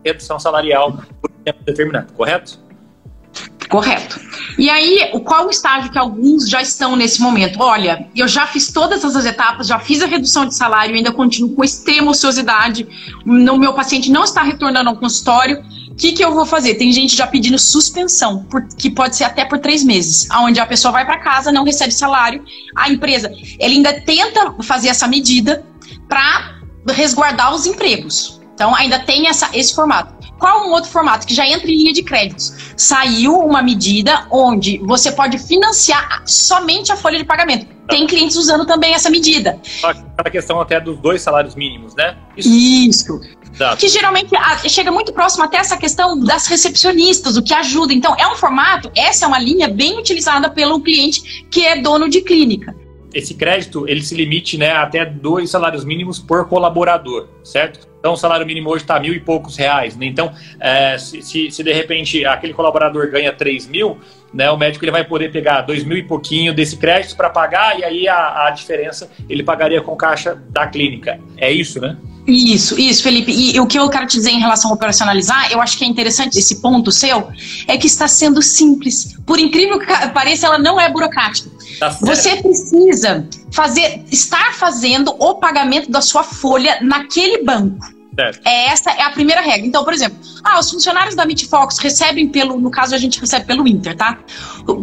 redução 0.03 0.39
salarial 0.39 0.99
por 1.21 1.29
tempo 1.43 1.59
determinado, 1.63 2.11
correto? 2.13 2.59
Correto. 3.69 4.19
E 4.57 4.69
aí, 4.69 5.11
qual 5.23 5.47
o 5.47 5.49
estágio 5.49 5.91
que 5.91 5.97
alguns 5.97 6.47
já 6.47 6.61
estão 6.61 6.95
nesse 6.95 7.21
momento? 7.21 7.59
Olha, 7.61 8.07
eu 8.15 8.27
já 8.27 8.45
fiz 8.45 8.71
todas 8.71 9.03
essas 9.03 9.25
etapas, 9.25 9.67
já 9.67 9.79
fiz 9.79 10.01
a 10.01 10.05
redução 10.05 10.45
de 10.45 10.55
salário, 10.55 10.95
ainda 10.95 11.11
continuo 11.11 11.55
com 11.55 11.63
extrema 11.63 12.11
ociosidade. 12.11 12.87
O 13.25 13.57
meu 13.57 13.73
paciente 13.73 14.11
não 14.11 14.23
está 14.23 14.43
retornando 14.43 14.89
ao 14.89 14.97
consultório. 14.97 15.63
O 15.89 15.95
que, 15.95 16.11
que 16.11 16.23
eu 16.23 16.33
vou 16.33 16.45
fazer? 16.45 16.75
Tem 16.75 16.91
gente 16.91 17.15
já 17.15 17.27
pedindo 17.27 17.57
suspensão, 17.59 18.43
por, 18.45 18.67
que 18.67 18.89
pode 18.89 19.15
ser 19.15 19.25
até 19.25 19.45
por 19.45 19.59
três 19.59 19.83
meses, 19.83 20.27
onde 20.39 20.59
a 20.59 20.65
pessoa 20.65 20.91
vai 20.91 21.05
para 21.05 21.19
casa, 21.19 21.51
não 21.51 21.63
recebe 21.63 21.91
salário, 21.91 22.43
a 22.75 22.89
empresa 22.89 23.31
ele 23.59 23.75
ainda 23.75 24.01
tenta 24.01 24.55
fazer 24.63 24.87
essa 24.87 25.07
medida 25.07 25.63
para 26.07 26.55
resguardar 26.89 27.53
os 27.53 27.67
empregos. 27.67 28.41
Então, 28.55 28.75
ainda 28.75 28.99
tem 28.99 29.27
essa, 29.27 29.49
esse 29.53 29.73
formato. 29.75 30.22
Qual 30.43 30.67
um 30.67 30.71
outro 30.71 30.91
formato 30.91 31.25
que 31.25 31.33
já 31.33 31.47
entra 31.47 31.71
em 31.71 31.77
linha 31.77 31.93
de 31.93 32.03
créditos? 32.03 32.53
Saiu 32.75 33.39
uma 33.39 33.61
medida 33.61 34.27
onde 34.29 34.77
você 34.79 35.09
pode 35.09 35.37
financiar 35.37 36.21
somente 36.25 36.91
a 36.91 36.97
folha 36.97 37.17
de 37.17 37.23
pagamento. 37.23 37.65
Tem 37.87 38.05
clientes 38.05 38.35
usando 38.35 38.65
também 38.65 38.93
essa 38.93 39.09
medida. 39.09 39.57
A 40.17 40.29
questão 40.29 40.59
até 40.59 40.81
dos 40.81 40.97
dois 40.99 41.21
salários 41.21 41.55
mínimos, 41.55 41.95
né? 41.95 42.17
Isso. 42.35 42.49
Isso. 42.49 43.21
Exato. 43.53 43.77
Que 43.77 43.87
geralmente 43.87 44.31
chega 44.67 44.91
muito 44.91 45.13
próximo 45.13 45.45
até 45.45 45.59
essa 45.59 45.77
questão 45.77 46.19
das 46.19 46.45
recepcionistas, 46.47 47.37
o 47.37 47.41
que 47.41 47.53
ajuda. 47.53 47.93
Então, 47.93 48.13
é 48.19 48.27
um 48.27 48.35
formato, 48.35 48.91
essa 48.97 49.23
é 49.23 49.27
uma 49.29 49.39
linha 49.39 49.69
bem 49.69 49.97
utilizada 49.97 50.49
pelo 50.49 50.81
cliente 50.81 51.47
que 51.49 51.65
é 51.65 51.79
dono 51.79 52.09
de 52.09 52.19
clínica 52.19 52.82
esse 53.13 53.35
crédito 53.35 53.87
ele 53.87 54.01
se 54.01 54.15
limite 54.15 54.57
né, 54.57 54.71
até 54.71 55.05
dois 55.05 55.49
salários 55.49 55.85
mínimos 55.85 56.19
por 56.19 56.47
colaborador, 56.47 57.27
certo? 57.43 57.87
Então 57.99 58.13
o 58.13 58.17
salário 58.17 58.45
mínimo 58.45 58.69
hoje 58.69 58.83
está 58.83 58.99
mil 58.99 59.13
e 59.13 59.19
poucos 59.19 59.55
reais. 59.55 59.95
Né? 59.95 60.07
Então, 60.07 60.33
é, 60.59 60.97
se, 60.97 61.21
se, 61.21 61.51
se, 61.51 61.63
de 61.63 61.71
repente 61.71 62.25
aquele 62.25 62.53
colaborador 62.53 63.09
ganha 63.09 63.31
três 63.31 63.67
mil, 63.67 63.97
né, 64.33 64.49
o 64.51 64.57
médico 64.57 64.83
ele 64.83 64.91
vai 64.91 65.05
poder 65.05 65.31
pegar 65.31 65.61
dois 65.61 65.83
mil 65.83 65.97
e 65.97 66.03
pouquinho 66.03 66.53
desse 66.53 66.75
crédito 66.75 67.15
para 67.15 67.29
pagar 67.29 67.79
e 67.79 67.83
aí 67.83 68.07
a, 68.07 68.47
a 68.47 68.51
diferença 68.51 69.09
ele 69.29 69.43
pagaria 69.43 69.81
com 69.81 69.95
caixa 69.95 70.35
da 70.49 70.67
clínica. 70.67 71.19
É 71.37 71.51
isso, 71.51 71.79
né? 71.79 71.97
Isso, 72.25 72.79
isso, 72.79 73.03
Felipe. 73.03 73.31
E 73.31 73.59
o 73.59 73.67
que 73.67 73.77
eu 73.77 73.89
quero 73.89 74.07
te 74.07 74.15
dizer 74.15 74.31
em 74.31 74.39
relação 74.39 74.71
a 74.71 74.73
operacionalizar, 74.73 75.51
eu 75.51 75.59
acho 75.59 75.77
que 75.77 75.83
é 75.83 75.87
interessante 75.87 76.39
esse 76.39 76.61
ponto 76.61 76.91
seu, 76.91 77.29
é 77.67 77.77
que 77.77 77.85
está 77.85 78.07
sendo 78.07 78.41
simples. 78.41 79.17
Por 79.25 79.39
incrível 79.39 79.77
que 79.77 79.85
pareça, 80.09 80.47
ela 80.47 80.57
não 80.57 80.79
é 80.79 80.89
burocrática. 80.89 81.49
Tá 81.89 81.97
Você 82.01 82.37
precisa 82.37 83.27
fazer, 83.51 84.03
estar 84.11 84.53
fazendo 84.53 85.15
o 85.19 85.35
pagamento 85.35 85.91
da 85.91 86.01
sua 86.01 86.23
folha 86.23 86.77
naquele 86.81 87.43
banco. 87.43 87.93
Certo. 88.15 88.41
É, 88.45 88.67
essa 88.67 88.91
é 88.91 89.01
a 89.01 89.09
primeira 89.09 89.41
regra. 89.41 89.65
Então, 89.65 89.83
por 89.83 89.91
exemplo, 89.91 90.17
ah, 90.43 90.59
os 90.59 90.69
funcionários 90.69 91.15
da 91.15 91.25
Fox 91.49 91.79
recebem 91.79 92.27
pelo, 92.27 92.59
no 92.59 92.69
caso 92.69 92.93
a 92.93 92.97
gente 92.97 93.19
recebe 93.19 93.45
pelo 93.45 93.67
Inter, 93.67 93.95
tá? 93.95 94.19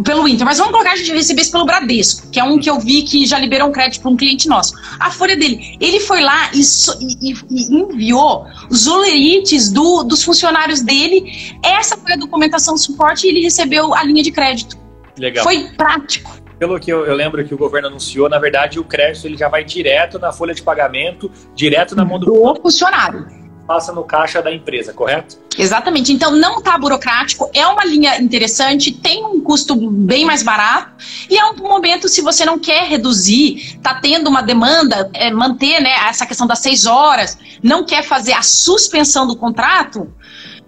Pelo 0.05 0.27
Inter, 0.27 0.45
mas 0.45 0.59
vamos 0.59 0.73
colocar 0.73 0.93
a 0.93 0.97
gente 0.97 1.13
recebesse 1.13 1.53
pelo 1.53 1.65
Bradesco, 1.65 2.29
que 2.29 2.41
é 2.41 2.45
um 2.45 2.59
que 2.59 2.69
eu 2.69 2.81
vi 2.81 3.03
que 3.03 3.25
já 3.27 3.39
liberou 3.39 3.69
um 3.69 3.73
crédito 3.73 4.03
para 4.03 4.11
um 4.11 4.17
cliente 4.17 4.49
nosso. 4.49 4.75
A 4.99 5.11
folha 5.11 5.37
dele, 5.37 5.77
ele 5.81 6.01
foi 6.01 6.21
lá 6.21 6.51
e, 6.53 6.61
e, 6.61 7.35
e 7.51 7.75
enviou 7.75 8.47
os 8.69 8.89
olerites 8.89 9.71
do, 9.71 10.03
dos 10.03 10.25
funcionários 10.25 10.81
dele. 10.81 11.55
Essa 11.63 11.97
foi 11.97 12.15
a 12.15 12.17
documentação 12.17 12.77
suporte 12.77 13.27
e 13.27 13.31
ele 13.31 13.43
recebeu 13.43 13.95
a 13.95 14.03
linha 14.03 14.25
de 14.25 14.33
crédito. 14.33 14.77
Legal. 15.17 15.45
Foi 15.45 15.69
prático 15.77 16.40
pelo 16.61 16.79
que 16.79 16.93
eu, 16.93 17.07
eu, 17.07 17.15
lembro 17.15 17.43
que 17.43 17.55
o 17.55 17.57
governo 17.57 17.89
anunciou, 17.89 18.29
na 18.29 18.39
verdade 18.39 18.79
o 18.79 18.85
crédito 18.85 19.27
ele 19.27 19.37
já 19.37 19.49
vai 19.49 19.65
direto 19.65 20.19
na 20.19 20.31
folha 20.31 20.53
de 20.53 20.63
pagamento, 20.63 21.33
direto 21.55 21.97
na 21.97 22.05
mão 22.05 22.19
do, 22.19 22.27
do 22.27 22.61
funcionário. 22.61 23.27
Passa 23.67 23.93
no 23.93 24.05
caixa 24.05 24.43
da 24.43 24.53
empresa, 24.53 24.93
correto? 24.93 25.39
Exatamente. 25.57 26.13
Então 26.13 26.33
não 26.33 26.59
está 26.59 26.77
burocrático, 26.77 27.49
é 27.55 27.67
uma 27.67 27.85
linha 27.85 28.21
interessante, 28.21 28.93
tem 28.93 29.25
um 29.25 29.41
custo 29.41 29.75
bem 29.91 30.27
mais 30.27 30.43
barato 30.43 30.93
e 31.31 31.39
é 31.39 31.45
um 31.47 31.57
momento 31.57 32.09
se 32.09 32.21
você 32.21 32.45
não 32.45 32.59
quer 32.59 32.85
reduzir, 32.85 33.77
está 33.77 33.95
tendo 33.95 34.29
uma 34.29 34.43
demanda, 34.43 35.09
é, 35.15 35.31
manter 35.31 35.81
né, 35.81 35.93
essa 36.09 36.27
questão 36.27 36.47
das 36.47 36.59
seis 36.59 36.85
horas, 36.85 37.39
não 37.63 37.85
quer 37.85 38.03
fazer 38.03 38.35
a 38.35 38.43
suspensão 38.43 39.27
do 39.27 39.35
contrato, 39.35 40.13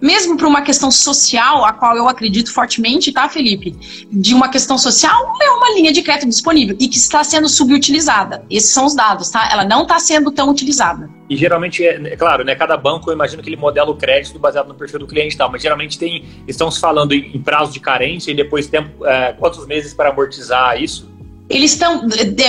mesmo 0.03 0.35
para 0.35 0.45
uma 0.45 0.61
questão 0.61 0.91
social, 0.91 1.63
a 1.63 1.71
qual 1.71 1.95
eu 1.95 2.09
acredito 2.09 2.53
fortemente, 2.53 3.09
tá, 3.13 3.29
Felipe? 3.29 3.73
De 4.11 4.33
uma 4.33 4.49
questão 4.49 4.77
social, 4.77 5.33
é 5.41 5.49
uma 5.51 5.73
linha 5.75 5.93
de 5.93 6.01
crédito 6.01 6.27
disponível 6.27 6.75
e 6.77 6.89
que 6.89 6.97
está 6.97 7.23
sendo 7.23 7.47
subutilizada. 7.47 8.43
Esses 8.49 8.71
são 8.71 8.85
os 8.85 8.93
dados, 8.93 9.29
tá? 9.29 9.47
Ela 9.49 9.63
não 9.63 9.83
está 9.83 9.97
sendo 9.99 10.29
tão 10.29 10.49
utilizada. 10.49 11.09
E 11.29 11.37
geralmente, 11.37 11.85
é, 11.85 11.95
é, 11.95 12.17
claro, 12.17 12.43
né, 12.43 12.53
cada 12.53 12.75
banco 12.75 13.09
eu 13.09 13.13
imagino 13.13 13.41
que 13.41 13.47
ele 13.47 13.55
modela 13.55 13.91
o 13.91 13.95
crédito 13.95 14.37
baseado 14.37 14.67
no 14.67 14.75
perfil 14.75 14.99
do 14.99 15.07
cliente 15.07 15.35
e 15.35 15.37
tal, 15.37 15.49
mas 15.49 15.61
geralmente 15.61 15.97
tem, 15.97 16.25
estão 16.45 16.69
se 16.69 16.81
falando 16.81 17.13
em, 17.13 17.31
em 17.33 17.41
prazo 17.41 17.71
de 17.71 17.79
carência 17.79 18.29
e 18.29 18.35
depois 18.35 18.67
tempo, 18.67 19.05
é, 19.05 19.31
quantos 19.31 19.65
meses 19.65 19.93
para 19.93 20.09
amortizar 20.09 20.81
isso? 20.81 21.12
Eles 21.53 21.73
estão, 21.73 22.07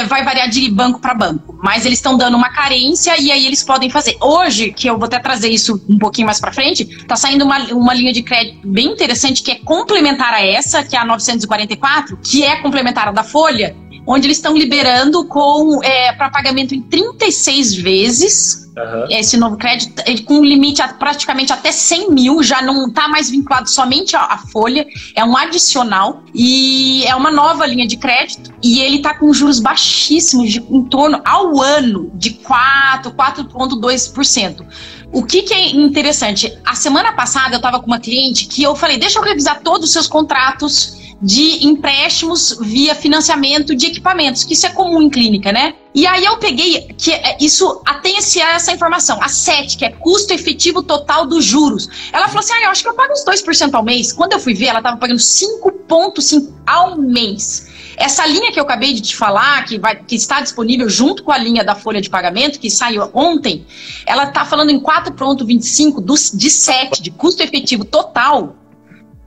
vai 0.09 0.25
variar 0.25 0.49
de 0.49 0.71
banco 0.71 0.99
para 0.99 1.13
banco, 1.13 1.59
mas 1.63 1.85
eles 1.85 1.99
estão 1.99 2.17
dando 2.17 2.39
uma 2.39 2.49
carência 2.49 3.21
e 3.21 3.31
aí 3.31 3.47
eles 3.47 3.63
podem 3.63 3.91
fazer. 3.91 4.17
Hoje, 4.19 4.73
que 4.73 4.89
eu 4.89 4.97
vou 4.97 5.05
até 5.05 5.19
trazer 5.19 5.51
isso 5.51 5.79
um 5.87 5.99
pouquinho 5.99 6.25
mais 6.27 6.41
para 6.41 6.51
frente, 6.51 6.85
está 6.85 7.15
saindo 7.15 7.45
uma, 7.45 7.59
uma 7.75 7.93
linha 7.93 8.15
de 8.15 8.23
crédito 8.23 8.67
bem 8.67 8.87
interessante 8.87 9.43
que 9.43 9.51
é 9.51 9.57
complementar 9.57 10.33
a 10.33 10.43
essa, 10.43 10.83
que 10.83 10.97
é 10.97 10.99
a 10.99 11.05
944, 11.05 12.19
que 12.23 12.45
é 12.45 12.57
complementar 12.63 13.09
a 13.09 13.13
da 13.13 13.23
Folha, 13.23 13.77
onde 14.07 14.27
eles 14.27 14.37
estão 14.37 14.57
liberando 14.57 15.25
com 15.25 15.83
é, 15.83 16.13
para 16.13 16.31
pagamento 16.31 16.75
em 16.75 16.83
36 16.83 17.75
vezes. 17.75 18.65
Uhum. 18.77 19.07
Esse 19.09 19.37
novo 19.37 19.57
crédito 19.57 20.03
com 20.25 20.45
limite 20.45 20.83
a, 20.83 20.89
praticamente 20.89 21.53
até 21.53 21.71
100 21.71 22.11
mil, 22.11 22.43
já 22.43 22.61
não 22.61 22.89
está 22.89 23.07
mais 23.07 23.31
vinculado 23.31 23.71
somente 23.71 24.17
à, 24.17 24.37
folha, 24.51 24.85
é 25.15 25.25
um 25.25 25.37
adicional 25.37 26.25
e 26.35 27.05
é 27.05 27.15
uma 27.15 27.31
nova 27.31 27.65
linha 27.67 27.87
de 27.87 27.97
crédito 27.97 28.53
e 28.61 28.81
ele 28.81 28.97
está 28.97 29.15
com 29.15 29.33
juros 29.33 29.61
baixíssimos, 29.61 30.51
de, 30.51 30.59
em 30.59 30.83
torno 30.83 31.21
ao 31.25 31.61
ano 31.63 32.11
de 32.15 32.31
4, 32.31 33.13
4,2%. 33.13 34.67
O 35.13 35.23
que, 35.23 35.43
que, 35.43 35.55
é 35.55 35.71
interessante? 35.71 36.59
A 36.65 36.75
semana 36.75 37.13
passada 37.13 37.55
eu 37.55 37.59
estava 37.59 37.79
com 37.79 37.87
uma 37.87 38.01
cliente 38.01 38.47
que 38.47 38.65
eu 38.65 38.75
falei: 38.75 38.99
deixa 38.99 39.21
eu 39.21 39.23
revisar 39.23 39.61
todos 39.61 39.87
os 39.87 39.93
seus 39.93 40.09
contratos 40.09 41.04
de 41.25 41.67
empréstimos 41.67 42.59
via 42.61 42.95
financiamento 42.95 43.75
de 43.75 43.87
equipamentos, 43.87 44.45
que 44.45 44.53
isso 44.53 44.67
é 44.67 44.69
comum 44.69 45.01
em 45.01 45.09
clínica, 45.09 45.51
né? 45.51 45.75
E 45.95 46.07
aí 46.07 46.23
eu 46.23 46.37
peguei 46.37 46.83
que 46.99 47.13
é, 47.13 47.39
isso 47.41 47.81
tem 48.03 48.19
essa 48.19 48.73
informação, 48.73 49.23
a 49.23 49.29
7, 49.29 49.79
que 49.79 49.87
é 49.87 49.91
custo 49.91 50.35
efetivo 50.35 50.83
total 50.83 51.27
dos 51.27 51.43
juros. 51.43 51.89
Ela 52.13 52.27
falou 52.29 52.41
assim: 52.41 52.53
ah, 52.53 52.65
eu 52.65 52.71
acho 52.71 52.83
que 52.83 52.89
eu 52.91 52.95
pago 52.95 53.15
uns 53.15 53.25
2% 53.25 53.73
ao 53.73 53.83
mês. 53.83 54.13
Quando 54.13 54.35
eu 54.35 54.39
fui 54.39 54.53
ver, 54.53 54.67
ela 54.67 54.81
estava 54.81 54.99
pagando 54.99 55.19
5,5% 55.19 56.53
ao 56.67 56.99
mês. 56.99 57.73
Essa 57.97 58.27
linha 58.27 58.53
que 58.53 58.61
eu 58.61 58.65
acabei 58.65 58.93
de 58.93 59.01
te 59.01 59.17
falar, 59.17 59.65
que, 59.65 59.79
vai, 59.79 59.97
que 59.97 60.17
está 60.17 60.43
disponível 60.43 60.91
junto 60.91 61.23
com 61.23 61.33
a 61.33 61.39
linha 61.39 61.65
da 61.65 61.75
folha 61.75 62.03
de 62.03 62.11
pagamento, 62.11 62.61
que 62.61 62.69
saiu 62.69 63.09
ontem, 63.15 63.65
ela 64.05 64.25
está 64.25 64.45
falando 64.45 64.71
em 64.71 64.81
4,25 64.81 66.37
de 66.37 66.51
7, 66.51 67.01
de 67.01 67.11
custo 67.13 67.43
efetivo 67.43 67.85
total 67.85 68.57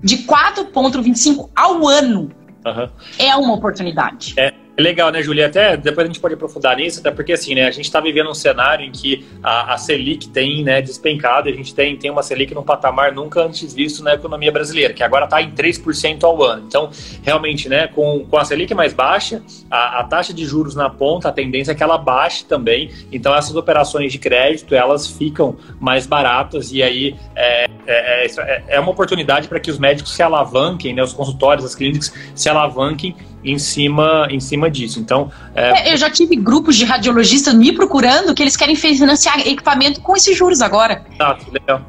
de 0.02 0.18
4,25 0.20 1.50
ao 1.56 1.88
ano 1.88 2.30
uhum. 2.66 2.90
é 3.18 3.36
uma 3.36 3.54
oportunidade. 3.54 4.34
É. 4.38 4.54
É 4.78 4.82
legal, 4.84 5.12
né, 5.12 5.24
Julia? 5.24 5.48
Até 5.48 5.76
depois 5.76 6.06
a 6.06 6.08
gente 6.08 6.20
pode 6.20 6.36
aprofundar 6.36 6.78
nisso, 6.78 7.00
até 7.00 7.10
porque 7.10 7.34
assim, 7.34 7.56
né, 7.56 7.66
a 7.66 7.72
gente 7.72 7.86
está 7.86 8.00
vivendo 8.00 8.30
um 8.30 8.36
cenário 8.36 8.86
em 8.86 8.92
que 8.92 9.26
a, 9.42 9.74
a, 9.74 9.78
Selic 9.80 10.30
tem 10.30 10.64
né, 10.64 10.84
despencado, 10.84 11.50
a 11.50 11.52
gente 11.52 11.74
tem, 11.74 11.98
tem 11.98 12.12
uma 12.12 12.22
Selic 12.22 12.54
num 12.54 12.62
patamar 12.62 13.12
nunca 13.12 13.42
antes 13.42 13.74
visto 13.74 14.04
na 14.04 14.14
economia 14.14 14.52
brasileira, 14.52 14.94
que 14.94 15.02
agora 15.02 15.26
está 15.26 15.42
em 15.42 15.50
3% 15.50 16.24
ao 16.24 16.44
ano. 16.44 16.66
Então, 16.68 16.92
realmente, 17.24 17.68
né, 17.68 17.88
com, 17.88 18.24
com 18.30 18.38
a 18.38 18.46
Selic 18.46 18.72
mais 18.76 18.94
baixa, 18.94 19.42
a, 19.68 20.02
a, 20.02 20.04
taxa 20.04 20.32
de 20.32 20.46
juros 20.46 20.76
na 20.76 20.92
ponta, 20.92 21.30
a 21.30 21.32
tendência 21.32 21.72
é 21.72 21.76
que 21.76 21.82
ela 21.82 21.98
baixe 21.98 22.46
também. 22.46 22.92
Então, 23.12 23.36
essas 23.36 23.56
operações 23.56 24.12
de 24.12 24.20
crédito, 24.20 24.76
elas 24.76 25.08
ficam 25.08 25.58
mais 25.80 26.06
baratas 26.06 26.72
e 26.72 26.84
aí 26.84 27.16
é, 27.36 27.66
é, 27.88 28.28
é, 28.28 28.64
é 28.68 28.80
uma 28.80 28.92
oportunidade 28.92 29.48
para 29.48 29.60
que 29.60 29.72
os 29.72 29.80
médicos 29.80 30.14
se 30.14 30.22
alavanquem, 30.22 30.94
né, 30.94 31.02
os 31.02 31.14
consultórios, 31.14 31.66
as 31.66 31.74
clínicas 31.74 32.14
se 32.36 32.48
alavanquem 32.48 33.16
em 33.48 33.58
cima, 33.58 34.28
em 34.30 34.40
cima 34.40 34.70
disso. 34.70 35.00
Então, 35.00 35.32
é... 35.56 35.94
eu 35.94 35.98
já 35.98 36.10
tive 36.10 36.36
grupos 36.36 36.76
de 36.76 36.86
radiologistas 36.86 37.54
me 37.54 37.72
procurando 37.72 38.34
que 38.34 38.44
eles 38.44 38.58
querem 38.58 38.76
financiar 38.76 39.40
equipamento 39.40 40.02
com 40.02 40.16
esses 40.16 40.36
juros 40.36 40.62
agora. 40.62 41.04
Exato, 41.14 41.52
legal. 41.52 41.82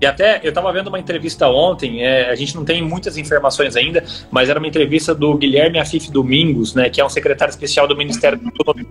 E 0.00 0.06
até 0.06 0.40
eu 0.44 0.50
estava 0.50 0.72
vendo 0.72 0.88
uma 0.88 0.98
entrevista 0.98 1.48
ontem, 1.48 2.04
é, 2.04 2.30
a 2.30 2.34
gente 2.36 2.54
não 2.54 2.64
tem 2.64 2.80
muitas 2.80 3.16
informações 3.16 3.74
ainda, 3.74 4.04
mas 4.30 4.48
era 4.48 4.58
uma 4.58 4.68
entrevista 4.68 5.12
do 5.14 5.36
Guilherme 5.36 5.78
Afif 5.78 6.10
Domingos, 6.10 6.72
né, 6.74 6.88
que 6.88 7.00
é 7.00 7.04
um 7.04 7.08
secretário 7.08 7.50
especial 7.50 7.88
do 7.88 7.96
Ministério 7.96 8.38
da 8.38 8.48
Economia. 8.48 8.86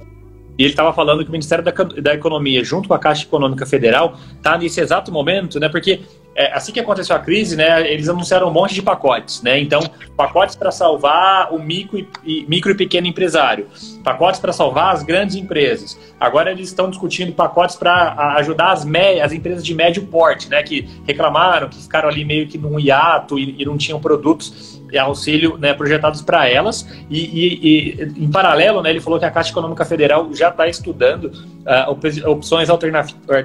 E 0.57 0.63
ele 0.63 0.71
estava 0.71 0.91
falando 0.91 1.23
que 1.23 1.29
o 1.29 1.31
Ministério 1.31 1.63
da, 1.63 1.71
da, 1.71 2.13
Economia, 2.13 2.63
junto 2.63 2.87
com 2.87 2.93
a 2.93 2.99
Caixa 2.99 3.23
Econômica 3.23 3.65
Federal, 3.65 4.17
está 4.35 4.57
nesse 4.57 4.81
exato 4.81 5.11
momento, 5.11 5.59
né? 5.59 5.69
Porque 5.69 6.01
é, 6.37 6.53
assim 6.53 6.71
que 6.71 6.79
aconteceu 6.79 7.15
a 7.15 7.19
crise, 7.19 7.55
né, 7.55 7.91
eles 7.91 8.07
anunciaram 8.07 8.47
um 8.47 8.51
monte 8.51 8.75
de 8.75 8.81
pacotes, 8.83 9.41
né? 9.41 9.59
Então, 9.59 9.81
pacotes 10.15 10.55
para 10.55 10.71
salvar 10.71 11.51
o 11.51 11.57
micro 11.57 12.05
e, 12.23 12.45
micro 12.47 12.71
e 12.71 12.75
pequeno 12.75 13.07
empresário, 13.07 13.67
pacotes 14.03 14.39
para 14.39 14.53
salvar 14.53 14.93
as 14.93 15.01
grandes 15.01 15.35
empresas. 15.35 15.99
Agora 16.19 16.51
eles 16.51 16.69
estão 16.69 16.91
discutindo 16.91 17.31
pacotes 17.33 17.75
para 17.75 18.35
ajudar 18.37 18.71
as, 18.71 18.85
as 19.23 19.31
empresas 19.31 19.65
de 19.65 19.73
médio 19.73 20.05
porte, 20.05 20.47
né, 20.47 20.61
que 20.61 20.87
reclamaram, 21.07 21.69
que 21.69 21.81
ficaram 21.81 22.07
ali 22.07 22.23
meio 22.23 22.47
que 22.47 22.57
num 22.59 22.79
hiato 22.79 23.39
e, 23.39 23.55
e 23.59 23.65
não 23.65 23.75
tinham 23.75 23.99
produtos 23.99 24.76
e 24.76 24.76
auxílio 24.95 25.57
né, 25.57 25.73
projetados 25.73 26.21
para 26.21 26.47
elas. 26.47 26.87
E, 27.09 27.19
e, 27.19 27.59
e, 27.63 28.23
em 28.23 28.29
paralelo, 28.29 28.81
né, 28.81 28.89
ele 28.89 28.99
falou 28.99 29.17
que 29.17 29.25
a 29.25 29.31
Caixa 29.31 29.51
Econômica 29.51 29.83
Federal 29.85 30.33
já 30.33 30.49
está 30.49 30.67
estudando 30.67 31.25
uh, 31.25 32.29
opções 32.29 32.69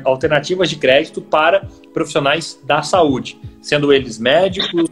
alternativas 0.05 0.69
de 0.69 0.77
crédito 0.77 1.23
para 1.23 1.67
profissionais 1.95 2.61
da 2.65 2.83
saúde, 2.83 3.39
sendo 3.61 3.93
eles 3.93 4.19
médicos, 4.19 4.91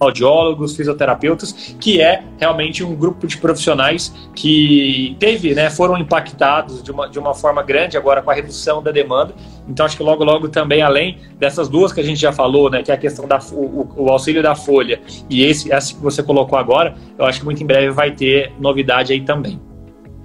audiólogos, 0.00 0.76
fisioterapeutas, 0.76 1.52
que 1.80 2.00
é 2.00 2.22
realmente 2.38 2.84
um 2.84 2.94
grupo 2.94 3.26
de 3.26 3.36
profissionais 3.36 4.14
que 4.34 5.16
teve, 5.18 5.54
né, 5.54 5.70
foram 5.70 5.98
impactados 5.98 6.82
de 6.82 6.90
uma, 6.90 7.08
de 7.08 7.18
uma 7.18 7.34
forma 7.34 7.62
grande 7.62 7.96
agora 7.96 8.22
com 8.22 8.30
a 8.30 8.34
redução 8.34 8.82
da 8.82 8.90
demanda. 8.90 9.34
Então 9.68 9.84
acho 9.84 9.96
que 9.96 10.02
logo 10.02 10.24
logo 10.24 10.48
também 10.48 10.82
além 10.82 11.18
dessas 11.38 11.68
duas 11.68 11.92
que 11.92 12.00
a 12.00 12.04
gente 12.04 12.20
já 12.20 12.32
falou, 12.32 12.70
né, 12.70 12.82
que 12.82 12.90
é 12.90 12.94
a 12.94 12.98
questão 12.98 13.26
da 13.26 13.38
o, 13.52 13.88
o 13.96 14.08
auxílio 14.08 14.42
da 14.42 14.54
folha 14.54 15.00
e 15.28 15.42
esse 15.44 15.72
essa 15.72 15.94
que 15.94 16.00
você 16.00 16.22
colocou 16.22 16.58
agora, 16.58 16.94
eu 17.18 17.24
acho 17.24 17.40
que 17.40 17.44
muito 17.44 17.62
em 17.62 17.66
breve 17.66 17.90
vai 17.90 18.10
ter 18.12 18.52
novidade 18.58 19.12
aí 19.12 19.20
também 19.20 19.60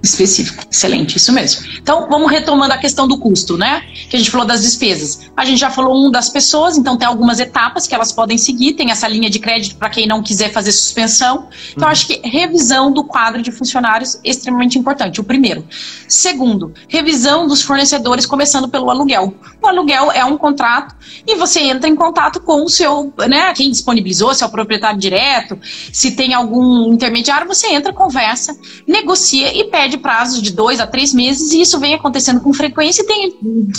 específico. 0.04 0.64
Excelente, 0.70 1.16
isso 1.16 1.32
mesmo. 1.32 1.66
Então, 1.80 2.06
vamos 2.08 2.30
retomando 2.30 2.72
a 2.72 2.78
questão 2.78 3.08
do 3.08 3.18
custo, 3.18 3.56
né? 3.56 3.82
Que 4.08 4.16
a 4.16 4.18
gente 4.18 4.30
falou 4.30 4.46
das 4.46 4.62
despesas. 4.62 5.30
A 5.36 5.44
gente 5.44 5.58
já 5.58 5.70
falou 5.70 6.06
um 6.06 6.10
das 6.10 6.28
pessoas, 6.28 6.76
então 6.76 6.96
tem 6.96 7.08
algumas 7.08 7.40
etapas 7.40 7.86
que 7.86 7.94
elas 7.94 8.12
podem 8.12 8.38
seguir, 8.38 8.74
tem 8.74 8.90
essa 8.90 9.08
linha 9.08 9.30
de 9.30 9.38
crédito 9.38 9.76
para 9.76 9.88
quem 9.88 10.06
não 10.06 10.22
quiser 10.22 10.52
fazer 10.52 10.72
suspensão. 10.72 11.48
Então, 11.72 11.86
uhum. 11.86 11.92
acho 11.92 12.06
que 12.06 12.20
revisão 12.26 12.92
do 12.92 13.04
quadro 13.04 13.42
de 13.42 13.50
funcionários 13.50 14.16
é 14.16 14.30
extremamente 14.30 14.78
importante. 14.78 15.20
O 15.20 15.24
primeiro. 15.24 15.66
Segundo, 16.06 16.72
revisão 16.88 17.46
dos 17.46 17.62
fornecedores, 17.62 18.26
começando 18.26 18.68
pelo 18.68 18.90
aluguel. 18.90 19.34
O 19.62 19.66
aluguel 19.66 20.12
é 20.12 20.24
um 20.24 20.36
contrato 20.36 20.94
e 21.26 21.34
você 21.36 21.60
entra 21.60 21.88
em 21.88 21.96
contato 21.96 22.40
com 22.40 22.64
o 22.64 22.68
seu, 22.68 23.12
né? 23.28 23.52
Quem 23.54 23.70
disponibilizou, 23.70 24.34
se 24.34 24.44
é 24.44 24.46
o 24.46 24.50
proprietário 24.50 24.98
direto, 24.98 25.58
se 25.92 26.12
tem 26.12 26.34
algum 26.34 26.92
intermediário, 26.92 27.46
você 27.46 27.68
entra, 27.68 27.92
conversa, 27.92 28.56
negocia 28.86 29.56
e 29.56 29.64
pede 29.64 29.93
prazos 29.98 30.42
de 30.42 30.52
dois 30.52 30.80
a 30.80 30.86
três 30.86 31.12
meses 31.12 31.52
e 31.52 31.60
isso 31.60 31.78
vem 31.78 31.94
acontecendo 31.94 32.40
com 32.40 32.52
frequência 32.52 33.02
e 33.02 33.06
tem 33.06 33.30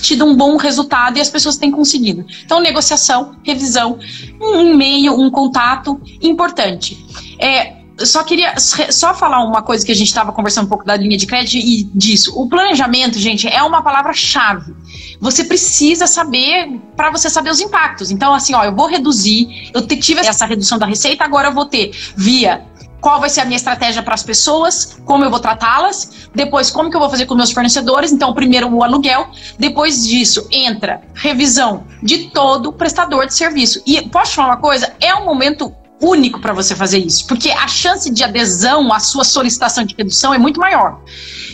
tido 0.01 0.25
um 0.25 0.35
bom 0.35 0.57
resultado 0.57 1.17
e 1.17 1.21
as 1.21 1.29
pessoas 1.29 1.57
têm 1.57 1.71
conseguido. 1.71 2.25
Então, 2.43 2.59
negociação, 2.59 3.35
revisão, 3.43 3.99
um 4.41 4.73
e-mail, 4.73 5.13
um 5.19 5.29
contato 5.29 5.99
importante. 6.21 7.05
É, 7.39 7.85
só 8.03 8.23
queria 8.23 8.55
só 8.57 9.13
falar 9.13 9.43
uma 9.43 9.61
coisa 9.61 9.85
que 9.85 9.91
a 9.91 9.95
gente 9.95 10.07
estava 10.07 10.31
conversando 10.31 10.65
um 10.65 10.69
pouco 10.69 10.85
da 10.85 10.95
linha 10.97 11.17
de 11.17 11.25
crédito 11.25 11.57
e 11.57 11.83
disso. 11.93 12.33
O 12.37 12.49
planejamento, 12.49 13.17
gente, 13.17 13.47
é 13.47 13.63
uma 13.63 13.81
palavra-chave. 13.81 14.75
Você 15.19 15.45
precisa 15.45 16.07
saber 16.07 16.79
para 16.95 17.09
você 17.09 17.29
saber 17.29 17.49
os 17.49 17.61
impactos. 17.61 18.11
Então, 18.11 18.33
assim, 18.33 18.53
ó, 18.53 18.63
eu 18.63 18.75
vou 18.75 18.87
reduzir, 18.87 19.71
eu 19.73 19.85
tive 19.87 20.19
essa 20.21 20.45
redução 20.45 20.77
da 20.77 20.85
receita, 20.85 21.23
agora 21.23 21.47
eu 21.47 21.53
vou 21.53 21.65
ter 21.65 21.91
via 22.17 22.65
qual 23.05 23.19
vai 23.19 23.29
ser 23.29 23.41
a 23.41 23.45
minha 23.45 23.55
estratégia 23.55 24.01
para 24.01 24.15
as 24.15 24.23
pessoas, 24.23 24.97
como 25.05 25.23
eu 25.23 25.29
vou 25.29 25.39
tratá-las, 25.39 26.27
depois 26.33 26.71
como 26.71 26.89
que 26.89 26.95
eu 26.95 26.99
vou 26.99 27.07
fazer 27.07 27.27
com 27.27 27.35
meus 27.35 27.51
fornecedores, 27.51 28.11
então 28.11 28.33
primeiro 28.33 28.67
o 28.67 28.83
aluguel, 28.83 29.27
depois 29.59 30.07
disso 30.07 30.47
entra 30.51 31.01
revisão 31.13 31.83
de 32.01 32.31
todo 32.31 32.73
prestador 32.73 33.27
de 33.27 33.35
serviço. 33.35 33.79
E 33.85 34.01
posso 34.09 34.31
te 34.31 34.35
falar 34.37 34.47
uma 34.47 34.57
coisa? 34.57 34.91
É 34.99 35.13
um 35.13 35.23
momento 35.23 35.71
único 36.01 36.39
para 36.39 36.53
você 36.53 36.75
fazer 36.75 36.99
isso, 36.99 37.25
porque 37.27 37.49
a 37.49 37.67
chance 37.67 38.09
de 38.11 38.23
adesão 38.23 38.91
à 38.91 38.99
sua 38.99 39.23
solicitação 39.23 39.83
de 39.83 39.95
redução 39.97 40.33
é 40.33 40.37
muito 40.37 40.59
maior. 40.59 41.01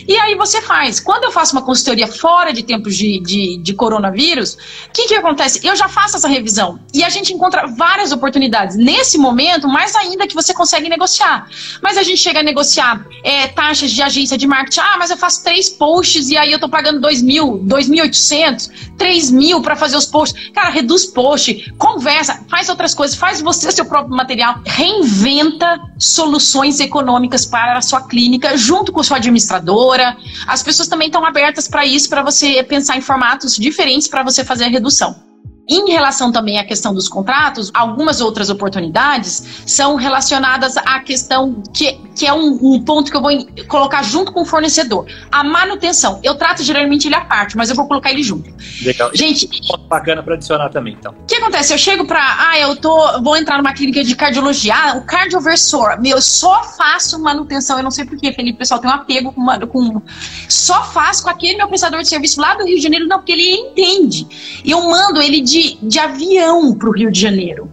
E 0.08 0.18
aí 0.18 0.36
você 0.36 0.62
faz. 0.62 1.00
Quando 1.00 1.26
eu 1.26 1.32
faço 1.32 1.56
uma 1.56 1.62
consultoria 1.62 2.08
fora 2.08 2.52
de 2.52 2.64
tempos 2.64 2.98
de, 2.98 3.20
de, 3.20 3.58
de 3.58 3.74
coronavírus, 3.74 4.58
o 4.88 4.92
que, 4.92 5.08
que 5.08 5.16
acontece? 5.16 5.66
Eu 5.66 5.76
já 5.76 5.88
faço 5.88 6.18
essa 6.18 6.28
revisão 6.28 6.80
e 6.94 7.04
a 7.04 7.10
gente 7.10 7.34
encontra 7.34 7.68
várias 7.68 8.12
oportunidades. 8.12 8.76
Nesse 8.76 9.18
momento, 9.18 9.68
mais 9.68 9.96
ainda 9.96 10.28
que 10.28 10.34
você 10.34 10.54
consegue 10.54 10.90
negociar. 10.90 11.48
Mas 11.82 11.98
a 11.98 12.04
gente 12.04 12.18
chega 12.18 12.40
a 12.40 12.44
negociar 12.44 13.06
é, 13.24 13.48
taxas 13.48 13.92
de 13.92 14.02
agência 14.02 14.38
de 14.38 14.48
marketing. 14.48 14.80
Ah, 14.80 14.96
mas 14.98 15.12
eu 15.12 15.18
faço 15.18 15.44
três 15.44 15.70
posts 15.70 16.30
e 16.30 16.38
aí 16.38 16.52
eu 16.52 16.60
tô 16.60 16.68
pagando 16.68 17.00
dois 17.00 17.22
mil, 17.22 17.60
dois 17.60 17.88
mil 17.88 18.04
oitocentos, 18.04 18.70
três 18.98 19.30
mil 19.30 19.62
para 19.62 19.76
fazer 19.76 19.98
os 19.98 20.06
posts. 20.06 20.50
Cara, 20.50 20.70
reduz 20.70 21.06
post, 21.06 21.74
conversa, 21.78 22.44
faz 22.50 22.70
outras 22.70 22.94
coisas, 22.96 23.16
faz 23.16 23.40
você 23.42 23.72
seu 23.72 23.86
próprio 23.86 24.16
material 24.16 24.31
material, 24.32 24.62
reinventa 24.66 25.80
soluções 25.98 26.80
econômicas 26.80 27.46
para 27.46 27.78
a 27.78 27.82
sua 27.82 28.08
clínica, 28.08 28.56
junto 28.58 28.92
com 28.92 29.04
sua 29.04 29.18
administradora. 29.18 30.16
As 30.48 30.64
pessoas 30.64 30.88
também 30.88 31.08
estão 31.08 31.26
abertas 31.26 31.68
para 31.68 31.86
isso, 31.86 32.10
para 32.10 32.24
você 32.24 32.64
pensar 32.64 32.98
em 32.98 33.02
formatos 33.02 33.58
diferentes 33.58 34.08
para 34.08 34.24
você 34.24 34.44
fazer 34.44 34.66
a 34.66 34.70
redução. 34.70 35.31
Em 35.68 35.90
relação 35.92 36.32
também 36.32 36.60
à 36.60 36.66
questão 36.66 36.94
dos 36.94 37.08
contratos, 37.08 37.72
algumas 37.74 38.20
outras 38.20 38.50
oportunidades 38.50 39.64
são 39.66 39.96
relacionadas 39.96 40.76
à 40.76 41.00
questão 41.00 41.62
que, 41.74 41.94
que 42.16 42.28
é 42.28 42.34
um, 42.34 42.60
um, 42.62 42.84
ponto 42.84 43.10
que 43.10 43.16
eu 43.16 43.22
vou 43.22 43.32
colocar 43.68 44.04
junto 44.04 44.32
com 44.32 44.42
o 44.42 44.46
fornecedor. 44.46 45.06
A 45.32 45.44
manutenção. 45.44 46.20
Eu 46.24 46.36
trato 46.36 46.64
geralmente 46.64 47.08
ele 47.08 47.16
à 47.16 47.22
parte, 47.22 47.56
mas 47.56 47.70
eu 47.70 47.76
vou 47.76 47.88
colocar 47.88 48.12
ele 48.12 48.24
junto. 48.24 48.52
Legal. 48.84 49.12
Gente, 49.14 49.48
ponto 49.68 49.88
bacana 49.88 50.22
para 50.22 50.34
adicionar 50.34 50.70
também, 50.70 50.96
então. 51.00 51.14
O 51.14 51.26
que 51.26 51.36
acontece? 51.36 51.74
Eu 51.74 51.78
chego 51.78 52.06
para, 52.06 52.22
ah, 52.22 52.60
eu 52.60 52.76
tô, 52.76 53.22
vou 53.22 53.38
entrar 53.38 53.58
numa 53.58 53.74
clínica 53.74 54.04
de 54.04 54.16
cardiologia, 54.16 54.74
ah, 54.76 54.98
o 54.98 55.06
cardioversor. 55.06 56.02
Meu, 56.02 56.18
eu 56.18 56.22
só 56.22 56.64
faço 56.64 57.20
manutenção. 57.20 57.78
Eu 57.78 57.84
não 57.84 57.92
sei 57.92 58.04
porquê, 58.04 58.34
Felipe, 58.34 58.56
o 58.56 58.60
pessoal 58.60 58.80
tem 58.80 58.90
um 58.90 58.94
apego 58.94 59.32
com, 59.32 59.46
com 59.68 60.02
só 60.50 60.84
faço 60.84 61.24
com 61.24 61.30
aquele 61.30 61.58
meu 61.58 61.68
prestador 61.68 62.02
de 62.02 62.08
serviço 62.08 62.42
lá 62.42 62.56
do 62.56 62.66
Rio 62.66 62.76
de 62.76 62.84
Janeiro, 62.84 63.08
não, 63.08 63.20
porque 63.20 63.32
ele 63.32 63.52
entende. 63.52 64.28
Eu 64.66 64.82
mando 64.82 65.22
ele 65.22 65.40
de 65.40 65.61
de, 65.82 66.00
avião 66.00 66.76
para 66.76 66.90
o 66.90 66.92
Rio 66.92 67.12
de 67.12 67.20
Janeiro. 67.20 67.72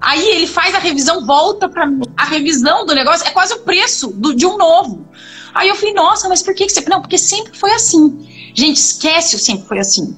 Aí 0.00 0.26
ele 0.28 0.46
faz 0.46 0.74
a 0.74 0.78
revisão, 0.78 1.24
volta 1.26 1.68
para 1.68 1.88
a 2.16 2.24
revisão 2.24 2.86
do 2.86 2.94
negócio, 2.94 3.26
é 3.26 3.30
quase 3.30 3.54
o 3.54 3.60
preço 3.60 4.08
do, 4.08 4.34
de 4.34 4.46
um 4.46 4.56
novo. 4.56 5.06
Aí 5.54 5.68
eu 5.68 5.74
falei, 5.74 5.94
nossa, 5.94 6.28
mas 6.28 6.42
por 6.42 6.54
que, 6.54 6.66
que 6.66 6.72
você. 6.72 6.80
Não, 6.88 7.00
porque 7.00 7.18
sempre 7.18 7.56
foi 7.56 7.72
assim. 7.72 8.52
Gente, 8.54 8.76
esquece 8.76 9.36
o 9.36 9.38
sempre 9.38 9.66
foi 9.66 9.78
assim. 9.78 10.16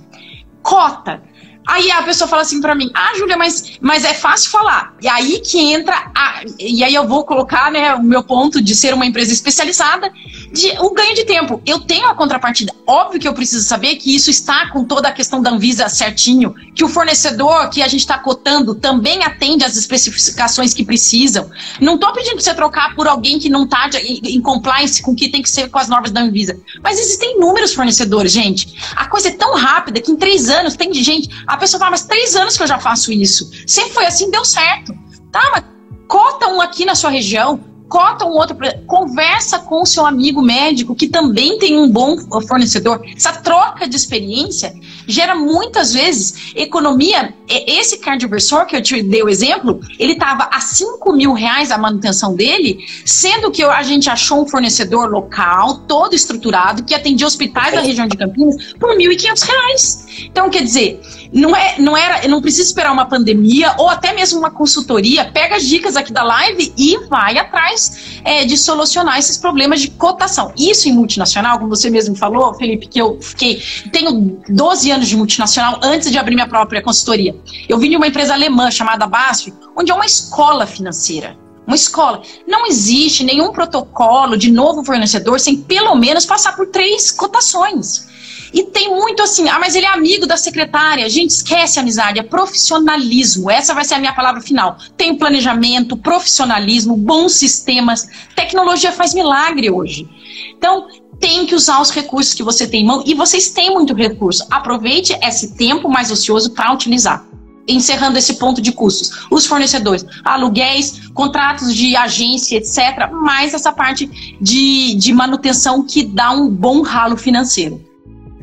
Cota. 0.63 1.23
Aí 1.67 1.91
a 1.93 2.03
pessoa 2.03 2.27
fala 2.27 2.43
assim 2.43 2.61
para 2.61 2.75
mim: 2.75 2.91
Ah, 2.95 3.13
Júlia, 3.17 3.37
mas, 3.37 3.79
mas 3.81 4.05
é 4.05 4.15
fácil 4.15 4.51
falar. 4.51 4.95
E 5.01 5.09
aí 5.09 5.41
que 5.41 5.59
entra. 5.59 6.11
A, 6.15 6.43
e 6.59 6.83
aí 6.83 6.95
eu 6.95 7.07
vou 7.07 7.25
colocar 7.25 7.71
né, 7.71 7.95
o 7.95 8.03
meu 8.03 8.23
ponto 8.23 8.61
de 8.61 8.75
ser 8.75 8.93
uma 8.93 9.07
empresa 9.07 9.33
especializada, 9.33 10.13
de, 10.53 10.71
o 10.79 10.91
ganho 10.91 11.15
de 11.15 11.25
tempo. 11.25 11.61
Eu 11.65 11.81
tenho 11.81 12.07
a 12.07 12.15
contrapartida. 12.15 12.73
Óbvio 12.87 13.21
que 13.21 13.27
eu 13.27 13.35
preciso 13.35 13.65
saber 13.65 13.97
que 13.97 14.15
isso 14.15 14.31
está 14.31 14.71
com 14.71 14.85
toda 14.85 15.09
a 15.09 15.13
questão 15.13 15.41
da 15.41 15.51
Anvisa 15.51 15.89
certinho, 15.89 16.55
que 16.75 16.85
o 16.85 16.89
fornecedor 16.89 17.71
que 17.71 17.83
a 17.83 17.89
gente 17.89 18.01
está 18.01 18.19
cotando 18.19 18.75
também 18.75 19.23
atende 19.25 19.65
às 19.65 19.77
especificações 19.77 20.75
que 20.75 20.85
precisam. 20.85 21.51
Não 21.81 21.95
estou 21.95 22.13
pedindo 22.13 22.35
para 22.35 22.45
você 22.45 22.55
trocar 22.55 22.95
por 22.95 23.09
alguém 23.09 23.39
que 23.39 23.49
não 23.49 23.65
está 23.65 23.89
em, 23.99 24.41
compliance 24.41 25.03
com 25.03 25.13
o 25.13 25.17
que 25.17 25.29
tem 25.29 25.41
que 25.41 25.51
ser 25.51 25.71
com 25.71 25.79
as 25.79 25.89
normas 25.89 26.11
da 26.11 26.21
Anvisa. 26.21 26.61
Mas 26.83 26.99
existem 26.99 27.37
inúmeros 27.37 27.73
fornecedores, 27.73 28.33
gente. 28.33 28.77
A 28.97 29.07
coisa 29.07 29.29
é 29.29 29.33
tão 29.33 29.55
rápida 29.55 30.01
que 30.01 30.11
em 30.11 30.17
três 30.17 30.49
anos 30.51 30.77
tem 30.77 30.93
gente 30.93 31.31
a 31.47 31.57
pessoa 31.57 31.79
fala, 31.79 31.93
mas 31.93 32.05
três 32.05 32.37
anos 32.37 32.57
que 32.57 32.63
eu 32.63 32.67
já 32.67 32.79
faço 32.79 33.13
isso. 33.13 33.51
Sempre 33.67 33.93
foi 33.93 34.07
assim, 34.07 34.31
deu 34.31 34.45
certo. 34.45 34.93
Tá, 35.31 35.51
mas 35.55 35.65
cota 36.07 36.49
um 36.49 36.61
aqui 36.61 36.85
na 36.85 36.95
sua 36.95 37.11
região, 37.11 37.59
cota 37.93 38.25
um 38.25 38.31
outro, 38.31 38.57
conversa 38.87 39.59
com 39.59 39.83
o 39.83 39.87
seu 39.87 40.07
amigo 40.07 40.41
médico 40.41 40.95
que 40.95 41.07
também 41.07 41.59
tem 41.59 41.77
um 41.77 41.91
bom 41.91 42.17
fornecedor. 42.49 43.03
Essa 43.15 43.35
troca 43.35 43.87
de 43.87 43.95
experiência 43.95 44.73
gera 45.07 45.35
muitas 45.35 45.93
vezes 45.93 46.55
economia. 46.55 47.35
Esse 47.47 47.99
cardioversor 47.99 48.65
que 48.65 48.75
eu 48.75 48.83
te 48.83 49.03
dei 49.03 49.23
o 49.23 49.29
exemplo, 49.29 49.79
ele 49.99 50.15
estava 50.15 50.49
a 50.51 50.59
5 50.59 51.13
mil 51.13 51.35
reais 51.35 51.71
a 51.71 51.77
manutenção 51.77 52.35
dele, 52.35 52.79
sendo 53.05 53.51
que 53.51 53.63
a 53.63 53.83
gente 53.83 54.09
achou 54.09 54.41
um 54.41 54.49
fornecedor 54.49 55.11
local, 55.11 55.81
todo 55.81 56.15
estruturado, 56.15 56.85
que 56.85 56.95
atendia 56.95 57.27
hospitais 57.27 57.75
da 57.75 57.83
região 57.83 58.09
de 58.09 58.17
Campinas 58.17 58.73
por 58.81 58.97
1.500 58.97 59.43
reais. 59.43 60.07
Então, 60.25 60.49
quer 60.49 60.63
dizer, 60.63 60.99
não, 61.33 61.57
é, 61.57 61.77
não 61.79 61.97
era, 61.97 62.29
não 62.29 62.43
precisa 62.43 62.69
esperar 62.69 62.93
uma 62.93 63.07
pandemia 63.07 63.75
ou 63.79 63.89
até 63.89 64.13
mesmo 64.13 64.39
uma 64.39 64.51
consultoria. 64.51 65.25
Pega 65.25 65.57
as 65.57 65.67
dicas 65.67 65.97
aqui 65.97 66.13
da 66.13 66.23
live 66.23 66.73
e 66.77 66.99
vai 67.09 67.39
atrás 67.39 68.21
é, 68.25 68.45
de 68.45 68.57
solucionar 68.59 69.19
esses 69.19 69.39
problemas 69.39 69.81
de 69.81 69.91
cotação. 69.91 70.53
Isso 70.57 70.89
em 70.89 70.93
multinacional, 70.93 71.59
como 71.59 71.71
você 71.71 71.89
mesmo 71.89 72.15
falou, 72.15 72.53
Felipe, 72.55 72.87
que 72.87 73.01
eu 73.01 73.19
fiquei. 73.21 73.63
Tenho 73.91 74.43
12 74.49 74.91
anos 74.91 75.09
de 75.09 75.17
multinacional 75.17 75.81
antes 75.83 76.11
de 76.11 76.19
abrir 76.19 76.35
minha 76.35 76.49
própria 76.49 76.83
consultoria. 76.83 77.35
Eu 77.69 77.79
vim 77.79 77.91
de 77.91 77.97
uma 77.97 78.07
empresa 78.07 78.35
alemã 78.35 78.71
chamada 78.71 79.07
BASF, 79.07 79.55
onde 79.77 79.91
é 79.91 79.95
uma 79.95 80.07
escola 80.07 80.67
financeira. 80.67 81.37
Uma 81.67 81.77
escola. 81.77 82.23
Não 82.47 82.67
existe 82.67 83.25
nenhum 83.25 83.53
protocolo 83.53 84.37
de 84.37 84.51
novo 84.51 84.85
fornecedor 84.85 85.39
sem 85.39 85.57
pelo 85.57 85.95
menos 85.95 86.27
passar 86.27 86.57
por 86.57 86.67
três 86.67 87.11
cotações. 87.11 88.12
E 88.53 88.65
tem 88.65 88.91
muito 88.91 89.23
assim, 89.23 89.49
ah, 89.49 89.59
mas 89.59 89.75
ele 89.75 89.87
é 89.87 89.89
amigo 89.89 90.27
da 90.27 90.37
secretária. 90.37 91.09
Gente, 91.09 91.31
esquece 91.31 91.81
amizade, 91.81 92.19
é 92.19 92.23
profissionalismo. 92.23 93.51
Essa 93.51 93.73
vai 93.73 93.85
ser 93.85 93.95
a 93.95 93.99
minha 93.99 94.13
palavra 94.13 94.43
final. 94.43 94.77
Tem 94.97 95.17
planejamento, 95.17 95.97
profissionalismo, 95.97 96.97
bons 96.97 97.33
sistemas. 97.33 98.07
Tecnologia 98.37 98.93
faz 98.93 99.15
milagre 99.15 99.71
hoje. 99.71 100.09
Então, 100.57 100.87
tem 101.19 101.47
que 101.47 101.55
usar 101.55 101.81
os 101.81 101.91
recursos 101.91 102.35
que 102.35 102.43
você 102.43 102.67
tem 102.67 102.83
em 102.83 102.87
mão 102.87 103.03
e 103.07 103.15
vocês 103.15 103.49
têm 103.49 103.71
muito 103.71 103.95
recurso. 103.95 104.45
Aproveite 104.51 105.17
esse 105.23 105.55
tempo 105.57 105.89
mais 105.89 106.11
ocioso 106.11 106.51
para 106.51 106.73
utilizar. 106.73 107.25
Encerrando 107.67 108.19
esse 108.19 108.35
ponto 108.35 108.61
de 108.61 108.73
custos, 108.73 109.27
os 109.31 109.47
fornecedores, 109.47 110.05
aluguéis, 110.25 111.09
contratos 111.15 111.73
de 111.75 111.95
agência, 111.95 112.57
etc., 112.57 113.09
mais 113.13 113.55
essa 113.55 113.73
parte 113.73 114.37
de, 114.41 114.97
de 114.97 115.13
manutenção 115.13 115.85
que 115.87 116.03
dá 116.03 116.33
um 116.33 116.51
bom 116.51 116.83
ralo 116.83 117.17
financeiro. 117.17 117.92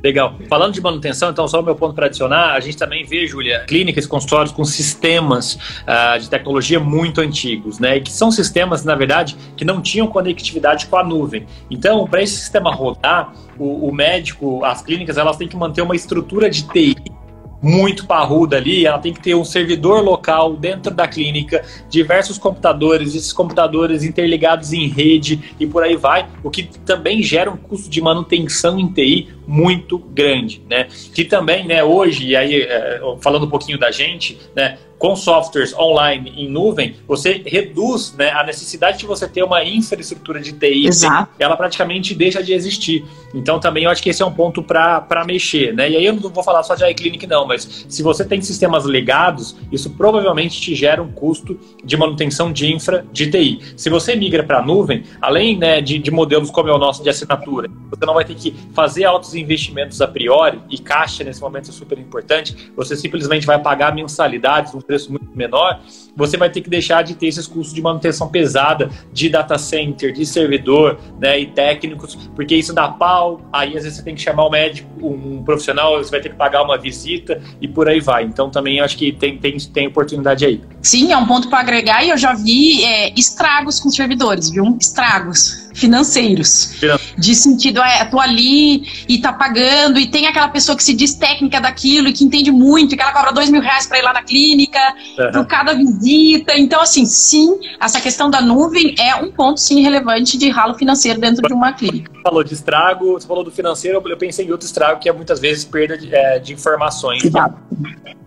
Legal. 0.04 0.36
Falando 0.48 0.74
de 0.74 0.82
manutenção, 0.82 1.30
então, 1.30 1.48
só 1.48 1.60
o 1.60 1.64
meu 1.64 1.76
ponto 1.76 1.94
para 1.94 2.06
adicionar, 2.06 2.54
a 2.54 2.60
gente 2.60 2.78
também 2.78 3.06
vê, 3.06 3.28
Júlia, 3.28 3.66
clínicas, 3.68 4.08
consultórios 4.08 4.52
com 4.52 4.64
sistemas 4.64 5.56
uh, 5.56 6.20
de 6.20 6.30
tecnologia 6.30 6.80
muito 6.80 7.22
antigos, 7.22 7.80
né? 7.80 7.98
E 7.98 8.02
que 8.02 8.12
são 8.12 8.32
sistemas, 8.32 8.86
na 8.86 8.96
verdade, 8.96 9.36
que 9.58 9.66
não 9.66 9.82
tinham 9.82 10.08
conectividade 10.08 10.88
com 10.88 10.98
a 10.98 11.04
nuvem. 11.04 11.46
Então, 11.70 12.08
para 12.08 12.22
esse 12.22 12.38
sistema 12.38 12.74
rodar, 12.74 13.34
o, 13.58 13.90
o 13.90 13.94
médico, 13.94 14.64
as 14.64 14.82
clínicas, 14.82 15.18
elas 15.18 15.38
têm 15.38 15.48
que 15.48 15.58
manter 15.58 15.82
uma 15.82 15.96
estrutura 15.96 16.50
de 16.50 16.64
TI 16.64 17.19
muito 17.62 18.06
parruda 18.06 18.58
ali, 18.58 18.86
ela 18.86 19.00
tem 19.00 19.14
que 19.14 19.22
ter 19.22 19.36
um 19.36 19.44
servidor 19.44 20.02
local 20.02 20.56
dentro 20.56 20.94
da 20.94 21.08
clínica, 21.08 21.64
diversos 21.90 22.38
computadores, 22.38 23.16
esses 23.16 23.34
computadores 23.34 24.04
interligados 24.04 24.72
em 24.74 24.88
rede 24.88 25.54
e 25.60 25.68
por 25.68 25.84
aí 25.84 25.96
vai, 25.96 26.28
o 26.44 26.50
que 26.50 26.64
também 26.64 27.22
gera 27.22 27.52
um 27.52 27.58
custo 27.58 27.90
de 27.90 28.02
manutenção 28.02 28.80
em 28.80 28.88
TI 28.88 29.30
muito 29.46 29.98
grande, 29.98 30.62
né? 30.70 30.88
Que 31.14 31.26
também, 31.26 31.66
né, 31.66 31.84
hoje, 31.84 32.28
e 32.28 32.36
aí 32.36 32.62
é, 32.62 33.02
falando 33.20 33.46
um 33.46 33.50
pouquinho 33.50 33.78
da 33.78 33.92
gente, 33.92 34.38
né, 34.56 34.78
com 35.00 35.16
softwares 35.16 35.74
online 35.74 36.34
em 36.36 36.50
nuvem, 36.50 36.98
você 37.08 37.42
reduz 37.46 38.14
né, 38.18 38.32
a 38.32 38.44
necessidade 38.44 39.00
de 39.00 39.06
você 39.06 39.28
ter 39.28 39.42
uma 39.42 39.64
infraestrutura 39.64 40.42
de 40.42 40.52
TI. 40.52 40.88
Exato. 40.88 41.32
Ela 41.40 41.56
praticamente 41.56 42.14
deixa 42.14 42.44
de 42.44 42.54
existir. 42.54 43.06
Então, 43.34 43.60
também 43.60 43.86
eu 43.86 43.90
acho 43.90 44.04
que 44.04 44.10
esse 44.10 44.22
é 44.22 44.26
um 44.26 44.34
ponto 44.34 44.62
para 44.62 45.24
mexer. 45.26 45.74
Né? 45.74 45.92
E 45.92 45.96
aí 45.96 46.06
eu 46.06 46.14
não 46.14 46.30
vou 46.30 46.44
falar 46.44 46.64
só 46.64 46.76
de 46.76 46.86
iClinic, 46.90 47.26
não, 47.26 47.48
mas 47.48 47.86
se 47.88 48.04
você 48.04 48.26
tem 48.26 48.42
sistemas 48.42 48.84
legados, 48.84 49.56
isso 49.72 49.90
provavelmente 49.92 50.60
te 50.60 50.76
gera 50.76 51.02
um 51.02 51.12
custo 51.12 51.58
de 51.84 51.96
manutenção 51.96 52.52
de 52.52 52.72
infra 52.72 53.06
de 53.14 53.32
TI. 53.32 53.62
Se 53.78 53.90
você 53.90 54.16
migra 54.16 54.44
para 54.44 54.60
a 54.60 54.62
nuvem, 54.62 55.04
além 55.22 55.58
né, 55.58 55.80
de, 55.80 55.98
de 55.98 56.12
modelos 56.12 56.52
como 56.52 56.68
é 56.68 56.74
o 56.74 56.78
nosso 56.78 57.02
de 57.02 57.10
assinatura, 57.10 57.70
você 57.90 58.06
não 58.06 58.14
vai 58.14 58.26
ter 58.26 58.36
que 58.36 58.54
fazer 58.74 59.06
altos 59.06 59.34
investimentos 59.34 60.02
a 60.02 60.08
priori, 60.08 60.60
e 60.70 60.78
caixa 60.78 61.24
nesse 61.24 61.40
momento 61.40 61.70
é 61.70 61.74
super 61.74 61.98
importante, 61.98 62.72
você 62.76 62.96
simplesmente 62.96 63.46
vai 63.46 63.60
pagar 63.60 63.96
mensalidades, 63.96 64.74
um 64.74 64.82
preço 64.90 65.12
muito 65.12 65.30
menor, 65.36 65.82
você 66.16 66.36
vai 66.36 66.50
ter 66.50 66.62
que 66.62 66.70
deixar 66.70 67.04
de 67.04 67.14
ter 67.14 67.28
esses 67.28 67.46
custos 67.46 67.76
de 67.76 67.82
manutenção 67.82 68.28
pesada 68.28 68.90
de 69.14 69.30
data 69.30 69.56
center, 69.56 70.12
de 70.12 70.26
servidor, 70.26 71.00
né, 71.20 71.40
e 71.40 71.46
técnicos, 71.46 72.16
porque 72.36 72.56
isso 72.56 72.74
dá 72.74 72.88
pau, 72.88 73.40
aí 73.54 73.78
às 73.78 73.84
vezes 73.84 74.00
você 74.00 74.04
tem 74.04 74.16
que 74.16 74.22
chamar 74.22 74.48
um 74.48 74.50
médico, 74.50 74.90
um 75.00 75.44
profissional, 75.44 76.00
você 76.00 76.10
vai 76.10 76.22
ter 76.22 76.30
que 76.30 76.36
pagar 76.36 76.64
uma 76.64 76.76
visita 76.76 77.40
e 77.62 77.68
por 77.68 77.88
aí 77.88 78.00
vai. 78.00 78.24
Então 78.24 78.50
também 78.50 78.80
acho 78.80 78.98
que 78.98 79.12
tem, 79.12 79.38
tem, 79.38 79.58
tem 79.58 79.88
oportunidade 79.88 80.44
aí. 80.44 80.60
Sim, 80.82 81.12
é 81.12 81.18
um 81.18 81.28
ponto 81.28 81.50
para 81.50 81.60
agregar 81.60 82.04
e 82.04 82.10
eu 82.10 82.18
já 82.18 82.34
vi 82.34 82.84
é, 82.84 83.14
estragos 83.14 83.80
com 83.80 83.92
servidores, 83.92 84.50
viu? 84.50 84.76
Estragos 84.82 85.69
financeiros. 85.80 86.76
De 87.18 87.34
sentido, 87.34 87.82
é, 87.82 88.06
tô 88.06 88.20
ali 88.20 88.84
e 89.08 89.20
tá 89.20 89.34
pagando, 89.34 90.00
e 90.00 90.08
tem 90.08 90.28
aquela 90.28 90.50
pessoa 90.50 90.76
que 90.76 90.84
se 90.84 90.94
diz 90.94 91.16
técnica 91.16 91.60
daquilo 91.60 92.10
e 92.10 92.14
que 92.14 92.24
entende 92.24 92.52
muito, 92.52 92.94
e 92.94 92.98
que 92.98 93.02
ela 93.02 93.12
cobra 93.12 93.32
dois 93.32 93.50
mil 93.50 93.62
reais 93.62 93.88
para 93.88 94.00
ir 94.00 94.02
lá 94.04 94.14
na 94.14 94.24
clínica, 94.24 94.80
uhum. 95.18 95.32
por 95.32 95.48
cada 95.48 95.74
visita. 95.74 96.58
Então, 96.58 96.82
assim, 96.82 97.06
sim, 97.06 97.60
essa 97.80 98.00
questão 98.00 98.30
da 98.30 98.42
nuvem 98.42 98.96
é 99.00 99.16
um 99.16 99.32
ponto, 99.32 99.60
sim, 99.60 99.82
relevante 99.82 100.38
de 100.38 100.50
ralo 100.50 100.76
financeiro 100.76 101.20
dentro 101.20 101.48
de 101.48 101.54
uma 101.54 101.74
clínica. 101.74 102.12
Você 102.14 102.22
falou 102.22 102.44
de 102.44 102.54
estrago, 102.54 103.14
você 103.14 103.28
falou 103.28 103.44
do 103.44 103.52
financeiro, 103.52 104.02
eu 104.06 104.18
pensei 104.18 104.46
em 104.46 104.52
outro 104.52 104.66
estrago, 104.66 105.00
que 105.00 105.10
é 105.10 105.14
muitas 105.14 105.40
vezes 105.40 105.66
perda 105.66 105.98
de, 105.98 106.14
é, 106.14 106.40
de 106.40 106.54
informações. 106.54 107.24
Exato. 107.24 107.56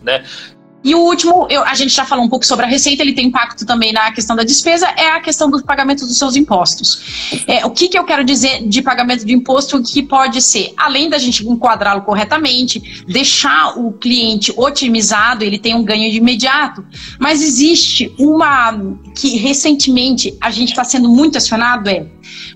Né? 0.03 0.24
E 0.84 0.94
o 0.94 0.98
último, 0.98 1.46
eu, 1.48 1.62
a 1.62 1.74
gente 1.74 1.94
já 1.94 2.04
falou 2.04 2.24
um 2.24 2.28
pouco 2.28 2.44
sobre 2.44 2.64
a 2.64 2.68
receita, 2.68 3.02
ele 3.02 3.12
tem 3.12 3.26
impacto 3.26 3.64
também 3.64 3.92
na 3.92 4.10
questão 4.12 4.34
da 4.34 4.42
despesa, 4.42 4.86
é 4.96 5.10
a 5.10 5.20
questão 5.20 5.50
do 5.50 5.62
pagamento 5.62 6.06
dos 6.06 6.16
seus 6.16 6.34
impostos. 6.34 7.42
É, 7.46 7.64
o 7.64 7.70
que, 7.70 7.88
que 7.88 7.98
eu 7.98 8.04
quero 8.04 8.24
dizer 8.24 8.66
de 8.66 8.82
pagamento 8.82 9.24
de 9.24 9.32
imposto 9.32 9.80
que 9.82 10.02
pode 10.02 10.42
ser, 10.42 10.72
além 10.76 11.08
da 11.08 11.18
gente 11.18 11.46
enquadrá-lo 11.46 12.02
corretamente, 12.02 13.04
deixar 13.06 13.78
o 13.78 13.92
cliente 13.92 14.52
otimizado, 14.56 15.44
ele 15.44 15.58
tem 15.58 15.74
um 15.74 15.84
ganho 15.84 16.10
de 16.10 16.16
imediato, 16.16 16.84
mas 17.18 17.42
existe 17.42 18.12
uma 18.18 18.72
que 19.14 19.36
recentemente 19.36 20.36
a 20.40 20.50
gente 20.50 20.70
está 20.70 20.82
sendo 20.82 21.08
muito 21.08 21.38
acionado, 21.38 21.88
é 21.88 22.06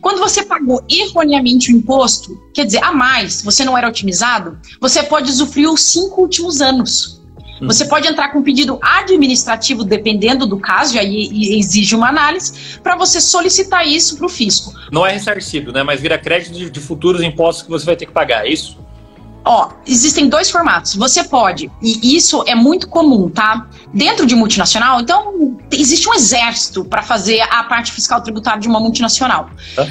quando 0.00 0.18
você 0.18 0.44
pagou 0.44 0.82
erroneamente 0.88 1.72
o 1.72 1.76
imposto, 1.76 2.40
quer 2.54 2.64
dizer, 2.64 2.82
a 2.82 2.92
mais, 2.92 3.42
você 3.42 3.64
não 3.64 3.76
era 3.76 3.88
otimizado, 3.88 4.58
você 4.80 5.02
pode 5.02 5.30
usufruir 5.30 5.70
os 5.70 5.82
cinco 5.82 6.22
últimos 6.22 6.60
anos. 6.60 7.15
Uhum. 7.60 7.66
Você 7.68 7.84
pode 7.86 8.06
entrar 8.06 8.28
com 8.28 8.40
um 8.40 8.42
pedido 8.42 8.78
administrativo, 8.82 9.84
dependendo 9.84 10.46
do 10.46 10.58
caso, 10.58 10.96
e 10.96 10.98
aí 10.98 11.58
exige 11.58 11.94
uma 11.94 12.08
análise, 12.08 12.78
para 12.82 12.96
você 12.96 13.20
solicitar 13.20 13.86
isso 13.86 14.16
para 14.16 14.26
o 14.26 14.28
fisco. 14.28 14.72
Não 14.92 15.06
é 15.06 15.12
ressarcido, 15.12 15.72
né? 15.72 15.82
Mas 15.82 16.00
vira 16.00 16.18
crédito 16.18 16.52
de, 16.52 16.70
de 16.70 16.80
futuros 16.80 17.22
impostos 17.22 17.64
que 17.64 17.70
você 17.70 17.86
vai 17.86 17.96
ter 17.96 18.06
que 18.06 18.12
pagar, 18.12 18.46
é 18.46 18.50
isso? 18.50 18.78
Ó, 19.44 19.70
existem 19.86 20.28
dois 20.28 20.50
formatos. 20.50 20.96
Você 20.96 21.22
pode, 21.22 21.70
e 21.80 22.16
isso 22.16 22.42
é 22.48 22.54
muito 22.54 22.88
comum, 22.88 23.30
tá? 23.30 23.68
Dentro 23.94 24.26
de 24.26 24.34
multinacional, 24.34 25.00
então 25.00 25.56
existe 25.70 26.08
um 26.08 26.14
exército 26.14 26.84
para 26.84 27.00
fazer 27.00 27.40
a 27.42 27.62
parte 27.62 27.92
fiscal 27.92 28.20
tributária 28.20 28.60
de 28.60 28.66
uma 28.66 28.80
multinacional. 28.80 29.48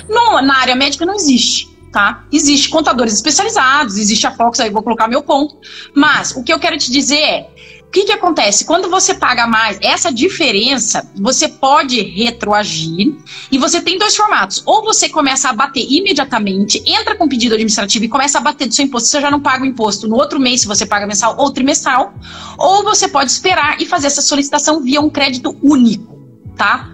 No, 0.09 0.41
na 0.41 0.57
área 0.57 0.75
médica 0.75 1.05
não 1.05 1.15
existe 1.15 1.74
tá? 1.95 2.25
Existe 2.29 2.67
contadores 2.67 3.13
especializados, 3.13 3.95
existe 3.95 4.27
a 4.27 4.31
Fox, 4.31 4.59
aí 4.59 4.69
vou 4.69 4.83
colocar 4.83 5.07
meu 5.07 5.23
ponto. 5.23 5.55
Mas 5.95 6.35
o 6.35 6.43
que 6.43 6.51
eu 6.51 6.59
quero 6.59 6.77
te 6.77 6.91
dizer 6.91 7.15
é, 7.15 7.49
o 7.87 7.89
que, 7.89 8.03
que 8.03 8.11
acontece? 8.11 8.65
Quando 8.65 8.89
você 8.89 9.13
paga 9.13 9.47
mais, 9.47 9.79
essa 9.81 10.11
diferença, 10.11 11.09
você 11.15 11.47
pode 11.47 12.01
retroagir 12.01 13.15
e 13.49 13.57
você 13.57 13.81
tem 13.81 13.97
dois 13.97 14.13
formatos. 14.13 14.61
Ou 14.65 14.83
você 14.83 15.07
começa 15.07 15.47
a 15.47 15.53
bater 15.53 15.89
imediatamente, 15.89 16.83
entra 16.85 17.15
com 17.15 17.29
pedido 17.29 17.53
administrativo 17.53 18.03
e 18.03 18.09
começa 18.09 18.39
a 18.39 18.41
bater 18.41 18.67
do 18.67 18.75
seu 18.75 18.83
imposto, 18.83 19.07
você 19.07 19.21
já 19.21 19.31
não 19.31 19.39
paga 19.39 19.63
o 19.63 19.65
imposto 19.65 20.05
no 20.05 20.17
outro 20.17 20.37
mês, 20.37 20.59
se 20.59 20.67
você 20.67 20.85
paga 20.85 21.07
mensal 21.07 21.37
ou 21.37 21.49
trimestral. 21.49 22.13
Ou 22.57 22.83
você 22.83 23.07
pode 23.07 23.31
esperar 23.31 23.81
e 23.81 23.85
fazer 23.85 24.07
essa 24.07 24.21
solicitação 24.21 24.81
via 24.83 24.99
um 24.99 25.09
crédito 25.09 25.55
único, 25.63 26.19
tá? 26.57 26.93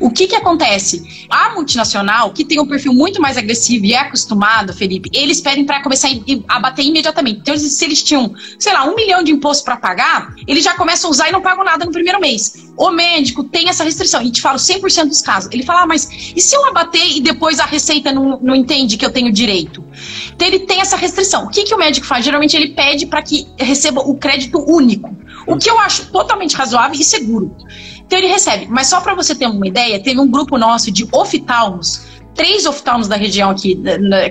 O 0.00 0.10
que 0.10 0.26
que 0.26 0.36
acontece? 0.36 1.26
A 1.28 1.54
multinacional, 1.54 2.32
que 2.32 2.44
tem 2.44 2.60
um 2.60 2.66
perfil 2.66 2.92
muito 2.92 3.20
mais 3.20 3.36
agressivo 3.36 3.84
e 3.84 3.94
é 3.94 3.98
acostumado, 3.98 4.72
Felipe, 4.72 5.10
eles 5.12 5.40
pedem 5.40 5.64
para 5.64 5.82
começar 5.82 6.08
a 6.48 6.60
bater 6.60 6.84
imediatamente. 6.84 7.40
Então, 7.40 7.56
se 7.56 7.84
eles 7.84 8.02
tinham, 8.02 8.32
sei 8.58 8.72
lá, 8.72 8.84
um 8.84 8.94
milhão 8.94 9.22
de 9.22 9.32
imposto 9.32 9.64
para 9.64 9.76
pagar, 9.76 10.34
eles 10.46 10.62
já 10.62 10.74
começam 10.74 11.08
a 11.08 11.10
usar 11.10 11.28
e 11.28 11.32
não 11.32 11.40
pagam 11.40 11.64
nada 11.64 11.84
no 11.84 11.90
primeiro 11.90 12.20
mês. 12.20 12.68
O 12.76 12.90
médico 12.90 13.42
tem 13.42 13.68
essa 13.68 13.82
restrição, 13.82 14.22
e 14.22 14.30
te 14.30 14.40
falo 14.40 14.58
100% 14.58 15.08
dos 15.08 15.20
casos. 15.20 15.50
Ele 15.52 15.64
fala, 15.64 15.82
ah, 15.82 15.86
mas 15.86 16.08
e 16.34 16.40
se 16.40 16.54
eu 16.54 16.64
abater 16.66 17.16
e 17.16 17.20
depois 17.20 17.58
a 17.58 17.64
receita 17.64 18.12
não, 18.12 18.38
não 18.40 18.54
entende 18.54 18.96
que 18.96 19.04
eu 19.04 19.12
tenho 19.12 19.32
direito? 19.32 19.84
Então, 20.32 20.46
ele 20.46 20.60
tem 20.60 20.80
essa 20.80 20.96
restrição. 20.96 21.46
O 21.46 21.48
que, 21.48 21.64
que 21.64 21.74
o 21.74 21.78
médico 21.78 22.06
faz? 22.06 22.24
Geralmente, 22.24 22.56
ele 22.56 22.68
pede 22.68 23.06
para 23.06 23.20
que 23.22 23.48
receba 23.58 24.00
o 24.00 24.16
crédito 24.16 24.58
único. 24.58 25.16
O 25.46 25.56
que 25.56 25.68
eu 25.68 25.78
acho 25.80 26.06
totalmente 26.12 26.54
razoável 26.54 27.00
e 27.00 27.02
seguro. 27.02 27.56
Então 28.08 28.18
ele 28.18 28.28
recebe. 28.28 28.66
Mas 28.70 28.86
só 28.86 29.02
para 29.02 29.14
você 29.14 29.34
ter 29.34 29.46
uma 29.46 29.68
ideia, 29.68 30.02
teve 30.02 30.18
um 30.18 30.26
grupo 30.26 30.56
nosso 30.56 30.90
de 30.90 31.06
oftalmos, 31.12 32.06
três 32.34 32.64
oftalmos 32.64 33.06
da 33.06 33.16
região 33.16 33.50
aqui 33.50 33.78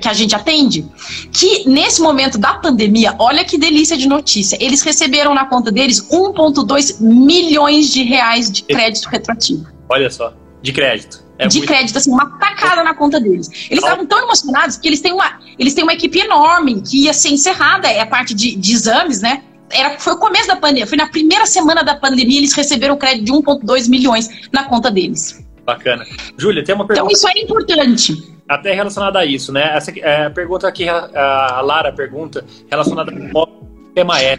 que 0.02 0.08
a 0.08 0.14
gente 0.14 0.36
atende, 0.36 0.84
que 1.32 1.70
nesse 1.70 2.02
momento 2.02 2.40
da 2.40 2.56
pandemia, 2.56 3.14
olha 3.20 3.46
que 3.46 3.56
delícia 3.56 3.96
de 3.96 4.08
notícia, 4.08 4.58
eles 4.60 4.82
receberam 4.82 5.36
na 5.36 5.46
conta 5.46 5.72
deles 5.72 6.02
1,2 6.10 7.00
milhões 7.00 7.92
de 7.92 8.02
reais 8.02 8.50
de 8.50 8.64
crédito 8.64 9.10
retroativo. 9.10 9.68
Olha 9.88 10.10
só, 10.10 10.34
de 10.60 10.74
crédito. 10.74 11.24
É 11.38 11.48
de 11.48 11.60
muito... 11.60 11.68
crédito, 11.68 11.98
assim, 11.98 12.10
uma 12.10 12.26
tacada 12.40 12.84
na 12.84 12.96
conta 12.96 13.20
deles. 13.20 13.48
Eles 13.70 13.84
estavam 13.84 14.08
tão 14.08 14.18
emocionados 14.24 14.76
que 14.78 14.88
eles 14.88 15.02
têm, 15.02 15.14
uma, 15.14 15.40
eles 15.60 15.76
têm 15.76 15.84
uma 15.84 15.94
equipe 15.94 16.18
enorme 16.18 16.82
que 16.82 17.04
ia 17.04 17.14
ser 17.14 17.30
encerrada, 17.30 17.88
é 17.88 18.00
a 18.00 18.08
parte 18.08 18.34
de, 18.34 18.56
de 18.56 18.74
exames, 18.74 19.22
né? 19.22 19.44
Era, 19.70 20.00
foi 20.00 20.14
o 20.14 20.18
começo 20.18 20.48
da 20.48 20.56
pandemia, 20.56 20.88
foi 20.88 20.98
na 20.98 21.08
primeira 21.08 21.46
semana 21.46 21.84
da 21.84 21.96
pandemia, 21.96 22.38
eles 22.38 22.54
receberam 22.54 22.96
o 22.96 22.98
crédito 22.98 23.26
de 23.26 23.32
1,2 23.32 23.90
milhões 23.90 24.30
na 24.52 24.64
conta 24.66 24.90
deles. 24.90 25.46
Bacana. 25.66 26.06
Júlia, 26.38 26.64
tem 26.64 26.74
uma 26.74 26.88
pergunta. 26.88 27.12
Então, 27.12 27.12
isso 27.12 27.28
é 27.28 27.42
importante. 27.42 28.38
Até 28.48 28.74
relacionada 28.74 29.20
a 29.20 29.26
isso, 29.26 29.52
né? 29.52 29.76
Essa 29.76 29.92
é, 30.00 30.30
pergunta 30.30 30.72
que 30.72 30.88
a, 30.88 31.58
a 31.58 31.62
Lara 31.62 31.92
pergunta, 31.92 32.46
relacionada 32.70 33.12
ao 33.36 33.48
tema 33.94 34.22
é. 34.22 34.38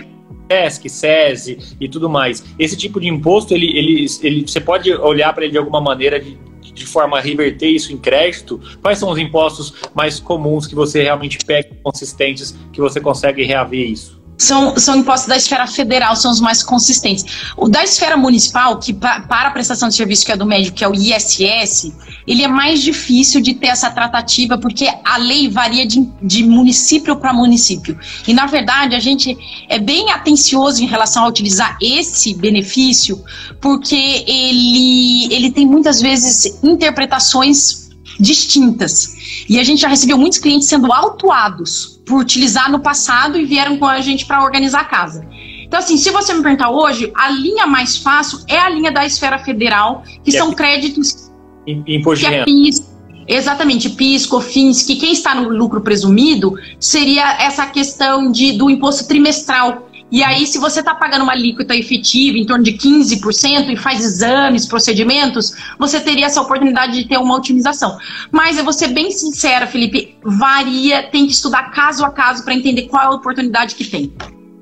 SESC, 0.51 0.89
SESI 0.89 1.77
e 1.79 1.89
tudo 1.89 2.09
mais. 2.09 2.43
Esse 2.59 2.75
tipo 2.75 2.99
de 2.99 3.07
imposto, 3.07 3.53
ele, 3.53 3.67
ele, 3.77 4.07
ele, 4.23 4.49
você 4.49 4.61
pode 4.61 4.91
olhar 4.91 5.31
para 5.35 5.45
ele 5.45 5.53
de 5.53 5.59
alguma 5.59 5.79
maneira 5.79 6.19
de, 6.19 6.39
de 6.63 6.87
forma 6.87 7.19
a 7.19 7.21
reverter 7.21 7.69
isso 7.69 7.93
em 7.93 7.99
crédito? 7.99 8.59
Quais 8.81 8.99
são 8.99 9.11
os 9.11 9.19
impostos 9.19 9.75
mais 9.95 10.19
comuns 10.19 10.67
que 10.67 10.75
você 10.75 11.03
realmente 11.03 11.39
pega 11.45 11.69
consistentes 11.83 12.57
que 12.73 12.81
você 12.81 12.99
consegue 12.99 13.45
reaver 13.45 13.91
isso? 13.91 14.18
São, 14.39 14.79
são 14.79 14.97
impostos 14.97 15.29
da 15.29 15.37
esfera 15.37 15.67
federal, 15.67 16.15
são 16.15 16.31
os 16.31 16.41
mais 16.41 16.63
consistentes. 16.63 17.25
O 17.57 17.69
da 17.69 17.83
esfera 17.83 18.17
municipal, 18.17 18.79
que 18.79 18.93
para 18.93 19.27
a 19.29 19.51
prestação 19.51 19.89
de 19.89 19.97
serviço 19.97 20.25
que 20.25 20.31
é 20.31 20.37
do 20.37 20.47
médico, 20.47 20.77
que 20.77 20.85
é 20.85 20.89
o 20.89 20.95
ISS, 20.95 21.93
ele 22.25 22.45
é 22.45 22.49
mais 22.49 22.81
difícil 22.81 23.41
de 23.41 23.55
ter 23.55 23.67
essa 23.67 23.91
tratativa, 23.91 24.57
porque 24.57 24.89
a 25.05 25.17
lei 25.17 25.49
varia 25.49 25.85
de, 25.85 26.09
de 26.23 26.45
município 26.45 27.17
para 27.17 27.33
município. 27.33 27.99
E, 28.29 28.33
na 28.33 28.47
verdade, 28.47 28.95
a 28.95 29.01
gente 29.01 29.37
é 29.69 29.79
bem 29.79 30.13
atencioso 30.13 30.83
em 30.85 30.87
relação 30.87 31.25
a 31.25 31.29
utilizar 31.29 31.77
esse 31.83 32.33
benefício, 32.35 33.23
porque 33.61 34.25
ele, 34.27 35.35
ele 35.35 35.51
tem 35.51 35.67
muitas 35.67 36.01
vezes 36.01 36.63
interpretações 36.63 37.88
distintas. 38.19 39.45
E 39.49 39.59
a 39.59 39.65
gente 39.65 39.83
já 39.83 39.89
recebeu 39.89 40.19
muitos 40.19 40.39
clientes 40.39 40.69
sendo 40.69 40.93
autuados 40.93 42.01
por 42.05 42.21
utilizar 42.21 42.71
no 42.71 42.81
passado 42.81 43.39
e 43.39 43.45
vieram 43.45 43.79
com 43.79 43.87
a 43.87 44.01
gente 44.01 44.27
para 44.27 44.43
organizar 44.43 44.81
a 44.81 44.85
casa. 44.85 45.27
Então, 45.65 45.79
assim, 45.79 45.97
se 45.99 46.11
você 46.11 46.33
me 46.33 46.43
perguntar 46.43 46.71
hoje, 46.71 47.13
a 47.15 47.29
linha 47.31 47.67
mais 47.67 47.99
fácil 47.99 48.41
é 48.49 48.59
a 48.59 48.71
linha 48.71 48.91
da 48.91 49.05
esfera 49.05 49.39
federal, 49.39 50.03
que, 50.25 50.33
são 50.33 50.53
créditos. 50.53 51.31
Imposto 51.67 52.29
de 52.29 52.45
PIS, 52.45 52.89
Exatamente, 53.29 53.91
PIS, 53.91 54.25
COFINS, 54.25 54.83
que 54.85 54.97
quem 54.97 55.13
está 55.13 55.35
no 55.35 55.51
lucro 55.51 55.83
presumido 55.83 56.55
seria 56.81 57.37
essa 57.43 57.67
questão 57.67 58.33
de, 58.33 58.53
do 58.53 58.71
imposto 58.71 59.07
trimestral, 59.07 59.88
e 60.11 60.25
aí, 60.25 60.47
se 60.47 60.59
você 60.59 60.81
está 60.81 60.95
pagando 60.95 61.23
uma 61.23 61.33
alíquota 61.33 61.77
efetiva 61.77 62.39
em 62.39 62.47
torno 62.47 62.65
de 62.65 62.73
15% 62.73 63.69
e 63.69 63.77
faz 63.77 64.03
exames, 64.03 64.67
procedimentos, 64.67 65.55
você 65.79 66.01
teria 66.01 66.27
essa 66.27 66.41
oportunidade 66.41 66.95
de 66.95 67.09
ter 67.09 67.19
uma 67.19 67.37
otimização. 67.37 67.99
Mas 68.31 68.57
eu 68.57 68.65
vou 68.65 68.73
ser 68.73 68.89
bem 68.89 69.11
sincera, 69.11 69.67
Felipe, 69.67 70.17
varia, 70.23 71.03
tem 71.03 71.27
que 71.27 71.33
estudar 71.33 71.71
caso 71.71 72.05
a 72.05 72.11
caso 72.11 72.43
para 72.43 72.55
entender 72.55 72.83
qual 72.85 73.03
é 73.03 73.07
a 73.07 73.11
oportunidade 73.11 73.75
que 73.75 73.85
tem. 73.85 74.13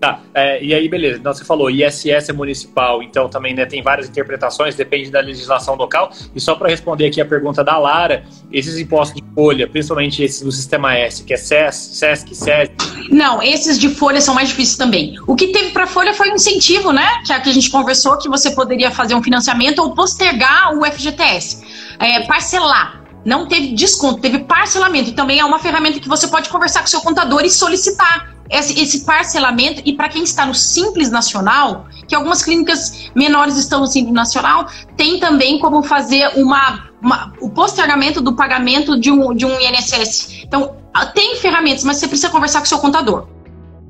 Tá, 0.07 0.21
é, 0.35 0.63
e 0.63 0.73
aí 0.73 0.89
beleza, 0.89 1.19
então 1.19 1.35
você 1.35 1.45
falou 1.45 1.69
ISS 1.69 2.29
é 2.29 2.33
municipal, 2.33 3.03
então 3.03 3.29
também 3.29 3.53
né, 3.55 3.67
tem 3.67 3.83
várias 3.83 4.09
interpretações, 4.09 4.77
depende 4.77 5.11
da 5.11 5.19
legislação 5.19 5.75
local. 5.75 6.13
E 6.33 6.41
só 6.41 6.55
para 6.55 6.69
responder 6.69 7.07
aqui 7.07 7.21
a 7.21 7.27
pergunta 7.27 7.65
da 7.65 7.77
Lara, 7.77 8.25
esses 8.53 8.79
impostos 8.79 9.21
de 9.21 9.35
folha, 9.35 9.67
principalmente 9.67 10.23
esses 10.23 10.43
do 10.43 10.53
Sistema 10.53 10.95
S, 10.97 11.25
que 11.25 11.35
é 11.35 11.37
SES, 11.37 11.75
SESC, 11.75 12.35
SES. 12.37 12.71
Não, 13.11 13.43
esses 13.43 13.81
de 13.81 13.89
folha 13.89 14.21
são 14.21 14.33
mais 14.33 14.49
difíceis 14.49 14.77
também. 14.77 15.19
O 15.27 15.35
que 15.35 15.49
teve 15.49 15.71
para 15.71 15.89
folha 15.89 16.15
foi 16.15 16.31
um 16.31 16.37
incentivo, 16.37 16.93
né? 16.93 17.23
Que 17.27 17.33
é 17.33 17.37
a 17.37 17.41
que 17.41 17.51
a 17.51 17.53
gente 17.53 17.69
conversou, 17.69 18.17
que 18.17 18.29
você 18.29 18.53
poderia 18.53 18.93
fazer 18.93 19.17
um 19.17 19.23
financiamento 19.23 19.81
ou 19.81 19.93
postergar 19.93 20.73
o 20.79 20.85
FGTS, 20.85 21.65
é, 21.99 22.21
parcelar 22.27 23.03
não 23.25 23.49
teve 23.49 23.75
desconto, 23.75 24.21
teve 24.21 24.39
parcelamento. 24.39 25.11
E 25.11 25.13
também 25.13 25.41
é 25.41 25.45
uma 25.45 25.59
ferramenta 25.59 25.99
que 25.99 26.09
você 26.09 26.29
pode 26.29 26.49
conversar 26.49 26.83
com 26.83 26.87
seu 26.87 27.01
contador 27.01 27.43
e 27.45 27.51
solicitar 27.51 28.36
esse, 28.51 28.81
esse 28.81 29.05
parcelamento. 29.05 29.83
E 29.85 29.93
para 29.93 30.09
quem 30.09 30.23
está 30.23 30.47
no 30.47 30.55
Simples 30.55 31.11
Nacional, 31.11 31.87
que 32.09 32.15
algumas 32.15 32.43
clínicas 32.43 33.11
menores 33.15 33.57
estão 33.57 33.81
no 33.81 33.87
Simples 33.87 34.15
Nacional, 34.15 34.69
tem 34.97 35.19
também 35.19 35.59
como 35.59 35.83
fazer 35.83 36.29
uma, 36.37 36.89
uma, 37.03 37.33
o 37.41 37.51
postergamento 37.51 38.21
do 38.21 38.35
pagamento 38.35 38.99
de 38.99 39.11
um, 39.11 39.35
de 39.35 39.45
um 39.45 39.61
INSS. 39.61 40.43
Então, 40.45 40.77
tem 41.15 41.37
ferramentas, 41.37 41.85
mas 41.85 41.99
você 41.99 42.09
precisa 42.09 42.31
conversar 42.31 42.61
com 42.61 42.67
seu 42.67 42.79
contador. 42.79 43.36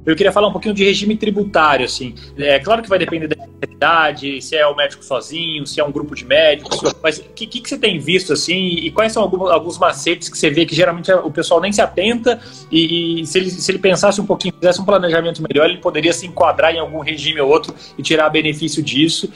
Eu 0.06 0.14
queria 0.14 0.30
falar 0.30 0.46
um 0.46 0.52
pouquinho 0.52 0.72
de 0.72 0.84
regime 0.84 1.16
tributário, 1.16 1.84
assim. 1.84 2.14
É 2.38 2.60
claro 2.60 2.80
que 2.80 2.88
vai 2.88 2.98
depender 2.98 3.26
da 3.26 3.36
idade, 3.68 4.40
se 4.40 4.54
é 4.54 4.66
o 4.66 4.76
médico 4.76 5.04
sozinho, 5.04 5.66
se 5.66 5.80
é 5.80 5.84
um 5.84 5.90
grupo 5.90 6.14
de 6.14 6.24
médicos, 6.24 6.80
mas 7.02 7.18
o 7.18 7.24
que, 7.34 7.46
que, 7.46 7.60
que, 7.60 7.68
você 7.68 7.76
tem 7.76 7.98
visto, 7.98 8.32
assim, 8.32 8.68
e 8.68 8.90
quais 8.92 9.12
são 9.12 9.22
alguns, 9.22 9.50
alguns 9.50 9.78
macetes 9.78 10.28
que 10.28 10.38
você 10.38 10.48
vê 10.48 10.64
que 10.64 10.74
geralmente 10.74 11.12
o 11.12 11.30
pessoal 11.30 11.60
nem 11.60 11.72
se 11.72 11.80
atenta 11.80 12.40
e, 12.70 13.20
e 13.20 13.26
se, 13.26 13.38
ele, 13.38 13.50
se 13.50 13.70
ele 13.70 13.78
pensasse 13.78 14.20
um 14.20 14.26
pouquinho, 14.26 14.54
fizesse 14.54 14.80
um 14.80 14.84
planejamento 14.84 15.42
melhor, 15.42 15.68
ele 15.68 15.78
poderia 15.78 16.12
se 16.12 16.26
enquadrar 16.26 16.72
em 16.72 16.78
algum 16.78 17.00
regime 17.00 17.40
ou 17.40 17.50
outro 17.50 17.74
e 17.98 18.02
tirar 18.02 18.30
benefício 18.30 18.82
disso? 18.82 19.30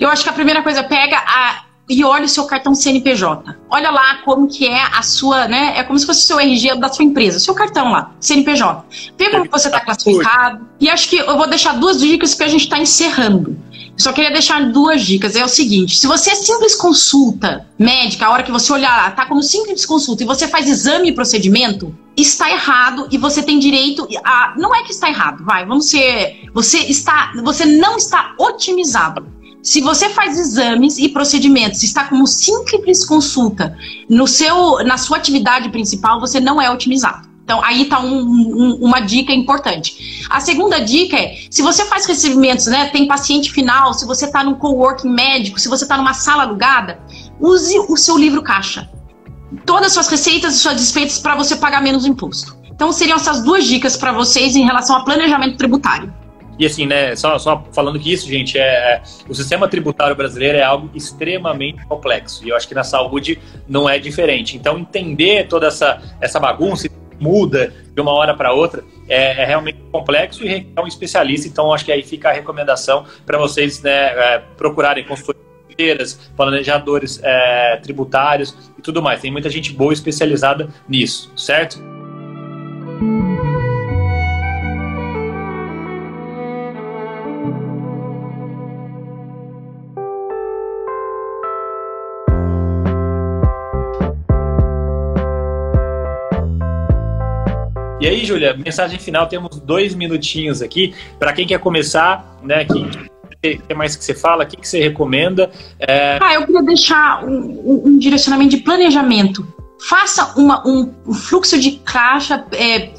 Eu 0.00 0.08
acho 0.08 0.24
que 0.24 0.30
a 0.30 0.32
primeira 0.32 0.62
coisa, 0.62 0.82
pega 0.82 1.16
a, 1.18 1.64
e 1.88 2.04
olha 2.04 2.26
o 2.26 2.28
seu 2.28 2.44
cartão 2.44 2.74
CNPJ. 2.74 3.56
Olha 3.70 3.90
lá 3.90 4.18
como 4.24 4.46
que 4.46 4.66
é 4.66 4.82
a 4.82 5.02
sua, 5.02 5.48
né? 5.48 5.74
É 5.76 5.82
como 5.82 5.98
se 5.98 6.04
fosse 6.04 6.20
o 6.20 6.26
seu 6.26 6.38
RG 6.38 6.76
da 6.76 6.88
sua 6.88 7.04
empresa, 7.04 7.40
seu 7.40 7.54
cartão 7.54 7.90
lá, 7.90 8.12
CNPJ. 8.20 8.84
Vê 9.16 9.30
como 9.30 9.48
você 9.50 9.68
está 9.68 9.80
classificado. 9.80 10.68
E 10.78 10.88
acho 10.88 11.08
que 11.08 11.16
eu 11.16 11.36
vou 11.36 11.48
deixar 11.48 11.72
duas 11.72 11.98
dicas 11.98 12.34
que 12.34 12.42
a 12.42 12.48
gente 12.48 12.64
está 12.64 12.78
encerrando. 12.78 13.56
Só 13.96 14.12
queria 14.12 14.30
deixar 14.30 14.70
duas 14.70 15.02
dicas. 15.02 15.34
É 15.34 15.44
o 15.44 15.48
seguinte: 15.48 15.98
se 15.98 16.06
você 16.06 16.30
é 16.30 16.34
simples 16.34 16.76
consulta 16.76 17.66
médica, 17.78 18.26
a 18.26 18.30
hora 18.30 18.42
que 18.42 18.52
você 18.52 18.72
olhar, 18.72 19.14
tá 19.16 19.26
como 19.26 19.42
simples 19.42 19.84
consulta 19.84 20.22
e 20.22 20.26
você 20.26 20.46
faz 20.46 20.68
exame 20.68 21.08
e 21.08 21.12
procedimento, 21.12 21.96
está 22.16 22.50
errado 22.50 23.08
e 23.10 23.18
você 23.18 23.42
tem 23.42 23.58
direito 23.58 24.06
a. 24.24 24.54
Não 24.56 24.74
é 24.74 24.84
que 24.84 24.92
está 24.92 25.08
errado, 25.08 25.44
vai, 25.44 25.66
vamos 25.66 25.86
ser. 25.86 26.48
Você 26.54 26.78
está. 26.78 27.32
Você 27.42 27.64
não 27.64 27.96
está 27.96 28.34
otimizado. 28.38 29.37
Se 29.68 29.82
você 29.82 30.08
faz 30.08 30.38
exames 30.38 30.96
e 30.96 31.10
procedimentos, 31.10 31.82
está 31.82 32.04
como 32.04 32.26
simples 32.26 33.04
consulta 33.04 33.76
no 34.08 34.26
seu, 34.26 34.82
na 34.82 34.96
sua 34.96 35.18
atividade 35.18 35.68
principal, 35.68 36.18
você 36.18 36.40
não 36.40 36.58
é 36.58 36.70
otimizado. 36.70 37.28
Então, 37.44 37.62
aí 37.62 37.82
está 37.82 38.00
um, 38.00 38.18
um, 38.18 38.78
uma 38.80 39.00
dica 39.00 39.30
importante. 39.30 40.26
A 40.30 40.40
segunda 40.40 40.78
dica 40.78 41.18
é: 41.18 41.36
se 41.50 41.60
você 41.60 41.84
faz 41.84 42.06
recebimentos, 42.06 42.64
né, 42.66 42.86
tem 42.86 43.06
paciente 43.06 43.52
final, 43.52 43.92
se 43.92 44.06
você 44.06 44.24
está 44.24 44.42
num 44.42 44.54
coworking 44.54 45.10
médico, 45.10 45.60
se 45.60 45.68
você 45.68 45.84
está 45.84 45.98
numa 45.98 46.14
sala 46.14 46.44
alugada, 46.44 46.98
use 47.38 47.78
o 47.78 47.96
seu 47.98 48.16
livro 48.16 48.42
caixa. 48.42 48.88
Todas 49.66 49.88
as 49.88 49.92
suas 49.92 50.08
receitas 50.08 50.54
e 50.54 50.58
suas 50.60 50.76
despesas 50.76 51.18
para 51.18 51.36
você 51.36 51.56
pagar 51.56 51.82
menos 51.82 52.06
imposto. 52.06 52.56
Então, 52.72 52.90
seriam 52.90 53.16
essas 53.16 53.42
duas 53.42 53.66
dicas 53.66 53.98
para 53.98 54.12
vocês 54.12 54.56
em 54.56 54.64
relação 54.64 54.96
a 54.96 55.04
planejamento 55.04 55.58
tributário. 55.58 56.10
E 56.58 56.66
assim, 56.66 56.86
né, 56.86 57.14
só, 57.14 57.38
só 57.38 57.64
falando 57.72 57.98
que 58.00 58.12
isso, 58.12 58.28
gente, 58.28 58.58
é, 58.58 58.62
é, 58.62 59.02
o 59.28 59.34
sistema 59.34 59.68
tributário 59.68 60.16
brasileiro 60.16 60.58
é 60.58 60.62
algo 60.62 60.90
extremamente 60.94 61.86
complexo. 61.86 62.44
E 62.44 62.48
eu 62.48 62.56
acho 62.56 62.66
que 62.66 62.74
na 62.74 62.82
saúde 62.82 63.38
não 63.68 63.88
é 63.88 63.98
diferente. 63.98 64.56
Então, 64.56 64.78
entender 64.78 65.46
toda 65.46 65.68
essa, 65.68 66.02
essa 66.20 66.40
bagunça 66.40 66.88
muda 67.20 67.72
de 67.94 68.00
uma 68.00 68.12
hora 68.12 68.34
para 68.34 68.52
outra, 68.52 68.84
é, 69.08 69.42
é, 69.42 69.44
realmente 69.44 69.78
complexo 69.90 70.44
e 70.44 70.48
requer 70.48 70.80
um 70.80 70.86
especialista. 70.86 71.48
Então, 71.48 71.72
acho 71.72 71.84
que 71.84 71.92
aí 71.92 72.02
fica 72.02 72.30
a 72.30 72.32
recomendação 72.32 73.04
para 73.24 73.38
vocês 73.38 73.82
né, 73.82 73.90
é, 73.90 74.42
procurarem 74.56 75.04
consultorias, 75.04 76.30
planejadores 76.36 77.20
é, 77.22 77.76
tributários 77.76 78.56
e 78.76 78.82
tudo 78.82 79.02
mais. 79.02 79.20
Tem 79.20 79.30
muita 79.30 79.50
gente 79.50 79.72
boa 79.72 79.92
especializada 79.92 80.68
nisso, 80.88 81.32
certo? 81.36 81.97
Júlia, 98.28 98.54
mensagem 98.54 98.98
final, 98.98 99.26
temos 99.26 99.58
dois 99.60 99.94
minutinhos 99.94 100.60
aqui. 100.60 100.94
Para 101.18 101.32
quem 101.32 101.46
quer 101.46 101.58
começar, 101.58 102.38
né? 102.42 102.66
Que, 102.66 103.56
que 103.56 103.74
mais 103.74 103.96
que 103.96 104.04
você 104.04 104.14
fala? 104.14 104.44
O 104.44 104.46
que, 104.46 104.56
que 104.56 104.68
você 104.68 104.80
recomenda? 104.80 105.50
É... 105.78 106.18
Ah, 106.20 106.34
eu 106.34 106.44
queria 106.44 106.62
deixar 106.62 107.24
um, 107.24 107.86
um, 107.86 107.98
direcionamento 107.98 108.50
de 108.50 108.58
planejamento. 108.58 109.46
Faça 109.88 110.38
uma, 110.38 110.66
um, 110.66 110.92
um 111.06 111.14
fluxo 111.14 111.58
de 111.58 111.80
caixa 111.84 112.44
é, 112.52 112.90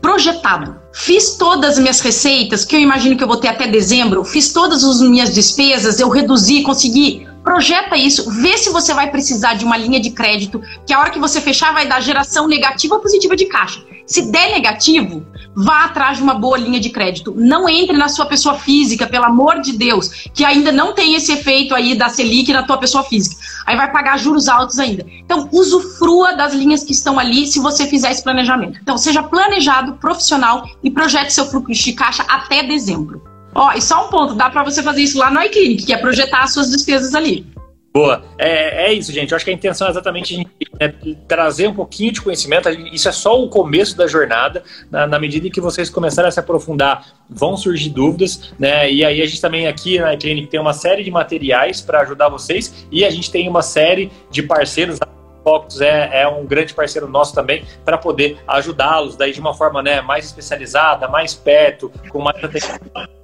projetado. 0.00 0.80
Fiz 0.94 1.36
todas 1.36 1.72
as 1.72 1.78
minhas 1.78 2.00
receitas, 2.00 2.64
que 2.64 2.76
eu 2.76 2.80
imagino 2.80 3.16
que 3.16 3.24
eu 3.24 3.28
vou 3.28 3.38
ter 3.38 3.48
até 3.48 3.66
dezembro, 3.66 4.24
fiz 4.24 4.52
todas 4.52 4.84
as 4.84 5.00
minhas 5.00 5.34
despesas, 5.34 5.98
eu 5.98 6.08
reduzi, 6.08 6.62
consegui 6.62 7.26
projeta 7.42 7.96
isso, 7.96 8.30
vê 8.30 8.56
se 8.56 8.70
você 8.70 8.94
vai 8.94 9.10
precisar 9.10 9.54
de 9.54 9.64
uma 9.64 9.76
linha 9.76 10.00
de 10.00 10.10
crédito, 10.10 10.60
que 10.86 10.92
a 10.92 11.00
hora 11.00 11.10
que 11.10 11.18
você 11.18 11.40
fechar 11.40 11.72
vai 11.72 11.86
dar 11.86 12.00
geração 12.00 12.46
negativa 12.46 12.94
ou 12.94 13.00
positiva 13.00 13.36
de 13.36 13.46
caixa. 13.46 13.82
Se 14.06 14.30
der 14.30 14.50
negativo, 14.50 15.24
vá 15.54 15.84
atrás 15.84 16.18
de 16.18 16.22
uma 16.22 16.34
boa 16.34 16.58
linha 16.58 16.80
de 16.80 16.90
crédito. 16.90 17.34
Não 17.36 17.68
entre 17.68 17.96
na 17.96 18.08
sua 18.08 18.26
pessoa 18.26 18.58
física, 18.58 19.06
pelo 19.06 19.24
amor 19.24 19.60
de 19.60 19.72
Deus, 19.72 20.28
que 20.34 20.44
ainda 20.44 20.72
não 20.72 20.92
tem 20.92 21.14
esse 21.14 21.32
efeito 21.32 21.74
aí 21.74 21.94
da 21.94 22.08
Selic 22.08 22.52
na 22.52 22.62
tua 22.62 22.78
pessoa 22.78 23.04
física. 23.04 23.36
Aí 23.64 23.76
vai 23.76 23.90
pagar 23.90 24.18
juros 24.18 24.48
altos 24.48 24.78
ainda. 24.78 25.06
Então, 25.24 25.48
usufrua 25.52 26.34
das 26.34 26.52
linhas 26.52 26.84
que 26.84 26.92
estão 26.92 27.18
ali 27.18 27.46
se 27.46 27.60
você 27.60 27.86
fizer 27.86 28.10
esse 28.10 28.22
planejamento. 28.22 28.78
Então, 28.82 28.98
seja 28.98 29.22
planejado, 29.22 29.94
profissional 29.94 30.68
e 30.82 30.90
projete 30.90 31.32
seu 31.32 31.46
fluxo 31.46 31.72
de 31.72 31.92
caixa 31.92 32.24
até 32.28 32.62
dezembro. 32.62 33.31
Ó, 33.54 33.72
e 33.72 33.82
só 33.82 34.06
um 34.06 34.08
ponto, 34.08 34.34
dá 34.34 34.48
para 34.48 34.64
você 34.64 34.82
fazer 34.82 35.02
isso 35.02 35.18
lá 35.18 35.30
no 35.30 35.42
iClinic, 35.42 35.84
que 35.84 35.92
é 35.92 35.98
projetar 35.98 36.42
as 36.42 36.54
suas 36.54 36.70
despesas 36.70 37.14
ali. 37.14 37.46
Boa. 37.92 38.24
É, 38.38 38.86
é 38.86 38.92
isso, 38.94 39.12
gente. 39.12 39.32
Eu 39.32 39.36
acho 39.36 39.44
que 39.44 39.50
a 39.50 39.54
intenção 39.54 39.86
é 39.86 39.90
exatamente 39.90 40.48
né, 40.80 40.94
trazer 41.28 41.66
um 41.66 41.74
pouquinho 41.74 42.10
de 42.10 42.22
conhecimento. 42.22 42.70
Isso 42.70 43.06
é 43.06 43.12
só 43.12 43.38
o 43.38 43.50
começo 43.50 43.96
da 43.96 44.06
jornada. 44.06 44.62
Na, 44.90 45.06
na, 45.06 45.18
medida 45.18 45.46
em 45.46 45.50
que 45.50 45.60
vocês 45.60 45.90
começarem 45.90 46.28
a 46.28 46.32
se 46.32 46.40
aprofundar, 46.40 47.06
vão 47.28 47.54
surgir 47.54 47.90
dúvidas, 47.90 48.54
né? 48.58 48.90
E 48.90 49.04
aí 49.04 49.20
a 49.20 49.26
gente 49.26 49.42
também 49.42 49.66
aqui 49.66 49.98
na 49.98 50.16
Clinic 50.16 50.48
tem 50.48 50.58
uma 50.58 50.72
série 50.72 51.04
de 51.04 51.10
materiais 51.10 51.82
para 51.82 52.00
ajudar 52.00 52.30
vocês 52.30 52.86
e 52.90 53.04
a 53.04 53.10
gente 53.10 53.30
tem 53.30 53.46
uma 53.46 53.62
série 53.62 54.10
de 54.30 54.42
parceiros. 54.42 54.98
Focus 55.42 55.80
é, 55.80 56.22
é 56.22 56.28
um 56.28 56.46
grande 56.46 56.74
parceiro 56.74 57.08
nosso 57.08 57.34
também 57.34 57.64
para 57.84 57.98
poder 57.98 58.38
ajudá-los 58.46 59.16
daí 59.16 59.32
de 59.32 59.40
uma 59.40 59.54
forma 59.54 59.82
né, 59.82 60.00
mais 60.00 60.26
especializada, 60.26 61.08
mais 61.08 61.34
perto, 61.34 61.90
com 62.10 62.20
mais 62.20 62.42
atenção 62.42 62.78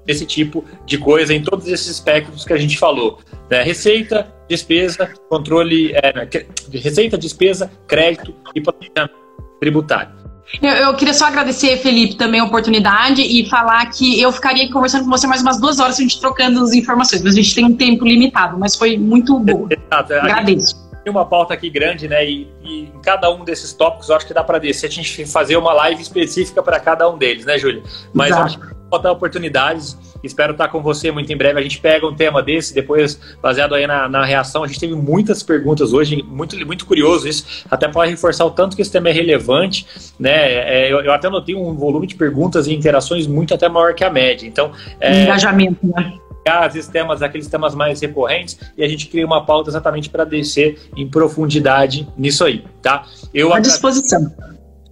esse 0.06 0.24
tipo 0.24 0.64
de 0.86 0.96
coisa 0.96 1.34
em 1.34 1.42
todos 1.42 1.66
esses 1.68 1.90
aspectos 1.90 2.44
que 2.44 2.52
a 2.52 2.56
gente 2.56 2.78
falou. 2.78 3.18
Né? 3.50 3.62
Receita, 3.62 4.26
despesa, 4.48 5.12
controle, 5.28 5.92
é, 5.92 6.14
né, 6.14 6.28
receita, 6.72 7.18
despesa, 7.18 7.70
crédito 7.86 8.34
e 8.54 8.60
planejamento 8.60 9.14
tributário. 9.60 10.16
Eu, 10.62 10.70
eu, 10.70 10.94
queria 10.94 11.12
só 11.12 11.26
agradecer, 11.26 11.76
Felipe, 11.76 12.16
também 12.16 12.40
a 12.40 12.44
oportunidade 12.44 13.20
e 13.20 13.46
falar 13.50 13.84
que 13.90 14.18
eu 14.18 14.32
ficaria 14.32 14.72
conversando 14.72 15.04
com 15.04 15.10
você 15.10 15.26
mais 15.26 15.42
umas 15.42 15.60
duas 15.60 15.78
horas 15.78 15.98
a 15.98 16.02
gente 16.02 16.18
trocando 16.18 16.62
as 16.62 16.72
informações, 16.72 17.22
mas 17.22 17.34
a 17.34 17.36
gente 17.36 17.54
tem 17.54 17.66
um 17.66 17.76
tempo 17.76 18.06
limitado, 18.06 18.58
mas 18.58 18.74
foi 18.74 18.96
muito 18.96 19.38
bom. 19.38 19.68
Exato. 19.70 20.14
Agradeço 20.14 20.87
tem 21.04 21.10
uma 21.10 21.24
pauta 21.24 21.54
aqui 21.54 21.70
grande, 21.70 22.08
né? 22.08 22.28
E, 22.28 22.48
e, 22.62 22.80
em 22.84 23.00
cada 23.02 23.30
um 23.30 23.44
desses 23.44 23.72
tópicos, 23.72 24.08
eu 24.08 24.16
acho 24.16 24.26
que 24.26 24.34
dá 24.34 24.44
para 24.44 24.58
descer 24.58 24.86
a 24.86 24.90
gente 24.90 25.24
fazer 25.26 25.56
uma 25.56 25.72
live 25.72 26.02
específica 26.02 26.62
para 26.62 26.78
cada 26.80 27.08
um 27.08 27.16
deles, 27.16 27.44
né, 27.44 27.58
Júlia? 27.58 27.82
Mas 28.12 28.28
Exato. 28.28 28.44
acho 28.44 28.58
que 28.60 28.78
faltar 28.90 29.12
oportunidades. 29.12 29.96
Espero 30.22 30.52
estar 30.52 30.68
com 30.68 30.82
você 30.82 31.12
muito 31.12 31.32
em 31.32 31.36
breve. 31.36 31.60
A 31.60 31.62
gente 31.62 31.78
pega 31.78 32.06
um 32.06 32.14
tema 32.14 32.42
desse, 32.42 32.74
depois, 32.74 33.20
baseado 33.40 33.74
aí 33.74 33.86
na, 33.86 34.08
na 34.08 34.24
reação. 34.24 34.64
A 34.64 34.66
gente 34.66 34.80
teve 34.80 34.94
muitas 34.94 35.42
perguntas 35.42 35.92
hoje, 35.92 36.22
muito, 36.26 36.56
muito 36.66 36.86
curioso 36.86 37.28
isso, 37.28 37.64
até 37.70 37.86
para 37.86 38.08
reforçar 38.08 38.44
o 38.44 38.50
tanto 38.50 38.74
que 38.74 38.82
esse 38.82 38.90
tema 38.90 39.08
é 39.10 39.12
relevante. 39.12 39.86
Né? 40.18 40.30
É, 40.30 40.92
eu, 40.92 41.00
eu, 41.00 41.12
até 41.12 41.28
notei 41.28 41.54
um 41.54 41.74
volume 41.74 42.06
de 42.06 42.16
perguntas 42.16 42.66
e 42.66 42.74
interações 42.74 43.26
muito 43.26 43.54
até 43.54 43.68
maior 43.68 43.94
que 43.94 44.02
a 44.02 44.10
média. 44.10 44.46
Então, 44.46 44.72
é, 45.00 45.22
engajamento, 45.22 45.78
né? 45.86 46.18
Às 46.48 46.74
vezes 46.74 46.88
temas, 46.88 47.22
aqueles 47.22 47.46
temas 47.46 47.74
mais 47.74 48.00
recorrentes, 48.00 48.58
e 48.76 48.82
a 48.82 48.88
gente 48.88 49.06
cria 49.06 49.26
uma 49.26 49.44
pauta 49.44 49.70
exatamente 49.70 50.10
para 50.10 50.24
descer 50.24 50.78
em 50.96 51.08
profundidade 51.08 52.08
nisso 52.16 52.44
aí, 52.44 52.64
tá? 52.82 53.04
Eu 53.32 53.52
à 53.52 53.60
disposição. 53.60 54.32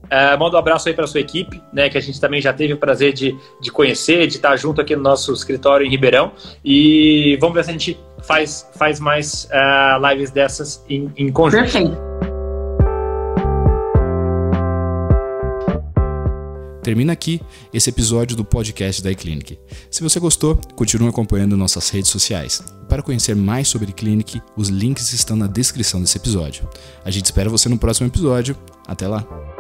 É, 0.09 0.37
manda 0.37 0.57
um 0.57 0.59
abraço 0.59 0.89
aí 0.89 0.95
para 0.95 1.07
sua 1.07 1.21
equipe, 1.21 1.61
né? 1.73 1.89
Que 1.89 1.99
a 1.99 2.01
gente 2.01 2.21
também 2.21 2.41
já 2.41 2.53
teve 2.53 2.73
o 2.73 2.77
prazer 2.77 3.13
de, 3.13 3.37
de 3.61 3.71
conhecer, 3.71 4.27
de 4.27 4.37
estar 4.37 4.57
junto 4.57 4.81
aqui 4.81 4.95
no 4.95 5.03
nosso 5.03 5.33
escritório 5.33 5.85
em 5.85 5.91
Ribeirão. 5.91 6.33
E 6.65 7.37
vamos 7.41 7.57
ver 7.57 7.65
se 7.65 7.71
a 7.71 7.73
gente 7.73 7.99
faz, 8.23 8.69
faz 8.77 9.01
mais 9.01 9.49
uh, 9.51 10.09
lives 10.09 10.31
dessas 10.31 10.85
em, 10.89 11.11
em 11.17 11.33
conjunto. 11.33 11.63
Perfeito. 11.63 12.16
Termina 16.87 17.15
aqui 17.15 17.41
esse 17.75 17.91
episódio 17.91 18.37
do 18.37 18.45
podcast 18.45 19.03
da 19.03 19.11
iClinic. 19.11 19.59
Se 19.91 20.05
você 20.05 20.21
gostou, 20.21 20.55
continue 20.77 21.09
acompanhando 21.09 21.57
nossas 21.57 21.91
redes 21.91 22.13
sociais. 22.13 22.63
Para 22.89 23.03
conhecer 23.03 23.35
mais 23.35 23.67
sobre 23.67 23.91
iClinic, 23.91 24.41
os 24.57 24.69
links 24.69 25.13
estão 25.13 25.37
na 25.37 25.49
descrição 25.49 26.01
desse 26.01 26.17
episódio. 26.17 26.69
A 27.05 27.11
gente 27.11 27.25
espera 27.25 27.51
você 27.51 27.69
no 27.69 27.77
próximo 27.77 28.07
episódio. 28.07 28.57
Até 28.87 29.09
lá! 29.09 29.56